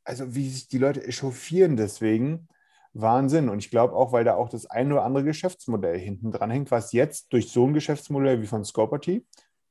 also 0.04 0.36
wie 0.36 0.48
sich 0.48 0.68
die 0.68 0.78
Leute 0.78 1.04
echauffieren 1.04 1.76
deswegen, 1.76 2.48
Wahnsinn. 2.94 3.50
Und 3.50 3.60
ich 3.60 3.72
glaube 3.72 3.96
auch, 3.96 4.12
weil 4.12 4.26
da 4.26 4.36
auch 4.36 4.50
das 4.50 4.66
ein 4.66 4.92
oder 4.92 5.04
andere 5.04 5.24
Geschäftsmodell 5.24 5.98
hinten 5.98 6.32
dran 6.32 6.52
hängt, 6.52 6.70
was 6.70 6.92
jetzt 6.92 7.34
durch 7.34 7.50
so 7.50 7.66
ein 7.66 7.74
Geschäftsmodell 7.74 8.42
wie 8.42 8.48
von 8.48 8.64
Scoperty 8.64 9.26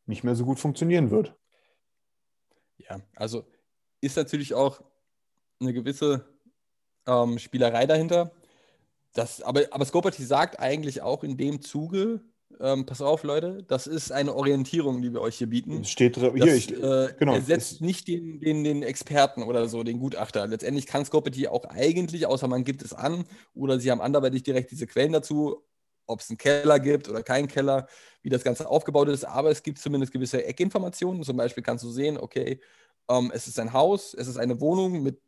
nicht 0.07 0.25
mehr 0.25 0.35
so 0.35 0.45
gut 0.45 0.59
funktionieren 0.59 1.11
wird. 1.11 1.37
Ja, 2.79 3.01
also 3.15 3.45
ist 4.01 4.17
natürlich 4.17 4.55
auch 4.55 4.81
eine 5.61 5.73
gewisse 5.73 6.27
ähm, 7.07 7.39
Spielerei 7.39 7.87
dahinter. 7.87 8.33
Das, 9.15 9.43
aber, 9.43 9.63
aber 9.71 9.85
Scoperty 9.85 10.25
sagt 10.25 10.61
eigentlich 10.61 11.03
auch 11.03 11.25
in 11.25 11.37
dem 11.37 11.61
Zuge, 11.61 12.21
ähm, 12.61 12.85
pass 12.85 13.01
auf, 13.01 13.23
Leute, 13.23 13.63
das 13.69 13.87
ist 13.87 14.13
eine 14.13 14.35
Orientierung, 14.35 15.03
die 15.03 15.13
wir 15.13 15.21
euch 15.21 15.37
hier 15.37 15.49
bieten. 15.49 15.81
Es 15.81 15.91
steht 15.91 16.17
Das, 16.17 16.33
hier, 16.33 16.55
ich, 16.55 16.73
äh, 16.73 17.15
genau, 17.19 17.35
ersetzt 17.35 17.81
nicht 17.81 18.09
den, 18.09 18.41
den, 18.41 18.65
den 18.65 18.83
Experten 18.83 19.43
oder 19.43 19.69
so, 19.69 19.83
den 19.83 19.99
Gutachter. 19.99 20.47
Letztendlich 20.47 20.87
kann 20.87 21.05
Scoperty 21.05 21.49
auch 21.49 21.65
eigentlich, 21.65 22.27
außer 22.27 22.49
man 22.49 22.65
gibt 22.65 22.83
es 22.83 22.93
an, 22.93 23.25
oder 23.55 23.81
sie 23.81 23.91
haben 23.91 24.01
anderweitig 24.01 24.43
direkt 24.43 24.71
diese 24.71 24.87
Quellen 24.87 25.13
dazu, 25.13 25.65
ob 26.07 26.21
es 26.21 26.29
einen 26.29 26.39
Keller 26.39 26.81
gibt 26.81 27.09
oder 27.09 27.23
keinen 27.23 27.49
Keller, 27.49 27.87
wie 28.23 28.31
das 28.31 28.45
Ganze 28.45 28.69
aufgebaut 28.69 29.09
ist. 29.09 29.25
Aber 29.25 29.51
es 29.51 29.63
gibt 29.63 29.79
zumindest 29.79 30.13
gewisse 30.13 30.45
Eckinformationen. 30.45 31.23
Zum 31.23 31.37
Beispiel 31.37 31.63
kannst 31.63 31.85
du 31.85 31.91
sehen, 31.91 32.19
okay, 32.19 32.61
ähm, 33.09 33.31
es 33.33 33.47
ist 33.47 33.59
ein 33.59 33.73
Haus, 33.73 34.13
es 34.13 34.27
ist 34.27 34.37
eine 34.37 34.61
Wohnung 34.61 35.03
mit 35.03 35.21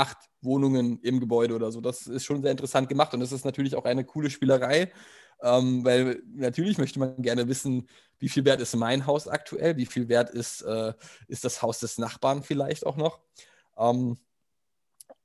acht 0.00 0.18
Wohnungen 0.40 1.00
im 1.00 1.20
Gebäude 1.20 1.54
oder 1.54 1.72
so. 1.72 1.80
Das 1.80 2.06
ist 2.06 2.24
schon 2.24 2.42
sehr 2.42 2.50
interessant 2.50 2.88
gemacht 2.88 3.14
und 3.14 3.20
das 3.20 3.32
ist 3.32 3.44
natürlich 3.44 3.74
auch 3.74 3.84
eine 3.84 4.04
coole 4.04 4.30
Spielerei, 4.30 4.92
ähm, 5.42 5.84
weil 5.84 6.22
natürlich 6.26 6.78
möchte 6.78 6.98
man 6.98 7.20
gerne 7.22 7.48
wissen, 7.48 7.88
wie 8.18 8.28
viel 8.28 8.44
wert 8.44 8.60
ist 8.60 8.74
mein 8.76 9.06
Haus 9.06 9.28
aktuell, 9.28 9.76
wie 9.76 9.86
viel 9.86 10.08
wert 10.08 10.30
ist, 10.30 10.62
äh, 10.62 10.92
ist 11.28 11.44
das 11.44 11.62
Haus 11.62 11.80
des 11.80 11.98
Nachbarn 11.98 12.42
vielleicht 12.42 12.86
auch 12.86 12.96
noch. 12.96 13.20
Ähm, 13.76 14.16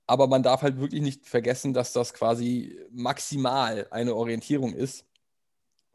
aber 0.07 0.28
man 0.28 0.43
darf 0.43 0.61
halt 0.61 0.80
wirklich 0.80 1.01
nicht 1.01 1.26
vergessen, 1.26 1.74
dass 1.74 1.93
das 1.93 2.13
quasi 2.13 2.78
maximal 2.91 3.88
eine 3.91 4.15
Orientierung 4.15 4.74
ist 4.74 5.05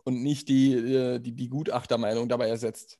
und 0.04 0.22
nicht 0.22 0.48
die, 0.48 0.74
äh, 0.74 1.18
die, 1.18 1.32
die 1.32 1.48
Gutachtermeinung 1.48 2.28
dabei 2.28 2.48
ersetzt. 2.48 2.98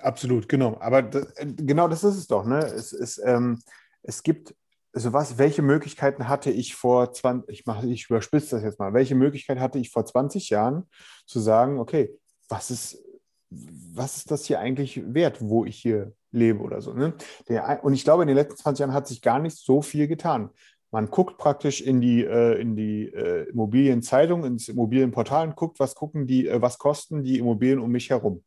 Absolut, 0.00 0.48
genau. 0.48 0.78
Aber 0.80 1.02
das, 1.02 1.24
äh, 1.36 1.46
genau 1.46 1.88
das 1.88 2.04
ist 2.04 2.16
es 2.16 2.26
doch. 2.28 2.44
Ne? 2.44 2.58
Es, 2.58 2.92
ist, 2.92 3.20
ähm, 3.24 3.58
es 4.02 4.22
gibt, 4.22 4.54
also 4.94 5.12
was, 5.12 5.38
welche 5.38 5.62
Möglichkeiten 5.62 6.28
hatte 6.28 6.50
ich 6.50 6.74
vor 6.74 7.12
20, 7.12 7.48
ich 7.48 7.66
mache, 7.66 7.86
ich 7.86 8.06
überspitze 8.08 8.56
das 8.56 8.64
jetzt 8.64 8.78
mal, 8.78 8.92
welche 8.92 9.14
Möglichkeit 9.14 9.58
hatte 9.58 9.78
ich 9.78 9.90
vor 9.90 10.04
20 10.04 10.50
Jahren 10.50 10.88
zu 11.26 11.40
sagen, 11.40 11.78
okay, 11.78 12.18
was 12.48 12.70
ist, 12.70 13.02
was 13.50 14.18
ist 14.18 14.30
das 14.30 14.44
hier 14.44 14.60
eigentlich 14.60 15.02
wert, 15.14 15.40
wo 15.40 15.64
ich 15.64 15.76
hier 15.76 16.12
lebe 16.30 16.60
oder 16.60 16.80
so. 16.80 16.92
Ne? 16.92 17.14
Der, 17.48 17.84
und 17.84 17.94
ich 17.94 18.04
glaube, 18.04 18.22
in 18.22 18.28
den 18.28 18.36
letzten 18.36 18.58
20 18.58 18.80
Jahren 18.80 18.94
hat 18.94 19.06
sich 19.06 19.22
gar 19.22 19.38
nicht 19.38 19.56
so 19.56 19.82
viel 19.82 20.08
getan. 20.08 20.50
Man 20.90 21.10
guckt 21.10 21.38
praktisch 21.38 21.80
in 21.80 22.00
die, 22.02 22.22
äh, 22.22 22.60
in 22.60 22.76
die 22.76 23.06
äh, 23.06 23.48
Immobilienzeitung, 23.48 24.44
ins 24.44 24.68
Immobilienportal 24.68 25.48
und 25.48 25.56
guckt, 25.56 25.80
was 25.80 25.94
gucken 25.94 26.26
die, 26.26 26.48
äh, 26.48 26.60
was 26.60 26.78
kosten 26.78 27.22
die 27.22 27.38
Immobilien 27.38 27.78
um 27.78 27.90
mich 27.90 28.10
herum. 28.10 28.44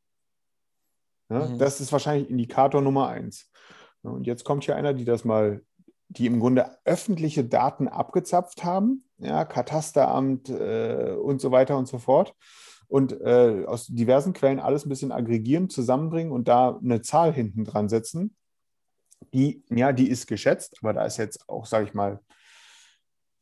Ja, 1.29 1.47
Mhm. 1.47 1.57
Das 1.57 1.81
ist 1.81 1.91
wahrscheinlich 1.91 2.29
Indikator 2.29 2.81
Nummer 2.81 3.07
eins. 3.07 3.51
Und 4.03 4.27
jetzt 4.27 4.43
kommt 4.43 4.63
hier 4.63 4.75
einer, 4.75 4.93
die 4.93 5.05
das 5.05 5.25
mal, 5.25 5.63
die 6.07 6.25
im 6.25 6.39
Grunde 6.39 6.77
öffentliche 6.85 7.43
Daten 7.43 7.87
abgezapft 7.87 8.63
haben, 8.63 9.05
ja, 9.17 9.45
Katasteramt 9.45 10.49
äh, 10.49 11.15
und 11.21 11.41
so 11.41 11.51
weiter 11.51 11.77
und 11.77 11.87
so 11.87 11.97
fort. 11.97 12.35
Und 12.87 13.19
äh, 13.21 13.63
aus 13.65 13.87
diversen 13.87 14.33
Quellen 14.33 14.59
alles 14.59 14.85
ein 14.85 14.89
bisschen 14.89 15.11
aggregieren, 15.11 15.69
zusammenbringen 15.69 16.31
und 16.31 16.47
da 16.47 16.77
eine 16.77 17.01
Zahl 17.01 17.33
hinten 17.33 17.63
dran 17.63 17.89
setzen. 17.89 18.35
Die, 19.33 19.63
ja, 19.69 19.91
die 19.91 20.07
ist 20.07 20.27
geschätzt, 20.27 20.77
aber 20.81 20.93
da 20.93 21.05
ist 21.05 21.17
jetzt 21.17 21.49
auch, 21.49 21.65
sage 21.65 21.85
ich 21.85 21.93
mal, 21.93 22.19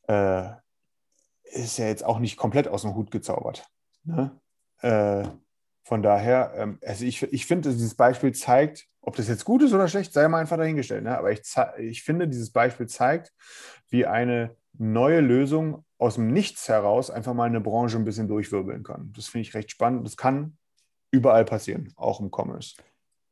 äh, 0.07 0.49
ist 1.43 1.77
ja 1.77 1.87
jetzt 1.87 2.05
auch 2.05 2.19
nicht 2.19 2.37
komplett 2.37 2.67
aus 2.67 2.83
dem 2.83 2.95
Hut 2.95 3.11
gezaubert. 3.11 3.67
Ne? 4.03 4.39
Äh, 4.79 5.27
von 5.83 6.01
daher, 6.01 6.53
ähm, 6.55 6.79
also 6.81 7.03
ich, 7.03 7.21
ich 7.23 7.45
finde, 7.45 7.69
dieses 7.69 7.95
Beispiel 7.95 8.33
zeigt, 8.33 8.87
ob 9.03 9.17
das 9.17 9.27
jetzt 9.27 9.45
gut 9.45 9.61
ist 9.61 9.73
oder 9.73 9.87
schlecht, 9.87 10.13
sei 10.13 10.27
mal 10.27 10.39
einfach 10.39 10.57
dahingestellt. 10.57 11.03
Ne? 11.03 11.17
Aber 11.17 11.31
ich, 11.31 11.41
ich 11.77 12.03
finde, 12.03 12.27
dieses 12.27 12.51
Beispiel 12.51 12.87
zeigt, 12.87 13.31
wie 13.89 14.05
eine 14.05 14.55
neue 14.77 15.19
Lösung 15.19 15.85
aus 15.97 16.15
dem 16.15 16.27
Nichts 16.27 16.67
heraus 16.69 17.11
einfach 17.11 17.33
mal 17.33 17.43
eine 17.43 17.61
Branche 17.61 17.97
ein 17.97 18.05
bisschen 18.05 18.27
durchwirbeln 18.27 18.83
kann. 18.83 19.11
Das 19.15 19.27
finde 19.27 19.47
ich 19.47 19.53
recht 19.53 19.71
spannend. 19.71 20.05
Das 20.05 20.17
kann 20.17 20.57
überall 21.11 21.45
passieren, 21.45 21.93
auch 21.95 22.21
im 22.21 22.31
Commerce. 22.31 22.75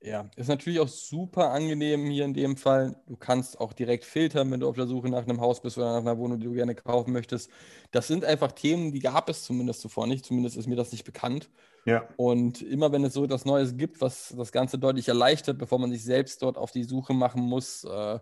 Ja, 0.03 0.31
ist 0.35 0.47
natürlich 0.47 0.79
auch 0.79 0.87
super 0.87 1.51
angenehm 1.51 2.05
hier 2.09 2.25
in 2.25 2.33
dem 2.33 2.57
Fall. 2.57 2.95
Du 3.05 3.15
kannst 3.15 3.59
auch 3.59 3.71
direkt 3.71 4.03
filtern, 4.03 4.49
wenn 4.49 4.59
du 4.59 4.67
auf 4.67 4.75
der 4.75 4.87
Suche 4.87 5.09
nach 5.09 5.23
einem 5.27 5.39
Haus 5.41 5.61
bist 5.61 5.77
oder 5.77 5.91
nach 5.93 5.99
einer 5.99 6.17
Wohnung, 6.17 6.39
die 6.39 6.47
du 6.47 6.53
gerne 6.53 6.73
kaufen 6.73 7.13
möchtest. 7.13 7.51
Das 7.91 8.07
sind 8.07 8.25
einfach 8.25 8.51
Themen, 8.51 8.91
die 8.93 8.99
gab 8.99 9.29
es 9.29 9.43
zumindest 9.43 9.79
zuvor 9.81 10.07
nicht. 10.07 10.25
Zumindest 10.25 10.57
ist 10.57 10.65
mir 10.67 10.75
das 10.75 10.91
nicht 10.91 11.03
bekannt. 11.03 11.51
Ja, 11.85 12.09
Und 12.17 12.61
immer 12.61 12.91
wenn 12.93 13.03
es 13.05 13.13
so 13.13 13.25
etwas 13.25 13.45
Neues 13.45 13.77
gibt, 13.77 14.01
was 14.01 14.33
das 14.37 14.51
Ganze 14.51 14.79
deutlich 14.79 15.07
erleichtert, 15.07 15.57
bevor 15.59 15.79
man 15.79 15.91
sich 15.91 16.03
selbst 16.03 16.41
dort 16.43 16.57
auf 16.57 16.71
die 16.71 16.85
Suche 16.85 17.13
machen 17.13 17.43
muss, 17.43 17.83
äh, 17.83 18.19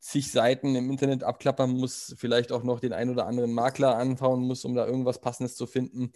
zig 0.00 0.32
Seiten 0.32 0.76
im 0.76 0.90
Internet 0.90 1.24
abklappern 1.24 1.70
muss, 1.72 2.14
vielleicht 2.18 2.52
auch 2.52 2.64
noch 2.64 2.80
den 2.80 2.92
ein 2.94 3.10
oder 3.10 3.26
anderen 3.26 3.52
Makler 3.52 3.96
anschauen 3.98 4.42
muss, 4.46 4.64
um 4.64 4.74
da 4.74 4.86
irgendwas 4.86 5.20
Passendes 5.20 5.56
zu 5.56 5.66
finden. 5.66 6.12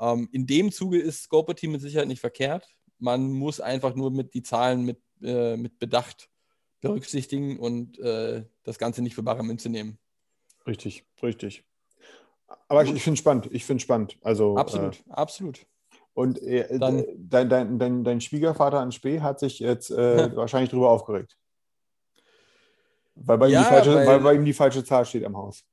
Ähm, 0.00 0.28
in 0.32 0.46
dem 0.46 0.72
Zuge 0.72 1.00
ist 1.00 1.24
Scoperty 1.24 1.68
mit 1.68 1.80
Sicherheit 1.82 2.08
nicht 2.08 2.20
verkehrt. 2.20 2.68
Man 3.02 3.32
muss 3.32 3.60
einfach 3.60 3.96
nur 3.96 4.12
mit 4.12 4.32
die 4.32 4.44
Zahlen 4.44 4.82
mit, 4.84 5.00
äh, 5.22 5.56
mit 5.56 5.80
Bedacht 5.80 6.30
berücksichtigen 6.80 7.58
und 7.58 7.98
äh, 7.98 8.44
das 8.62 8.78
Ganze 8.78 9.02
nicht 9.02 9.16
für 9.16 9.24
bare 9.24 9.42
Münze 9.42 9.68
nehmen. 9.68 9.98
richtig, 10.66 11.04
richtig. 11.22 11.64
Aber 12.68 12.84
ich, 12.84 12.92
ich 12.94 13.02
finde 13.02 13.14
es 13.14 13.18
spannend. 13.18 13.48
Ich 13.50 13.64
finde 13.64 13.78
es 13.78 13.82
spannend. 13.82 14.18
Also, 14.22 14.56
Absolut, 14.56 15.00
Äh, 15.08 15.10
absolut. 15.10 15.66
und 16.14 16.40
äh, 16.42 16.78
Dann- 16.78 17.04
dein, 17.16 17.48
dein, 17.48 17.78
dein, 17.78 18.04
dein 18.04 18.20
Schwiegervater 18.20 18.78
an 18.78 18.92
Spee 18.92 19.20
hat 19.20 19.40
sich 19.40 19.58
jetzt 19.58 19.90
äh, 19.90 20.30
wahrscheinlich 20.36 20.70
darüber 20.70 20.90
aufgeregt. 20.90 21.36
Weil 23.16 23.38
bei, 23.38 23.46
ihm 23.48 23.52
Ja, 23.52 23.62
die 23.64 23.68
falsche, 23.68 23.94
weil- 23.94 24.06
weil 24.06 24.20
bei 24.20 24.34
ihm 24.34 24.44
die 24.44 24.52
falsche 24.52 24.84
Zahl 24.84 25.04
steht 25.04 25.24
am 25.24 25.36
Haus. 25.36 25.64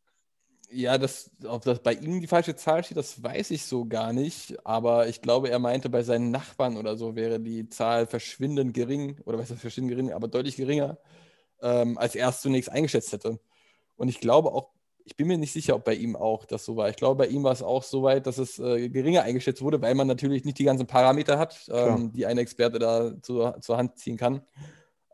Ja, 0.71 0.99
das, 0.99 1.31
ob 1.47 1.63
das 1.63 1.81
bei 1.81 1.93
ihm 1.93 2.21
die 2.21 2.27
falsche 2.27 2.55
Zahl 2.55 2.83
steht, 2.83 2.97
das 2.97 3.23
weiß 3.23 3.49
ich 3.51 3.65
so 3.65 3.85
gar 3.85 4.13
nicht. 4.13 4.65
Aber 4.65 5.07
ich 5.07 5.21
glaube, 5.21 5.49
er 5.49 5.57
meinte, 5.57 5.89
bei 5.89 6.03
seinen 6.03 6.29
Nachbarn 6.29 6.77
oder 6.77 6.95
so 6.95 7.15
wäre 7.15 7.39
die 7.39 7.69
Zahl 7.69 8.05
verschwindend 8.05 8.73
gering, 8.75 9.19
oder 9.25 9.39
was 9.39 9.49
heißt 9.49 9.61
verschwindend 9.61 9.95
gering, 9.95 10.13
aber 10.13 10.27
deutlich 10.27 10.57
geringer, 10.57 10.99
ähm, 11.61 11.97
als 11.97 12.15
er 12.15 12.29
es 12.29 12.41
zunächst 12.41 12.71
eingeschätzt 12.71 13.11
hätte. 13.13 13.39
Und 13.95 14.09
ich 14.09 14.19
glaube 14.19 14.51
auch, 14.51 14.69
ich 15.05 15.15
bin 15.15 15.27
mir 15.27 15.39
nicht 15.39 15.53
sicher, 15.53 15.75
ob 15.75 15.85
bei 15.85 15.95
ihm 15.95 16.15
auch 16.15 16.45
das 16.45 16.65
so 16.65 16.75
war. 16.77 16.89
Ich 16.89 16.95
glaube, 16.95 17.15
bei 17.25 17.27
ihm 17.27 17.43
war 17.43 17.51
es 17.51 17.63
auch 17.63 17.81
so 17.81 18.03
weit, 18.03 18.27
dass 18.27 18.37
es 18.37 18.59
äh, 18.59 18.89
geringer 18.89 19.23
eingeschätzt 19.23 19.63
wurde, 19.63 19.81
weil 19.81 19.95
man 19.95 20.05
natürlich 20.07 20.45
nicht 20.45 20.59
die 20.59 20.65
ganzen 20.65 20.85
Parameter 20.85 21.39
hat, 21.39 21.67
ähm, 21.73 22.11
die 22.11 22.27
ein 22.27 22.37
Experte 22.37 22.77
da 22.77 23.19
zu, 23.21 23.51
zur 23.59 23.77
Hand 23.77 23.97
ziehen 23.97 24.17
kann. 24.17 24.43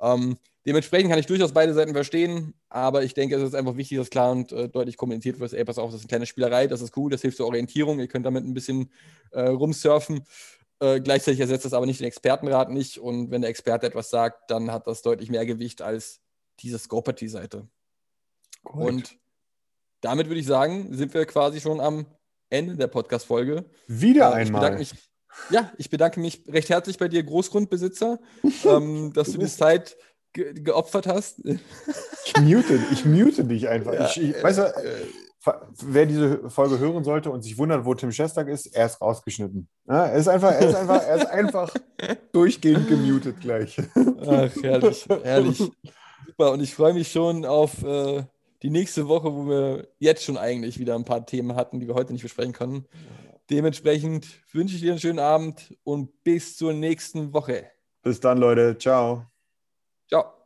Ähm, 0.02 0.38
dementsprechend 0.66 1.10
kann 1.10 1.20
ich 1.20 1.26
durchaus 1.26 1.54
beide 1.54 1.74
Seiten 1.74 1.94
verstehen, 1.94 2.54
aber 2.70 3.04
ich 3.04 3.14
denke, 3.14 3.36
es 3.36 3.44
ist 3.44 3.56
einfach 3.56 3.78
wichtig, 3.78 3.98
dass 3.98 4.10
klar 4.10 4.32
und 4.32 4.52
äh, 4.52 4.70
deutlich 4.70 4.98
kommuniziert 4.98 5.40
wird, 5.40 5.54
ey, 5.54 5.66
pass 5.66 5.78
auf, 5.78 5.92
das 5.92 6.00
ist 6.00 6.06
eine 6.06 6.10
kleine 6.10 6.26
Spielerei, 6.26 6.68
das 6.68 6.82
ist 6.82 6.96
cool, 6.98 7.12
das 7.12 7.22
hilft 7.22 7.38
zur 7.38 7.48
Orientierung, 7.48 8.00
ihr 8.00 8.08
könnt 8.08 8.26
damit 8.26 8.46
ein 8.46 8.54
bisschen 8.54 8.92
äh, 9.32 9.42
rumsurfen. 9.42 10.26
Äh, 10.80 11.00
gleichzeitig 11.00 11.40
ersetzt 11.40 11.66
das 11.66 11.74
aber 11.74 11.86
nicht 11.86 12.02
den 12.02 12.08
Expertenrat 12.08 12.70
nicht 12.70 12.98
und 12.98 13.32
wenn 13.32 13.42
der 13.42 13.50
Experte 13.50 13.88
etwas 13.88 14.10
sagt, 14.10 14.52
dann 14.52 14.72
hat 14.72 14.88
das 14.88 15.02
deutlich 15.02 15.30
mehr 15.30 15.46
Gewicht 15.46 15.82
als 15.82 16.22
diese 16.60 16.80
Scoparty-Seite. 16.80 17.68
Und 18.64 19.18
damit 20.02 20.28
würde 20.28 20.40
ich 20.40 20.48
sagen, 20.48 20.94
sind 20.94 21.14
wir 21.14 21.26
quasi 21.26 21.62
schon 21.62 21.80
am 21.80 22.06
Ende 22.50 22.76
der 22.76 22.88
Podcast-Folge. 22.88 23.66
Wieder 23.88 24.36
Äh, 24.36 24.44
ich 24.44 24.48
einmal. 24.48 24.78
mich, 24.78 24.92
ja, 25.50 25.72
ich 25.78 25.90
bedanke 25.90 26.20
mich 26.20 26.44
recht 26.48 26.70
herzlich 26.70 26.98
bei 26.98 27.08
dir, 27.08 27.24
Großgrundbesitzer, 27.24 28.20
ähm, 28.66 29.14
dass 29.14 29.32
du 29.32 29.38
die 29.38 29.48
Zeit 29.48 29.98
ge 30.36 30.54
geopfert 30.54 31.08
hast. 31.08 31.44
Ich 31.46 32.34
mute, 32.42 32.80
ich 32.92 33.06
mute 33.06 33.44
dich 33.46 33.68
einfach. 33.68 33.94
ich, 34.16 34.22
ich, 34.22 34.44
weißt 34.44 34.60
du, 34.60 34.74
fa- 35.40 35.68
wer 35.84 36.06
diese 36.06 36.50
Folge 36.50 36.78
hören 36.78 37.04
sollte 37.04 37.32
und 37.32 37.42
sich 37.42 37.58
wundert, 37.58 37.86
wo 37.86 37.96
Tim 37.96 38.12
Schestak 38.12 38.48
ist, 38.50 38.68
er 38.68 38.86
ist 38.86 39.02
rausgeschnitten. 39.02 39.68
Ja, 39.88 40.06
er 40.08 40.18
ist 40.18 40.28
einfach, 40.28 40.52
er 40.52 40.70
ist 40.70 40.76
einfach, 40.76 41.02
er 41.04 41.16
ist 41.16 41.26
einfach 41.28 41.74
durchgehend 42.34 42.88
gemutet 42.88 43.40
gleich. 43.42 43.78
Ach, 43.96 44.52
herrlich, 44.62 45.08
herrlich. 45.24 45.58
Super, 46.28 46.52
und 46.52 46.62
ich 46.62 46.76
freue 46.76 46.94
mich 46.94 47.12
schon 47.12 47.46
auf 47.46 47.82
äh, 47.84 48.24
die 48.62 48.70
nächste 48.70 49.08
Woche, 49.08 49.34
wo 49.34 49.48
wir 49.48 49.88
jetzt 50.00 50.24
schon 50.24 50.38
eigentlich 50.38 50.80
wieder 50.80 50.96
ein 50.96 51.06
paar 51.06 51.26
Themen 51.26 51.56
hatten, 51.56 51.80
die 51.80 51.88
wir 51.88 51.96
heute 51.96 52.14
nicht 52.14 52.24
besprechen 52.24 52.54
können. 52.54 52.86
Dementsprechend 53.52 54.28
wünsche 54.52 54.76
ich 54.76 54.82
dir 54.82 54.92
einen 54.92 55.00
schönen 55.00 55.20
Abend 55.20 55.76
und 55.84 56.24
bis 56.24 56.58
zur 56.58 56.74
nächsten 56.74 57.32
Woche. 57.32 57.66
Bis 58.02 58.20
dann, 58.20 58.40
Leute. 58.40 58.76
Ciao. 58.78 59.26
Ciao. 60.10 60.45